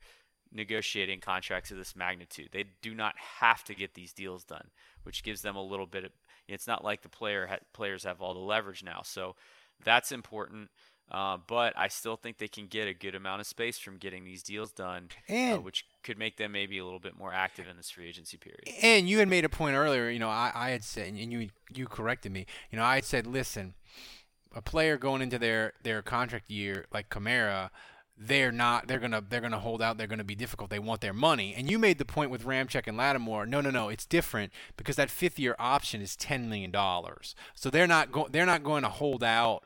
negotiating 0.50 1.20
contracts 1.20 1.70
of 1.70 1.76
this 1.76 1.94
magnitude. 1.94 2.50
They 2.52 2.62
do 2.62 2.94
not 2.94 3.18
have 3.18 3.62
to 3.64 3.74
get 3.74 3.92
these 3.94 4.14
deals 4.14 4.44
done, 4.44 4.70
which 5.02 5.22
gives 5.22 5.42
them 5.42 5.56
a 5.56 5.62
little 5.62 5.86
bit 5.86 6.04
of. 6.04 6.12
It's 6.48 6.66
not 6.66 6.82
like 6.84 7.02
the 7.02 7.08
player 7.10 7.46
ha- 7.48 7.58
players 7.74 8.04
have 8.04 8.22
all 8.22 8.32
the 8.32 8.40
leverage 8.40 8.82
now, 8.82 9.02
so 9.02 9.36
that's 9.80 10.10
important. 10.12 10.70
Uh, 11.14 11.38
but 11.46 11.72
I 11.76 11.86
still 11.86 12.16
think 12.16 12.38
they 12.38 12.48
can 12.48 12.66
get 12.66 12.88
a 12.88 12.92
good 12.92 13.14
amount 13.14 13.40
of 13.40 13.46
space 13.46 13.78
from 13.78 13.98
getting 13.98 14.24
these 14.24 14.42
deals 14.42 14.72
done, 14.72 15.10
uh, 15.30 15.58
which 15.58 15.86
could 16.02 16.18
make 16.18 16.38
them 16.38 16.50
maybe 16.50 16.76
a 16.78 16.84
little 16.84 16.98
bit 16.98 17.16
more 17.16 17.32
active 17.32 17.68
in 17.68 17.76
this 17.76 17.88
free 17.88 18.08
agency 18.08 18.36
period. 18.36 18.68
And 18.82 19.08
you 19.08 19.20
had 19.20 19.28
made 19.28 19.44
a 19.44 19.48
point 19.48 19.76
earlier. 19.76 20.10
You 20.10 20.18
know, 20.18 20.28
I, 20.28 20.50
I 20.52 20.70
had 20.70 20.82
said, 20.82 21.06
and 21.14 21.32
you 21.32 21.50
you 21.72 21.86
corrected 21.86 22.32
me. 22.32 22.46
You 22.72 22.78
know, 22.78 22.84
I 22.84 22.96
had 22.96 23.04
said, 23.04 23.28
listen, 23.28 23.74
a 24.56 24.60
player 24.60 24.96
going 24.96 25.22
into 25.22 25.38
their 25.38 25.74
their 25.84 26.02
contract 26.02 26.50
year 26.50 26.86
like 26.92 27.10
Kamara, 27.10 27.70
they're 28.18 28.50
not. 28.50 28.88
They're 28.88 28.98
gonna 28.98 29.22
they're 29.28 29.40
gonna 29.40 29.60
hold 29.60 29.80
out. 29.80 29.98
They're 29.98 30.08
gonna 30.08 30.24
be 30.24 30.34
difficult. 30.34 30.68
They 30.68 30.80
want 30.80 31.00
their 31.00 31.12
money. 31.12 31.54
And 31.56 31.70
you 31.70 31.78
made 31.78 31.98
the 31.98 32.04
point 32.04 32.32
with 32.32 32.44
Ramczyk 32.44 32.88
and 32.88 32.96
Lattimore. 32.96 33.46
No, 33.46 33.60
no, 33.60 33.70
no. 33.70 33.88
It's 33.88 34.04
different 34.04 34.52
because 34.76 34.96
that 34.96 35.10
fifth 35.10 35.38
year 35.38 35.54
option 35.60 36.02
is 36.02 36.16
ten 36.16 36.48
million 36.48 36.72
dollars. 36.72 37.36
So 37.54 37.70
they're 37.70 37.86
not 37.86 38.10
going. 38.10 38.32
They're 38.32 38.44
not 38.44 38.64
going 38.64 38.82
to 38.82 38.88
hold 38.88 39.22
out 39.22 39.62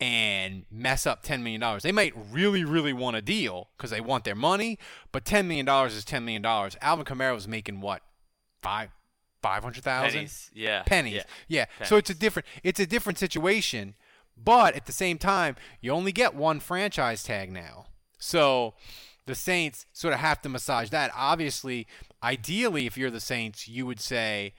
and 0.00 0.64
mess 0.70 1.06
up 1.06 1.24
$10 1.24 1.42
million. 1.42 1.78
They 1.82 1.92
might 1.92 2.14
really, 2.30 2.64
really 2.64 2.92
want 2.92 3.16
a 3.16 3.22
deal 3.22 3.68
because 3.76 3.90
they 3.90 4.00
want 4.00 4.24
their 4.24 4.34
money, 4.34 4.78
but 5.12 5.24
$10 5.24 5.46
million 5.46 5.68
is 5.86 6.04
$10 6.04 6.24
million. 6.24 6.44
Alvin 6.44 7.04
Kamara 7.04 7.34
was 7.34 7.48
making 7.48 7.80
what? 7.80 8.02
Five? 8.62 8.90
500,000? 9.42 10.10
Pennies, 10.10 10.50
yeah, 10.54 10.82
Pennies. 10.84 11.22
yeah, 11.48 11.66
Yeah. 11.78 11.84
So 11.84 11.96
it's 11.98 12.08
a 12.08 12.14
different 12.14 12.46
it's 12.62 12.80
a 12.80 12.86
different 12.86 13.18
situation, 13.18 13.94
but 14.42 14.74
at 14.74 14.86
the 14.86 14.92
same 14.92 15.18
time, 15.18 15.56
you 15.82 15.92
only 15.92 16.12
get 16.12 16.34
one 16.34 16.60
franchise 16.60 17.22
tag 17.22 17.52
now. 17.52 17.84
So 18.18 18.72
the 19.26 19.34
Saints 19.34 19.84
sort 19.92 20.14
of 20.14 20.20
have 20.20 20.40
to 20.42 20.48
massage 20.48 20.88
that. 20.90 21.10
Obviously, 21.14 21.86
ideally 22.22 22.86
if 22.86 22.96
you're 22.96 23.10
the 23.10 23.20
Saints, 23.20 23.68
you 23.68 23.84
would 23.84 24.00
say 24.00 24.54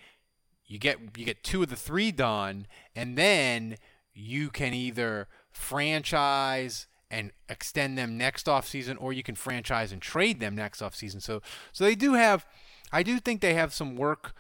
you 0.68 0.78
get 0.78 1.00
you 1.18 1.26
get 1.26 1.44
two 1.44 1.64
of 1.64 1.70
the 1.70 1.76
three 1.76 2.12
done 2.12 2.68
and 2.96 3.18
then 3.18 3.78
you 4.16 4.50
can 4.50 4.74
either 4.74 5.28
franchise 5.52 6.88
and 7.12 7.32
extend 7.50 7.98
them 7.98 8.18
next 8.18 8.48
offseason 8.48 8.98
or 9.00 9.14
you 9.14 9.22
can 9.22 9.36
franchise 9.36 9.92
and 9.92 10.02
trade 10.02 10.40
them 10.40 10.56
next 10.56 10.82
offseason. 10.82 11.22
So 11.22 11.42
so 11.72 11.84
they 11.84 11.96
do 11.96 12.14
have 12.14 12.46
I 12.92 13.04
do 13.04 13.20
think 13.20 13.42
they 13.42 13.54
have 13.54 13.74
some 13.74 13.96
work 13.96 14.34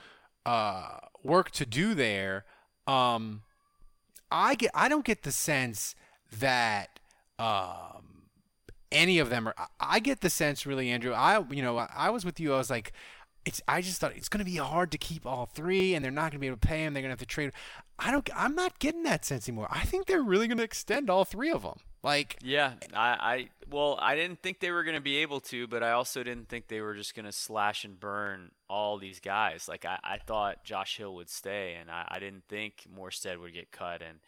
uh 0.45 0.97
work 1.23 1.51
to 1.51 1.65
do 1.65 1.93
there. 1.93 2.45
Um 2.88 3.43
I 4.32 4.55
get 4.55 4.71
I 4.73 4.89
don't 4.89 5.05
get 5.05 5.23
the 5.23 5.32
sense 5.32 5.95
that 6.39 6.99
um 7.38 8.23
any 8.91 9.19
of 9.19 9.30
them 9.30 9.47
are 9.47 9.55
I- 9.57 9.67
I 9.80 9.99
get 9.99 10.21
the 10.21 10.30
sense 10.30 10.65
really 10.65 10.89
Andrew 10.89 11.13
I 11.13 11.43
you 11.49 11.61
know 11.61 11.78
I 11.78 12.09
was 12.09 12.26
with 12.26 12.39
you 12.39 12.53
I 12.53 12.57
was 12.57 12.69
like 12.69 12.93
it's 13.45 13.61
I 13.67 13.82
just 13.82 14.01
thought 14.01 14.15
it's 14.15 14.28
going 14.28 14.43
to 14.43 14.51
be 14.51 14.57
hard 14.57 14.91
to 14.91 14.97
keep 14.97 15.26
all 15.26 15.45
three, 15.45 15.93
and 15.93 16.03
they're 16.03 16.11
not 16.11 16.32
going 16.32 16.32
to 16.32 16.39
be 16.39 16.47
able 16.47 16.57
to 16.57 16.67
pay 16.67 16.84
him. 16.84 16.93
They're 16.93 17.03
going 17.03 17.09
to 17.09 17.13
have 17.13 17.19
to 17.19 17.26
trade. 17.26 17.51
I 17.97 18.11
don't. 18.11 18.29
I'm 18.35 18.55
not 18.55 18.79
getting 18.79 19.03
that 19.03 19.25
sense 19.25 19.47
anymore. 19.47 19.67
I 19.71 19.85
think 19.85 20.05
they're 20.05 20.21
really 20.21 20.47
going 20.47 20.57
to 20.57 20.63
extend 20.63 21.09
all 21.09 21.25
three 21.25 21.51
of 21.51 21.63
them. 21.63 21.79
Like 22.03 22.37
yeah, 22.43 22.73
I, 22.93 23.09
I 23.09 23.49
well, 23.71 23.97
I 23.99 24.15
didn't 24.15 24.41
think 24.43 24.59
they 24.59 24.69
were 24.69 24.83
going 24.83 24.95
to 24.95 25.01
be 25.01 25.17
able 25.17 25.39
to, 25.41 25.67
but 25.67 25.81
I 25.81 25.91
also 25.91 26.21
didn't 26.21 26.49
think 26.49 26.67
they 26.67 26.81
were 26.81 26.93
just 26.93 27.15
going 27.15 27.25
to 27.25 27.31
slash 27.31 27.83
and 27.83 27.99
burn 27.99 28.51
all 28.69 28.97
these 28.97 29.19
guys. 29.19 29.67
Like 29.67 29.85
I, 29.85 29.97
I 30.03 30.17
thought 30.17 30.63
Josh 30.63 30.97
Hill 30.97 31.15
would 31.15 31.29
stay, 31.29 31.75
and 31.79 31.89
I, 31.89 32.05
I 32.07 32.19
didn't 32.19 32.43
think 32.47 32.85
Morstead 32.95 33.39
would 33.39 33.53
get 33.53 33.71
cut. 33.71 34.01
And 34.01 34.19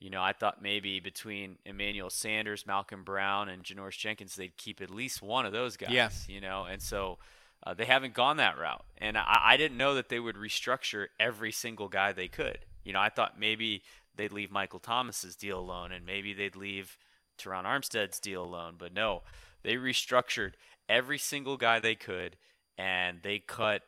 you 0.00 0.10
know, 0.10 0.22
I 0.22 0.32
thought 0.32 0.62
maybe 0.62 1.00
between 1.00 1.58
Emmanuel 1.66 2.08
Sanders, 2.08 2.66
Malcolm 2.66 3.04
Brown, 3.04 3.48
and 3.48 3.62
Janoris 3.62 3.98
Jenkins, 3.98 4.36
they'd 4.36 4.56
keep 4.56 4.80
at 4.80 4.90
least 4.90 5.20
one 5.20 5.44
of 5.44 5.52
those 5.52 5.76
guys. 5.76 5.90
Yeah. 5.90 6.08
You 6.28 6.40
know, 6.40 6.64
and 6.64 6.80
so 6.80 7.18
uh, 7.64 7.74
they 7.74 7.84
haven't 7.84 8.14
gone 8.14 8.38
that 8.38 8.58
route. 8.58 8.84
And 8.98 9.18
I, 9.18 9.40
I 9.44 9.56
didn't 9.56 9.76
know 9.76 9.94
that 9.94 10.08
they 10.08 10.20
would 10.20 10.36
restructure 10.36 11.08
every 11.18 11.52
single 11.52 11.88
guy 11.88 12.12
they 12.12 12.28
could. 12.28 12.58
You 12.88 12.94
know, 12.94 13.00
I 13.00 13.10
thought 13.10 13.38
maybe 13.38 13.82
they'd 14.16 14.32
leave 14.32 14.50
Michael 14.50 14.78
Thomas's 14.78 15.36
deal 15.36 15.58
alone, 15.58 15.92
and 15.92 16.06
maybe 16.06 16.32
they'd 16.32 16.56
leave 16.56 16.96
Terron 17.38 17.64
Armstead's 17.64 18.18
deal 18.18 18.42
alone. 18.42 18.76
But 18.78 18.94
no, 18.94 19.24
they 19.62 19.74
restructured 19.74 20.52
every 20.88 21.18
single 21.18 21.58
guy 21.58 21.80
they 21.80 21.94
could, 21.94 22.36
and 22.78 23.18
they 23.22 23.40
cut 23.40 23.82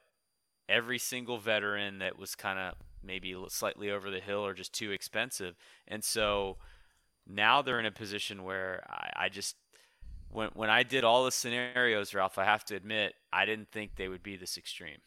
every 0.69 0.99
single 0.99 1.39
veteran 1.39 1.99
that 2.01 2.19
was 2.19 2.35
kind 2.35 2.59
of 2.59 2.75
maybe 3.03 3.35
slightly 3.49 3.91
over 3.91 4.11
the 4.11 4.21
hill 4.21 4.45
or 4.45 4.53
just 4.53 4.75
too 4.75 4.91
expensive. 4.91 5.57
And 5.89 6.05
so 6.05 6.59
now 7.27 7.63
they're 7.63 7.81
in 7.81 7.87
a 7.87 7.91
position 7.91 8.45
where 8.45 8.85
I, 8.87 9.25
I 9.25 9.29
just 9.31 9.57
when 10.31 10.51
when 10.53 10.69
I 10.69 10.83
did 10.83 11.05
all 11.05 11.25
the 11.25 11.33
scenarios, 11.33 12.13
Ralph, 12.13 12.37
I 12.37 12.45
have 12.45 12.67
to 12.67 12.77
admit 12.77 13.15
I 13.33 13.47
didn't 13.47 13.71
think 13.73 13.97
they 13.97 14.09
would 14.09 14.23
be 14.23 14.37
this 14.37 14.59
extreme. 14.59 14.99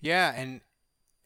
Yeah, 0.00 0.34
and 0.34 0.62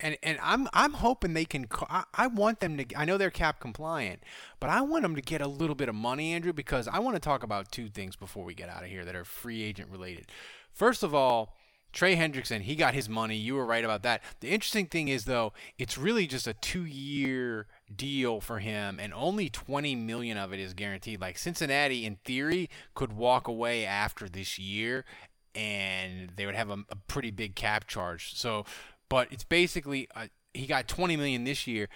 and 0.01 0.16
and 0.22 0.38
I'm 0.42 0.68
I'm 0.72 0.94
hoping 0.94 1.34
they 1.34 1.44
can. 1.44 1.66
I, 1.88 2.05
I 2.14 2.26
want 2.26 2.61
them 2.61 2.76
to. 2.76 2.84
I 2.97 3.05
know 3.05 3.16
they're 3.16 3.30
cap 3.30 3.61
compliant, 3.61 4.22
but 4.61 4.70
I 4.70 4.82
want 4.82 5.03
them 5.03 5.14
to 5.14 5.22
get 5.22 5.40
a 5.40 5.47
little 5.47 5.74
bit 5.74 5.88
of 5.88 5.94
money, 5.94 6.32
Andrew, 6.32 6.53
because 6.53 6.88
I 6.88 6.99
want 6.99 7.16
to 7.16 7.20
talk 7.20 7.42
about 7.42 7.72
two 7.72 7.88
things 7.88 8.16
before 8.16 8.44
we 8.44 8.55
get 8.55 8.68
out 8.68 8.82
of 8.82 8.88
here 8.88 9.05
that 9.05 9.16
are 9.16 9.24
free 9.24 9.62
agent 9.62 9.90
related. 9.90 10.26
First 10.72 11.03
of 11.03 11.14
all, 11.14 11.57
Trey 11.92 12.14
Hendrickson, 12.14 12.61
he 12.61 12.76
got 12.76 12.92
his 12.92 13.09
money. 13.09 13.36
You 13.36 13.55
were 13.55 13.64
right 13.64 13.84
about 13.84 14.03
that. 14.03 14.22
The 14.40 14.49
interesting 14.49 14.86
thing 14.86 15.09
is 15.09 15.24
though, 15.24 15.55
it's 15.78 15.97
really 15.97 16.26
just 16.26 16.47
a 16.47 16.53
two-year 16.53 17.66
deal 17.94 18.42
for 18.42 18.59
him, 18.59 18.99
and 19.01 19.14
only 19.14 19.49
20 19.49 19.94
million 19.97 20.36
of 20.36 20.53
it 20.53 20.61
is 20.61 20.74
guaranteed. 20.74 21.22
Like 21.22 21.38
Cincinnati, 21.38 22.05
in 22.05 22.16
theory, 22.16 22.68
could 22.94 23.14
walk 23.14 23.49
away 23.49 23.86
after 23.86 24.28
this 24.28 24.59
year, 24.59 25.07
and 25.55 26.32
they 26.36 26.44
would 26.44 26.55
have 26.55 26.68
a, 26.68 26.84
a 26.90 26.97
pretty 27.09 27.30
big 27.30 27.55
cap 27.55 27.86
charge. 27.86 28.34
So 28.36 28.66
but 29.09 29.29
it's 29.31 29.45
basically 29.45 30.09
uh, 30.15 30.27
he 30.55 30.67
got 30.67 30.89
20 30.89 31.17
million 31.17 31.45
this 31.45 31.67
year. 31.67 31.89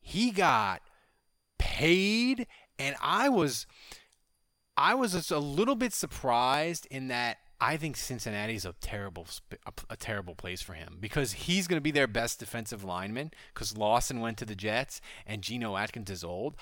He 0.00 0.30
got 0.30 0.82
paid, 1.58 2.46
and 2.78 2.96
I 3.02 3.28
was 3.28 3.66
I 4.76 4.94
was 4.94 5.30
a 5.30 5.38
little 5.38 5.74
bit 5.74 5.92
surprised 5.92 6.86
in 6.90 7.08
that 7.08 7.38
I 7.60 7.76
think 7.76 7.96
Cincinnati's 7.96 8.64
a 8.64 8.74
terrible 8.80 9.26
a, 9.66 9.72
a 9.90 9.96
terrible 9.96 10.34
place 10.34 10.62
for 10.62 10.74
him 10.74 10.98
because 11.00 11.32
he's 11.32 11.66
going 11.66 11.78
to 11.78 11.82
be 11.82 11.90
their 11.90 12.06
best 12.06 12.38
defensive 12.38 12.84
lineman 12.84 13.32
because 13.52 13.76
Lawson 13.76 14.20
went 14.20 14.38
to 14.38 14.44
the 14.44 14.54
Jets 14.54 15.00
and 15.26 15.42
Geno 15.42 15.76
Atkins 15.76 16.10
is 16.10 16.22
old 16.22 16.56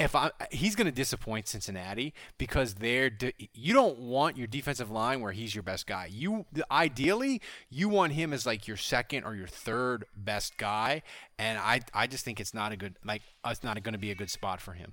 if 0.00 0.14
I 0.16 0.30
he's 0.50 0.74
going 0.74 0.86
to 0.86 0.92
disappoint 0.92 1.46
Cincinnati 1.46 2.14
because 2.36 2.74
they're 2.74 3.10
you 3.52 3.72
don't 3.72 3.98
want 3.98 4.36
your 4.36 4.46
defensive 4.46 4.90
line 4.90 5.20
where 5.20 5.32
he's 5.32 5.54
your 5.54 5.62
best 5.62 5.86
guy. 5.86 6.08
You 6.10 6.46
ideally 6.70 7.40
you 7.70 7.88
want 7.88 8.12
him 8.12 8.32
as 8.32 8.44
like 8.44 8.66
your 8.66 8.76
second 8.76 9.24
or 9.24 9.36
your 9.36 9.46
third 9.46 10.04
best 10.16 10.56
guy, 10.58 11.02
and 11.38 11.58
I 11.58 11.80
I 11.92 12.06
just 12.06 12.24
think 12.24 12.40
it's 12.40 12.54
not 12.54 12.72
a 12.72 12.76
good 12.76 12.96
like 13.04 13.22
it's 13.46 13.62
not 13.62 13.80
going 13.82 13.92
to 13.92 13.98
be 13.98 14.10
a 14.10 14.16
good 14.16 14.30
spot 14.30 14.60
for 14.60 14.72
him. 14.72 14.92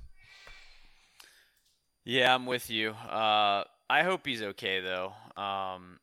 Yeah, 2.04 2.34
I'm 2.34 2.46
with 2.46 2.70
you. 2.70 2.92
Uh, 2.92 3.64
I 3.90 4.04
hope 4.04 4.26
he's 4.26 4.42
okay 4.42 4.82
though. 4.82 5.14
Um, 5.42 6.00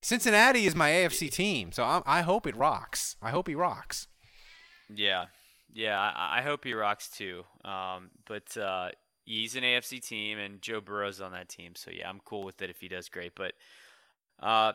Cincinnati 0.00 0.66
is 0.66 0.74
my 0.74 0.90
AFC 0.90 1.30
team, 1.30 1.72
so 1.72 1.84
I, 1.84 2.02
I 2.06 2.20
hope 2.22 2.46
it 2.46 2.56
rocks. 2.56 3.16
I 3.20 3.30
hope 3.30 3.48
he 3.48 3.54
rocks. 3.54 4.08
Yeah, 4.94 5.26
yeah, 5.72 5.98
I, 5.98 6.38
I 6.38 6.42
hope 6.42 6.64
he 6.64 6.74
rocks 6.74 7.08
too. 7.08 7.44
Um, 7.64 8.10
but 8.26 8.56
uh, 8.56 8.90
he's 9.24 9.56
an 9.56 9.62
AFC 9.62 10.06
team, 10.06 10.38
and 10.38 10.60
Joe 10.62 10.80
Burrow's 10.80 11.20
on 11.20 11.32
that 11.32 11.48
team. 11.48 11.72
So 11.74 11.90
yeah, 11.90 12.08
I'm 12.08 12.20
cool 12.24 12.44
with 12.44 12.60
it 12.62 12.70
if 12.70 12.80
he 12.80 12.88
does 12.88 13.08
great. 13.08 13.32
But 13.34 13.52
uh, 14.40 14.72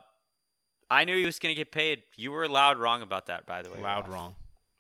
I 0.89 1.05
knew 1.05 1.17
he 1.17 1.25
was 1.25 1.39
going 1.39 1.53
to 1.53 1.59
get 1.59 1.71
paid. 1.71 2.03
You 2.15 2.31
were 2.31 2.47
loud 2.47 2.77
wrong 2.77 3.01
about 3.01 3.27
that, 3.27 3.45
by 3.45 3.61
the 3.61 3.69
way. 3.69 3.79
Loud 3.81 4.07
Ralph. 4.07 4.09
wrong. 4.09 4.35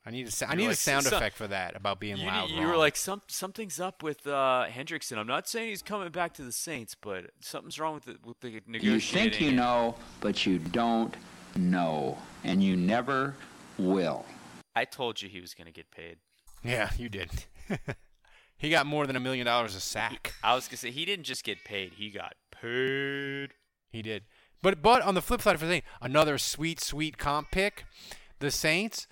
I 0.05 0.11
need 0.11 0.27
a, 0.27 0.49
I 0.49 0.55
need 0.55 0.65
like, 0.65 0.73
a 0.73 0.75
sound 0.75 1.05
some, 1.05 1.13
effect 1.13 1.37
for 1.37 1.47
that 1.47 1.77
about 1.77 2.01
being 2.01 2.17
you, 2.17 2.27
loud. 2.27 2.49
You 2.49 2.57
wrong. 2.57 2.71
were 2.71 2.77
like, 2.77 2.97
some 2.97 3.21
something's 3.27 3.79
up 3.79 4.03
with 4.03 4.27
uh, 4.27 4.65
Hendrickson. 4.69 5.17
I'm 5.17 5.27
not 5.27 5.47
saying 5.47 5.69
he's 5.69 5.81
coming 5.81 6.09
back 6.09 6.33
to 6.33 6.41
the 6.43 6.51
Saints, 6.51 6.93
but 6.93 7.31
something's 7.39 7.79
wrong 7.79 7.93
with 7.93 8.05
the 8.05 8.17
with 8.25 8.39
the 8.41 8.61
negotiating. 8.67 8.93
You 8.93 8.99
think 8.99 9.41
you 9.41 9.51
know, 9.53 9.95
but 10.19 10.45
you 10.45 10.59
don't 10.59 11.15
know, 11.55 12.17
and 12.43 12.61
you 12.61 12.75
never 12.75 13.33
will. 13.77 14.25
I 14.75 14.85
told 14.85 15.21
you 15.21 15.29
he 15.29 15.41
was 15.41 15.53
going 15.53 15.67
to 15.67 15.71
get 15.71 15.91
paid. 15.91 16.17
Yeah, 16.63 16.91
you 16.97 17.09
did. 17.09 17.29
he 18.57 18.69
got 18.69 18.85
more 18.85 19.05
than 19.05 19.15
a 19.15 19.19
million 19.19 19.45
dollars 19.45 19.75
a 19.75 19.79
sack. 19.79 20.33
I 20.43 20.55
was 20.55 20.65
going 20.65 20.71
to 20.71 20.77
say 20.77 20.91
he 20.91 21.05
didn't 21.05 21.25
just 21.25 21.43
get 21.43 21.63
paid; 21.63 21.93
he 21.93 22.09
got 22.09 22.33
paid. 22.51 23.49
He 23.91 24.01
did. 24.01 24.23
But 24.61 24.81
but 24.81 25.01
on 25.01 25.13
the 25.13 25.21
flip 25.21 25.41
side 25.41 25.55
of 25.55 25.61
the 25.61 25.67
thing, 25.67 25.83
another 26.01 26.37
sweet 26.37 26.79
sweet 26.79 27.17
comp 27.17 27.51
pick. 27.51 27.85
The 28.39 28.49
Saints, 28.51 29.07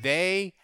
they 0.00 0.54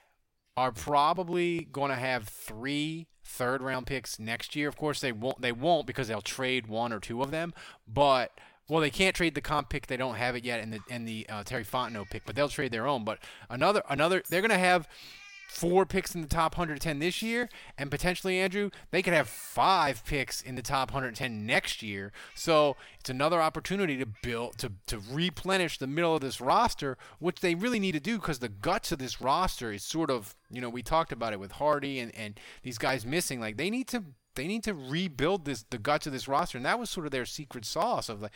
are 0.56 0.72
probably 0.72 1.68
going 1.70 1.90
to 1.90 1.96
have 1.96 2.28
three 2.28 3.08
third 3.24 3.62
round 3.62 3.86
picks 3.86 4.18
next 4.18 4.56
year. 4.56 4.68
Of 4.68 4.76
course, 4.76 5.00
they 5.00 5.12
won't. 5.12 5.40
They 5.40 5.52
won't 5.52 5.86
because 5.86 6.08
they'll 6.08 6.20
trade 6.20 6.66
one 6.66 6.92
or 6.92 7.00
two 7.00 7.22
of 7.22 7.30
them. 7.30 7.52
But 7.86 8.32
well, 8.70 8.80
they 8.80 8.90
can't 8.90 9.16
trade 9.16 9.34
the 9.34 9.40
comp 9.40 9.68
pick; 9.68 9.88
they 9.88 9.96
don't 9.96 10.14
have 10.14 10.36
it 10.36 10.44
yet, 10.44 10.60
and 10.60 10.72
the 10.72 10.80
and 10.88 11.06
the 11.06 11.26
uh, 11.28 11.42
Terry 11.42 11.64
Fontenot 11.64 12.08
pick, 12.08 12.22
but 12.24 12.36
they'll 12.36 12.48
trade 12.48 12.70
their 12.70 12.86
own. 12.86 13.04
But 13.04 13.18
another 13.50 13.82
another, 13.88 14.22
they're 14.30 14.40
gonna 14.40 14.56
have 14.56 14.88
four 15.48 15.84
picks 15.84 16.14
in 16.14 16.22
the 16.22 16.28
top 16.28 16.56
110 16.56 17.00
this 17.00 17.20
year, 17.20 17.48
and 17.76 17.90
potentially 17.90 18.38
Andrew, 18.38 18.70
they 18.92 19.02
could 19.02 19.12
have 19.12 19.28
five 19.28 20.04
picks 20.04 20.40
in 20.40 20.54
the 20.54 20.62
top 20.62 20.92
110 20.92 21.44
next 21.44 21.82
year. 21.82 22.12
So 22.36 22.76
it's 23.00 23.10
another 23.10 23.42
opportunity 23.42 23.98
to 23.98 24.06
build 24.22 24.56
to 24.58 24.72
to 24.86 25.00
replenish 25.10 25.78
the 25.78 25.88
middle 25.88 26.14
of 26.14 26.20
this 26.20 26.40
roster, 26.40 26.96
which 27.18 27.40
they 27.40 27.56
really 27.56 27.80
need 27.80 27.92
to 27.92 28.00
do 28.00 28.18
because 28.18 28.38
the 28.38 28.48
guts 28.48 28.92
of 28.92 29.00
this 29.00 29.20
roster 29.20 29.72
is 29.72 29.82
sort 29.82 30.10
of 30.10 30.36
you 30.48 30.60
know 30.60 30.70
we 30.70 30.82
talked 30.82 31.10
about 31.10 31.32
it 31.32 31.40
with 31.40 31.52
Hardy 31.52 31.98
and 31.98 32.14
and 32.14 32.38
these 32.62 32.78
guys 32.78 33.04
missing. 33.04 33.40
Like 33.40 33.56
they 33.56 33.68
need 33.68 33.88
to 33.88 34.04
they 34.34 34.46
need 34.46 34.62
to 34.64 34.74
rebuild 34.74 35.44
this 35.44 35.64
the 35.70 35.78
guts 35.78 36.06
of 36.06 36.12
this 36.12 36.28
roster, 36.28 36.56
and 36.56 36.64
that 36.64 36.78
was 36.78 36.90
sort 36.90 37.06
of 37.06 37.12
their 37.12 37.26
secret 37.26 37.64
sauce 37.64 38.08
of 38.08 38.22
like 38.22 38.32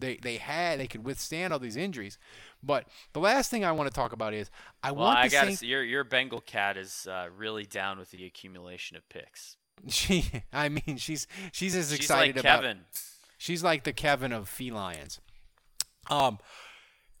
they 0.00 0.16
they 0.16 0.36
had 0.36 0.80
they 0.80 0.86
could 0.86 1.04
withstand 1.04 1.52
all 1.52 1.58
these 1.58 1.76
injuries. 1.76 2.18
But 2.62 2.86
the 3.12 3.20
last 3.20 3.50
thing 3.50 3.64
I 3.64 3.72
want 3.72 3.88
to 3.88 3.94
talk 3.94 4.12
about 4.12 4.34
is 4.34 4.50
I 4.82 4.92
well, 4.92 5.06
want. 5.06 5.18
I 5.18 5.28
got 5.28 5.48
to 5.48 5.66
your 5.66 5.82
your 5.82 6.04
Bengal 6.04 6.40
cat 6.40 6.76
is 6.76 7.06
uh, 7.10 7.28
really 7.36 7.64
down 7.64 7.98
with 7.98 8.10
the 8.10 8.24
accumulation 8.24 8.96
of 8.96 9.08
picks. 9.08 9.56
She, 9.88 10.30
I 10.52 10.68
mean, 10.68 10.96
she's 10.96 11.26
she's 11.52 11.74
as 11.76 11.90
she's 11.90 11.98
excited 11.98 12.36
like 12.36 12.44
about. 12.44 12.62
Kevin. 12.62 12.80
She's 13.36 13.62
like 13.62 13.84
the 13.84 13.92
Kevin 13.92 14.32
of 14.32 14.48
felines. 14.48 15.18
Um, 16.08 16.38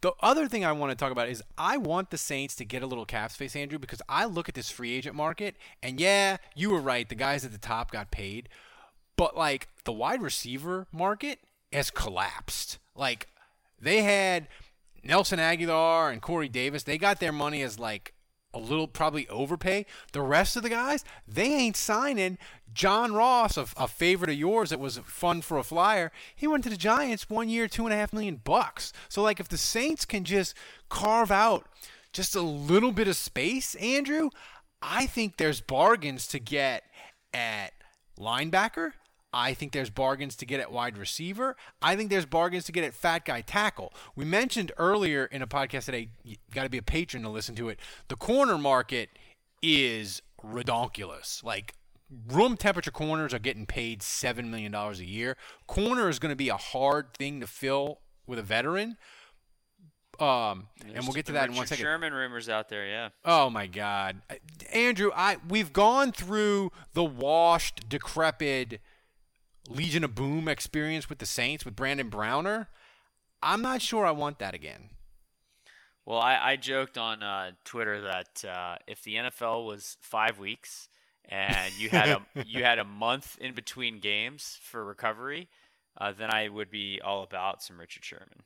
the 0.04 0.12
other 0.20 0.48
thing 0.48 0.66
I 0.66 0.72
want 0.72 0.90
to 0.90 0.96
talk 0.96 1.12
about 1.12 1.30
is 1.30 1.42
I 1.56 1.78
want 1.78 2.10
the 2.10 2.18
Saints 2.18 2.54
to 2.56 2.64
get 2.66 2.82
a 2.82 2.86
little 2.86 3.06
cap 3.06 3.32
space, 3.32 3.56
Andrew, 3.56 3.78
because 3.78 4.02
I 4.06 4.26
look 4.26 4.50
at 4.50 4.54
this 4.54 4.68
free 4.68 4.92
agent 4.92 5.16
market, 5.16 5.56
and 5.82 5.98
yeah, 5.98 6.36
you 6.54 6.68
were 6.68 6.80
right. 6.80 7.08
The 7.08 7.14
guys 7.14 7.42
at 7.42 7.52
the 7.52 7.58
top 7.58 7.90
got 7.90 8.10
paid, 8.10 8.50
but 9.16 9.34
like 9.34 9.68
the 9.84 9.92
wide 9.92 10.20
receiver 10.20 10.86
market 10.92 11.38
has 11.72 11.90
collapsed. 11.90 12.78
Like 12.94 13.28
they 13.80 14.02
had 14.02 14.48
Nelson 15.02 15.38
Agholor 15.38 16.12
and 16.12 16.20
Corey 16.20 16.50
Davis, 16.50 16.82
they 16.82 16.98
got 16.98 17.18
their 17.18 17.32
money 17.32 17.62
as 17.62 17.78
like 17.78 18.12
a 18.54 18.58
little 18.58 18.86
probably 18.86 19.28
overpay. 19.28 19.84
The 20.12 20.22
rest 20.22 20.56
of 20.56 20.62
the 20.62 20.70
guys, 20.70 21.04
they 21.26 21.52
ain't 21.52 21.76
signing. 21.76 22.38
John 22.72 23.12
Ross, 23.12 23.56
a, 23.56 23.66
a, 23.76 23.86
favorite 23.86 24.30
of 24.30 24.36
yours 24.36 24.70
that 24.70 24.80
was 24.80 24.98
fun 24.98 25.42
for 25.42 25.58
a 25.58 25.62
flyer, 25.62 26.10
he 26.34 26.46
went 26.46 26.64
to 26.64 26.70
the 26.70 26.76
Giants 26.76 27.28
one 27.28 27.48
year, 27.48 27.68
two 27.68 27.84
and 27.84 27.92
a 27.92 27.96
half 27.96 28.12
million 28.12 28.40
bucks. 28.42 28.92
So 29.08 29.22
like 29.22 29.38
if 29.38 29.48
the 29.48 29.58
Saints 29.58 30.04
can 30.04 30.24
just 30.24 30.54
carve 30.88 31.30
out 31.30 31.68
just 32.12 32.34
a 32.34 32.40
little 32.40 32.92
bit 32.92 33.08
of 33.08 33.16
space, 33.16 33.74
Andrew, 33.76 34.30
I 34.80 35.06
think 35.06 35.36
there's 35.36 35.60
bargains 35.60 36.26
to 36.28 36.38
get 36.38 36.84
at 37.32 37.72
linebacker. 38.18 38.92
I 39.34 39.52
think 39.52 39.72
there's 39.72 39.90
bargains 39.90 40.36
to 40.36 40.46
get 40.46 40.60
at 40.60 40.70
wide 40.70 40.96
receiver. 40.96 41.56
I 41.82 41.96
think 41.96 42.08
there's 42.08 42.24
bargains 42.24 42.64
to 42.66 42.72
get 42.72 42.84
at 42.84 42.94
fat 42.94 43.24
guy 43.24 43.40
tackle. 43.40 43.92
We 44.14 44.24
mentioned 44.24 44.70
earlier 44.78 45.24
in 45.24 45.42
a 45.42 45.46
podcast 45.48 45.86
today, 45.86 46.10
you 46.22 46.36
got 46.54 46.62
to 46.62 46.70
be 46.70 46.78
a 46.78 46.82
patron 46.82 47.24
to 47.24 47.28
listen 47.28 47.56
to 47.56 47.68
it. 47.68 47.80
The 48.08 48.16
corner 48.16 48.56
market 48.56 49.10
is 49.60 50.22
redonkulous. 50.42 51.42
Like 51.42 51.74
room 52.28 52.56
temperature 52.56 52.92
corners 52.92 53.34
are 53.34 53.40
getting 53.40 53.66
paid 53.66 54.00
$7 54.00 54.48
million 54.48 54.72
a 54.72 54.92
year. 54.94 55.36
Corner 55.66 56.08
is 56.08 56.20
going 56.20 56.30
to 56.30 56.36
be 56.36 56.48
a 56.48 56.56
hard 56.56 57.12
thing 57.14 57.40
to 57.40 57.48
fill 57.48 57.98
with 58.26 58.38
a 58.38 58.42
veteran, 58.42 58.96
Um, 60.20 60.68
There's 60.80 60.94
and 60.94 61.04
we'll 61.04 61.14
get 61.14 61.26
to 61.26 61.32
that 61.32 61.50
in 61.50 61.56
one 61.56 61.66
second. 61.66 61.82
Sherman 61.82 62.12
rumors 62.12 62.48
out 62.48 62.68
there, 62.68 62.86
yeah. 62.86 63.08
Oh 63.24 63.50
my 63.50 63.66
God, 63.66 64.22
Andrew, 64.72 65.10
I 65.14 65.38
we've 65.48 65.72
gone 65.72 66.12
through 66.12 66.70
the 66.92 67.04
washed, 67.04 67.88
decrepit 67.88 68.80
Legion 69.68 70.04
of 70.04 70.14
Boom 70.14 70.48
experience 70.48 71.08
with 71.08 71.18
the 71.18 71.26
Saints 71.26 71.64
with 71.64 71.76
Brandon 71.76 72.08
Browner. 72.08 72.68
I'm 73.42 73.62
not 73.62 73.82
sure 73.82 74.06
I 74.06 74.10
want 74.10 74.38
that 74.38 74.54
again. 74.54 74.90
Well, 76.06 76.18
I, 76.18 76.38
I 76.52 76.56
joked 76.56 76.98
on 76.98 77.22
uh, 77.22 77.52
Twitter 77.64 78.02
that 78.02 78.44
uh, 78.44 78.76
if 78.86 79.02
the 79.02 79.14
NFL 79.14 79.66
was 79.66 79.96
five 80.00 80.38
weeks 80.38 80.88
and 81.28 81.72
you 81.78 81.88
had 81.88 82.08
a 82.08 82.22
you 82.46 82.62
had 82.62 82.78
a 82.78 82.84
month 82.84 83.38
in 83.40 83.54
between 83.54 84.00
games 84.00 84.58
for 84.62 84.84
recovery, 84.84 85.48
uh, 85.98 86.12
then 86.12 86.30
I 86.30 86.48
would 86.48 86.70
be 86.70 87.00
all 87.02 87.22
about 87.22 87.62
some 87.62 87.78
Richard 87.78 88.04
Sherman. 88.04 88.42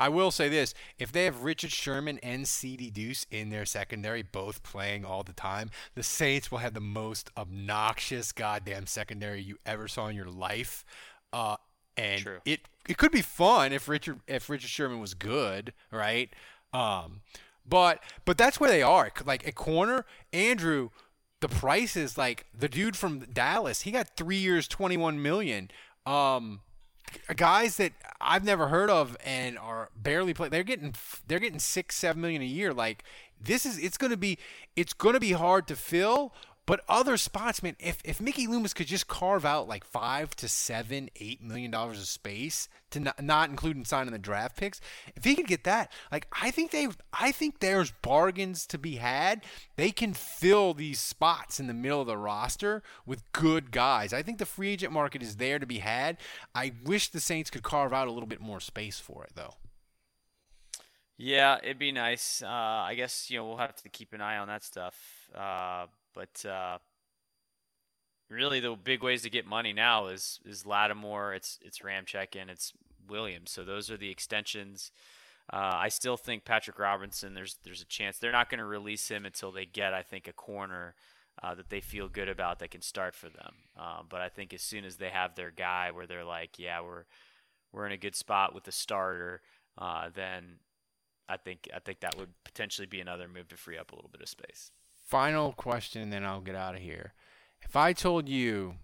I 0.00 0.08
will 0.08 0.30
say 0.30 0.48
this: 0.48 0.72
if 0.98 1.12
they 1.12 1.26
have 1.26 1.44
Richard 1.44 1.70
Sherman 1.70 2.18
and 2.22 2.48
C.D. 2.48 2.90
Deuce 2.90 3.26
in 3.30 3.50
their 3.50 3.66
secondary, 3.66 4.22
both 4.22 4.62
playing 4.62 5.04
all 5.04 5.22
the 5.22 5.34
time, 5.34 5.70
the 5.94 6.02
Saints 6.02 6.50
will 6.50 6.58
have 6.58 6.72
the 6.72 6.80
most 6.80 7.30
obnoxious 7.36 8.32
goddamn 8.32 8.86
secondary 8.86 9.42
you 9.42 9.58
ever 9.66 9.86
saw 9.86 10.06
in 10.06 10.16
your 10.16 10.30
life. 10.30 10.86
Uh, 11.34 11.56
and 11.98 12.22
True. 12.22 12.38
it 12.46 12.60
it 12.88 12.96
could 12.96 13.12
be 13.12 13.20
fun 13.20 13.72
if 13.72 13.88
Richard 13.88 14.20
if 14.26 14.48
Richard 14.48 14.70
Sherman 14.70 15.00
was 15.00 15.12
good, 15.12 15.74
right? 15.92 16.30
Um, 16.72 17.20
but 17.68 18.02
but 18.24 18.38
that's 18.38 18.58
where 18.58 18.70
they 18.70 18.82
are. 18.82 19.12
Like 19.26 19.46
at 19.46 19.54
corner, 19.54 20.06
Andrew, 20.32 20.88
the 21.40 21.48
price 21.48 21.94
is 21.94 22.16
like 22.16 22.46
the 22.58 22.70
dude 22.70 22.96
from 22.96 23.20
Dallas. 23.20 23.82
He 23.82 23.90
got 23.90 24.16
three 24.16 24.38
years, 24.38 24.66
twenty 24.66 24.96
one 24.96 25.20
million. 25.22 25.70
Um, 26.06 26.60
guys 27.36 27.76
that 27.76 27.92
I've 28.20 28.44
never 28.44 28.68
heard 28.68 28.90
of 28.90 29.16
and 29.24 29.58
are 29.58 29.90
barely 29.96 30.34
playing. 30.34 30.50
They're 30.50 30.62
getting 30.62 30.94
they're 31.26 31.38
getting 31.38 31.58
six 31.58 31.96
seven 31.96 32.20
million 32.22 32.42
a 32.42 32.46
year. 32.46 32.72
Like 32.72 33.04
this 33.40 33.64
is 33.64 33.78
it's 33.78 33.96
gonna 33.96 34.16
be 34.16 34.38
it's 34.76 34.92
gonna 34.92 35.20
be 35.20 35.32
hard 35.32 35.66
to 35.68 35.76
fill. 35.76 36.32
But 36.66 36.82
other 36.88 37.16
spots, 37.16 37.62
man, 37.62 37.74
if, 37.80 38.00
if 38.04 38.20
Mickey 38.20 38.46
Loomis 38.46 38.74
could 38.74 38.86
just 38.86 39.08
carve 39.08 39.44
out 39.44 39.66
like 39.66 39.84
five 39.84 40.36
to 40.36 40.48
seven, 40.48 41.10
eight 41.16 41.42
million 41.42 41.70
dollars 41.70 41.98
of 41.98 42.06
space 42.06 42.68
to 42.90 43.00
not, 43.00 43.22
not 43.22 43.50
including 43.50 43.84
signing 43.84 44.12
the 44.12 44.18
draft 44.18 44.56
picks, 44.56 44.80
if 45.16 45.24
he 45.24 45.34
could 45.34 45.48
get 45.48 45.64
that, 45.64 45.90
like 46.12 46.28
I 46.30 46.50
think 46.50 46.70
they, 46.70 46.88
I 47.12 47.32
think 47.32 47.58
there's 47.58 47.90
bargains 47.90 48.66
to 48.66 48.78
be 48.78 48.96
had. 48.96 49.42
They 49.76 49.90
can 49.90 50.14
fill 50.14 50.74
these 50.74 51.00
spots 51.00 51.58
in 51.58 51.66
the 51.66 51.74
middle 51.74 52.02
of 52.02 52.06
the 52.06 52.16
roster 52.16 52.82
with 53.04 53.30
good 53.32 53.72
guys. 53.72 54.12
I 54.12 54.22
think 54.22 54.38
the 54.38 54.46
free 54.46 54.70
agent 54.70 54.92
market 54.92 55.22
is 55.22 55.36
there 55.36 55.58
to 55.58 55.66
be 55.66 55.78
had. 55.78 56.18
I 56.54 56.72
wish 56.84 57.08
the 57.08 57.20
Saints 57.20 57.50
could 57.50 57.62
carve 57.62 57.92
out 57.92 58.06
a 58.06 58.12
little 58.12 58.28
bit 58.28 58.40
more 58.40 58.60
space 58.60 59.00
for 59.00 59.24
it, 59.24 59.32
though. 59.34 59.54
Yeah, 61.22 61.58
it'd 61.62 61.78
be 61.78 61.92
nice. 61.92 62.42
Uh, 62.42 62.48
I 62.48 62.94
guess 62.94 63.30
you 63.30 63.36
know 63.36 63.46
we'll 63.46 63.58
have 63.58 63.74
to 63.76 63.88
keep 63.90 64.14
an 64.14 64.22
eye 64.22 64.38
on 64.38 64.48
that 64.48 64.64
stuff. 64.64 64.96
Uh, 65.34 65.84
but 66.14 66.44
uh, 66.48 66.78
really, 68.28 68.60
the 68.60 68.76
big 68.76 69.02
ways 69.02 69.22
to 69.22 69.30
get 69.30 69.46
money 69.46 69.72
now 69.72 70.06
is 70.06 70.40
is 70.44 70.66
Lattimore, 70.66 71.34
it's 71.34 71.58
it's 71.62 71.80
Ramczyk, 71.80 72.40
and 72.40 72.50
it's 72.50 72.72
Williams. 73.08 73.50
So 73.50 73.64
those 73.64 73.90
are 73.90 73.96
the 73.96 74.10
extensions. 74.10 74.92
Uh, 75.52 75.72
I 75.74 75.88
still 75.88 76.16
think 76.16 76.44
Patrick 76.44 76.78
Robinson. 76.78 77.34
There's 77.34 77.58
there's 77.64 77.82
a 77.82 77.86
chance 77.86 78.18
they're 78.18 78.32
not 78.32 78.50
going 78.50 78.58
to 78.58 78.64
release 78.64 79.08
him 79.08 79.26
until 79.26 79.50
they 79.50 79.66
get, 79.66 79.92
I 79.92 80.02
think, 80.02 80.28
a 80.28 80.32
corner 80.32 80.94
uh, 81.42 81.54
that 81.54 81.70
they 81.70 81.80
feel 81.80 82.08
good 82.08 82.28
about 82.28 82.58
that 82.58 82.70
can 82.70 82.82
start 82.82 83.14
for 83.14 83.28
them. 83.28 83.54
Uh, 83.78 84.02
but 84.08 84.20
I 84.20 84.28
think 84.28 84.54
as 84.54 84.62
soon 84.62 84.84
as 84.84 84.96
they 84.96 85.10
have 85.10 85.34
their 85.34 85.50
guy 85.50 85.90
where 85.90 86.06
they're 86.06 86.24
like, 86.24 86.58
yeah, 86.58 86.80
we're 86.80 87.04
we're 87.72 87.86
in 87.86 87.92
a 87.92 87.96
good 87.96 88.16
spot 88.16 88.54
with 88.54 88.64
the 88.64 88.72
starter, 88.72 89.42
uh, 89.78 90.08
then 90.14 90.58
I 91.28 91.36
think 91.36 91.68
I 91.74 91.78
think 91.78 92.00
that 92.00 92.16
would 92.18 92.30
potentially 92.44 92.86
be 92.86 93.00
another 93.00 93.28
move 93.28 93.48
to 93.48 93.56
free 93.56 93.78
up 93.78 93.92
a 93.92 93.94
little 93.94 94.10
bit 94.10 94.22
of 94.22 94.28
space. 94.28 94.70
Final 95.10 95.52
question, 95.52 96.02
and 96.02 96.12
then 96.12 96.24
I'll 96.24 96.40
get 96.40 96.54
out 96.54 96.76
of 96.76 96.80
here. 96.80 97.14
If 97.62 97.74
I 97.74 97.92
told 97.92 98.28
you 98.28 98.76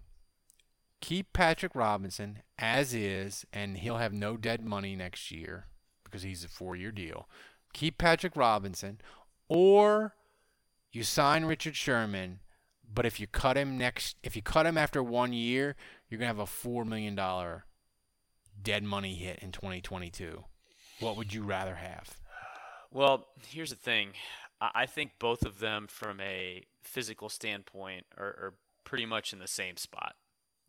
keep 0.99 1.31
Patrick 1.31 1.73
Robinson 1.73 2.39
as 2.59 2.93
is, 2.93 3.45
and 3.53 3.77
he'll 3.77 3.95
have 3.95 4.11
no 4.11 4.35
dead 4.35 4.61
money 4.61 4.93
next 4.93 5.31
year 5.31 5.67
because 6.03 6.23
he's 6.23 6.43
a 6.43 6.49
four-year 6.49 6.91
deal. 6.91 7.29
Keep 7.71 7.97
Patrick 7.97 8.35
Robinson, 8.35 8.99
or 9.47 10.15
you 10.91 11.03
sign 11.03 11.45
Richard 11.45 11.77
Sherman, 11.77 12.39
but 12.93 13.05
if 13.05 13.21
you 13.21 13.27
cut 13.27 13.55
him 13.55 13.77
next, 13.77 14.17
if 14.21 14.35
you 14.35 14.41
cut 14.41 14.65
him 14.65 14.77
after 14.77 15.01
one 15.01 15.31
year, 15.31 15.77
you're 16.09 16.19
gonna 16.19 16.27
have 16.27 16.39
a 16.39 16.45
four 16.45 16.83
million 16.83 17.15
dollar 17.15 17.63
dead 18.61 18.83
money 18.83 19.15
hit 19.15 19.39
in 19.39 19.53
2022. 19.53 20.43
What 20.99 21.15
would 21.15 21.33
you 21.33 21.43
rather 21.43 21.75
have? 21.75 22.19
Well, 22.91 23.27
here's 23.47 23.69
the 23.69 23.77
thing. 23.77 24.09
I 24.59 24.85
think 24.87 25.11
both 25.19 25.43
of 25.43 25.59
them, 25.59 25.87
from 25.87 26.19
a 26.19 26.63
physical 26.81 27.29
standpoint, 27.29 28.05
are, 28.17 28.25
are 28.25 28.53
pretty 28.83 29.05
much 29.05 29.33
in 29.33 29.39
the 29.39 29.47
same 29.47 29.77
spot, 29.77 30.15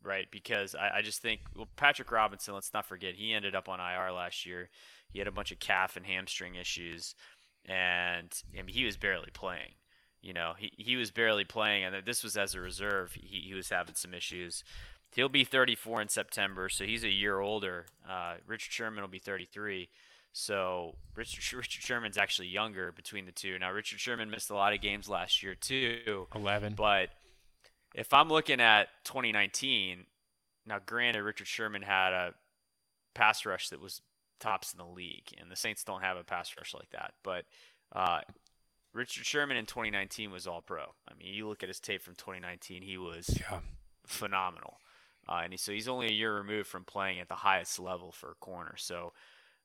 right? 0.02 0.26
Because 0.30 0.74
I, 0.74 0.98
I, 0.98 1.02
just 1.02 1.22
think, 1.22 1.40
well, 1.56 1.68
Patrick 1.76 2.10
Robinson, 2.12 2.52
let's 2.52 2.74
not 2.74 2.84
forget, 2.84 3.14
he 3.14 3.32
ended 3.32 3.54
up 3.54 3.68
on 3.68 3.80
IR 3.80 4.12
last 4.12 4.44
year. 4.44 4.68
He 5.10 5.18
had 5.18 5.28
a 5.28 5.32
bunch 5.32 5.52
of 5.52 5.58
calf 5.58 5.96
and 5.96 6.04
hamstring 6.04 6.54
issues, 6.54 7.14
and 7.64 8.30
I 8.52 8.62
mean, 8.62 8.74
he 8.74 8.84
was 8.84 8.98
barely 8.98 9.30
playing. 9.32 9.74
You 10.20 10.34
know, 10.34 10.52
he, 10.58 10.72
he 10.76 10.96
was 10.96 11.10
barely 11.10 11.44
playing, 11.44 11.84
and 11.84 12.04
this 12.04 12.22
was 12.22 12.36
as 12.36 12.54
a 12.54 12.60
reserve. 12.60 13.12
He, 13.12 13.44
he 13.46 13.54
was 13.54 13.70
having 13.70 13.94
some 13.94 14.12
issues. 14.12 14.64
He'll 15.14 15.30
be 15.30 15.44
34 15.44 16.02
in 16.02 16.08
September, 16.08 16.68
so 16.68 16.84
he's 16.84 17.04
a 17.04 17.08
year 17.08 17.40
older. 17.40 17.86
Uh, 18.08 18.34
Richard 18.46 18.72
Sherman 18.72 19.00
will 19.00 19.08
be 19.08 19.18
33. 19.18 19.88
So 20.38 20.94
Richard, 21.16 21.52
Richard 21.52 21.82
Sherman's 21.82 22.16
actually 22.16 22.46
younger 22.46 22.92
between 22.92 23.26
the 23.26 23.32
two. 23.32 23.58
Now 23.58 23.72
Richard 23.72 23.98
Sherman 23.98 24.30
missed 24.30 24.50
a 24.50 24.54
lot 24.54 24.72
of 24.72 24.80
games 24.80 25.08
last 25.08 25.42
year 25.42 25.56
too. 25.56 26.28
Eleven. 26.32 26.74
But 26.76 27.08
if 27.92 28.14
I'm 28.14 28.28
looking 28.28 28.60
at 28.60 28.86
2019, 29.02 30.06
now 30.64 30.78
granted 30.86 31.24
Richard 31.24 31.48
Sherman 31.48 31.82
had 31.82 32.12
a 32.12 32.34
pass 33.14 33.44
rush 33.44 33.70
that 33.70 33.80
was 33.80 34.00
tops 34.38 34.72
in 34.72 34.78
the 34.78 34.86
league, 34.86 35.34
and 35.40 35.50
the 35.50 35.56
Saints 35.56 35.82
don't 35.82 36.02
have 36.02 36.16
a 36.16 36.22
pass 36.22 36.54
rush 36.56 36.72
like 36.72 36.90
that. 36.90 37.14
But 37.24 37.44
uh, 37.92 38.20
Richard 38.94 39.26
Sherman 39.26 39.56
in 39.56 39.66
2019 39.66 40.30
was 40.30 40.46
all 40.46 40.62
pro. 40.62 40.82
I 41.08 41.14
mean, 41.18 41.34
you 41.34 41.48
look 41.48 41.64
at 41.64 41.68
his 41.68 41.80
tape 41.80 42.00
from 42.00 42.14
2019, 42.14 42.82
he 42.82 42.96
was 42.96 43.28
yeah. 43.40 43.58
phenomenal. 44.06 44.78
Uh, 45.28 45.40
and 45.42 45.52
he, 45.52 45.56
so 45.56 45.72
he's 45.72 45.88
only 45.88 46.06
a 46.06 46.12
year 46.12 46.32
removed 46.36 46.68
from 46.68 46.84
playing 46.84 47.18
at 47.18 47.28
the 47.28 47.34
highest 47.34 47.80
level 47.80 48.12
for 48.12 48.30
a 48.30 48.34
corner. 48.36 48.74
So 48.76 49.12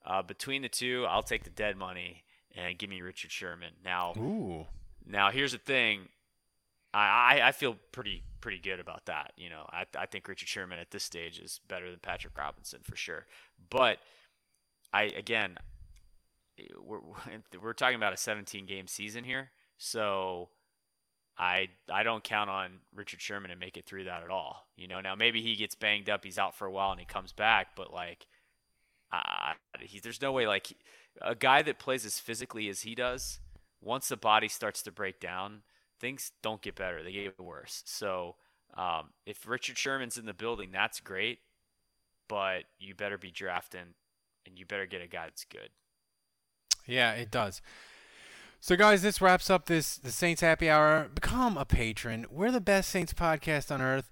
uh, 0.05 0.21
between 0.21 0.61
the 0.61 0.69
two, 0.69 1.05
I'll 1.07 1.23
take 1.23 1.43
the 1.43 1.49
dead 1.49 1.77
money 1.77 2.23
and 2.55 2.77
give 2.77 2.89
me 2.89 3.01
Richard 3.01 3.31
Sherman. 3.31 3.73
Now, 3.83 4.13
Ooh. 4.17 4.65
now 5.05 5.31
here's 5.31 5.53
the 5.53 5.57
thing. 5.57 6.09
I, 6.93 7.39
I, 7.39 7.47
I 7.47 7.51
feel 7.51 7.77
pretty 7.91 8.23
pretty 8.41 8.59
good 8.59 8.79
about 8.79 9.05
that. 9.05 9.33
You 9.37 9.49
know, 9.49 9.65
I, 9.71 9.85
I 9.97 10.05
think 10.05 10.27
Richard 10.27 10.49
Sherman 10.49 10.79
at 10.79 10.91
this 10.91 11.03
stage 11.03 11.39
is 11.39 11.59
better 11.67 11.89
than 11.89 11.99
Patrick 11.99 12.37
Robinson 12.37 12.81
for 12.83 12.95
sure. 12.95 13.25
But 13.69 13.99
I 14.93 15.03
again, 15.03 15.57
we're 16.79 16.99
we're 17.61 17.73
talking 17.73 17.95
about 17.95 18.13
a 18.13 18.17
17 18.17 18.65
game 18.65 18.87
season 18.87 19.23
here, 19.23 19.51
so 19.77 20.49
I 21.37 21.69
I 21.91 22.03
don't 22.03 22.23
count 22.23 22.49
on 22.49 22.79
Richard 22.93 23.21
Sherman 23.21 23.49
to 23.49 23.55
make 23.55 23.77
it 23.77 23.85
through 23.85 24.03
that 24.03 24.23
at 24.23 24.29
all. 24.29 24.67
You 24.75 24.87
know, 24.87 25.01
now 25.01 25.15
maybe 25.15 25.41
he 25.41 25.55
gets 25.55 25.75
banged 25.75 26.09
up, 26.09 26.23
he's 26.23 26.37
out 26.37 26.55
for 26.55 26.67
a 26.67 26.71
while, 26.71 26.91
and 26.91 26.99
he 26.99 27.05
comes 27.05 27.33
back, 27.33 27.75
but 27.75 27.91
like 27.91 28.27
uh, 29.13 29.53
he, 29.79 29.99
there's 29.99 30.21
no 30.21 30.31
way 30.31 30.47
like 30.47 30.75
a 31.21 31.35
guy 31.35 31.61
that 31.61 31.79
plays 31.79 32.05
as 32.05 32.19
physically 32.19 32.67
as 32.69 32.81
he 32.81 32.95
does. 32.95 33.39
Once 33.81 34.07
the 34.07 34.17
body 34.17 34.47
starts 34.47 34.81
to 34.81 34.91
break 34.91 35.19
down, 35.19 35.61
things 35.99 36.31
don't 36.41 36.61
get 36.61 36.75
better; 36.75 37.03
they 37.03 37.11
get 37.11 37.39
worse. 37.39 37.83
So 37.85 38.35
um, 38.75 39.09
if 39.25 39.47
Richard 39.47 39.77
Sherman's 39.77 40.17
in 40.17 40.25
the 40.25 40.33
building, 40.33 40.69
that's 40.71 40.99
great, 40.99 41.39
but 42.27 42.63
you 42.79 42.95
better 42.95 43.17
be 43.17 43.31
drafting, 43.31 43.93
and 44.45 44.57
you 44.57 44.65
better 44.65 44.85
get 44.85 45.01
a 45.01 45.07
guy 45.07 45.25
that's 45.25 45.45
good. 45.45 45.69
Yeah, 46.87 47.11
it 47.13 47.29
does. 47.29 47.61
So, 48.59 48.77
guys, 48.77 49.01
this 49.01 49.21
wraps 49.21 49.49
up 49.49 49.65
this 49.65 49.97
the 49.97 50.11
Saints 50.11 50.41
Happy 50.41 50.69
Hour. 50.69 51.09
Become 51.13 51.57
a 51.57 51.65
patron. 51.65 52.25
We're 52.31 52.51
the 52.51 52.61
best 52.61 52.89
Saints 52.89 53.13
podcast 53.13 53.71
on 53.71 53.81
earth. 53.81 54.09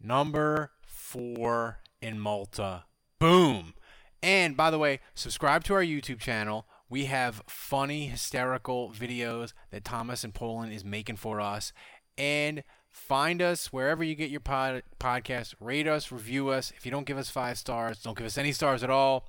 Number 0.00 0.70
four 0.86 1.78
in 2.00 2.20
Malta. 2.20 2.84
Boom. 3.18 3.74
And 4.22 4.56
by 4.56 4.70
the 4.70 4.78
way, 4.78 5.00
subscribe 5.14 5.64
to 5.64 5.74
our 5.74 5.82
YouTube 5.82 6.18
channel. 6.18 6.66
We 6.90 7.04
have 7.04 7.42
funny, 7.46 8.06
hysterical 8.06 8.90
videos 8.90 9.52
that 9.70 9.84
Thomas 9.84 10.24
and 10.24 10.34
Poland 10.34 10.72
is 10.72 10.84
making 10.84 11.16
for 11.16 11.40
us. 11.40 11.72
And 12.16 12.64
find 12.90 13.40
us 13.40 13.72
wherever 13.72 14.02
you 14.02 14.14
get 14.14 14.30
your 14.30 14.40
pod, 14.40 14.82
podcast. 14.98 15.54
Rate 15.60 15.86
us, 15.86 16.10
review 16.10 16.48
us. 16.48 16.72
If 16.76 16.84
you 16.84 16.90
don't 16.90 17.06
give 17.06 17.18
us 17.18 17.30
five 17.30 17.58
stars, 17.58 18.02
don't 18.02 18.16
give 18.16 18.26
us 18.26 18.38
any 18.38 18.52
stars 18.52 18.82
at 18.82 18.90
all. 18.90 19.28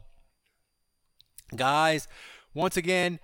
Guys, 1.55 2.07
once 2.53 2.77
again, 2.77 3.19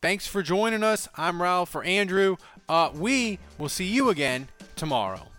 thanks 0.00 0.26
for 0.26 0.42
joining 0.42 0.82
us. 0.82 1.08
I'm 1.16 1.42
Ralph 1.42 1.70
for 1.70 1.82
Andrew. 1.84 2.36
Uh, 2.68 2.90
we 2.94 3.38
will 3.58 3.68
see 3.68 3.86
you 3.86 4.08
again 4.08 4.48
tomorrow. 4.76 5.31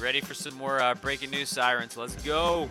Ready 0.00 0.20
for 0.20 0.34
some 0.34 0.54
more 0.54 0.80
uh, 0.80 0.94
breaking 0.94 1.30
news 1.30 1.48
sirens. 1.48 1.96
Let's 1.96 2.16
go. 2.24 2.68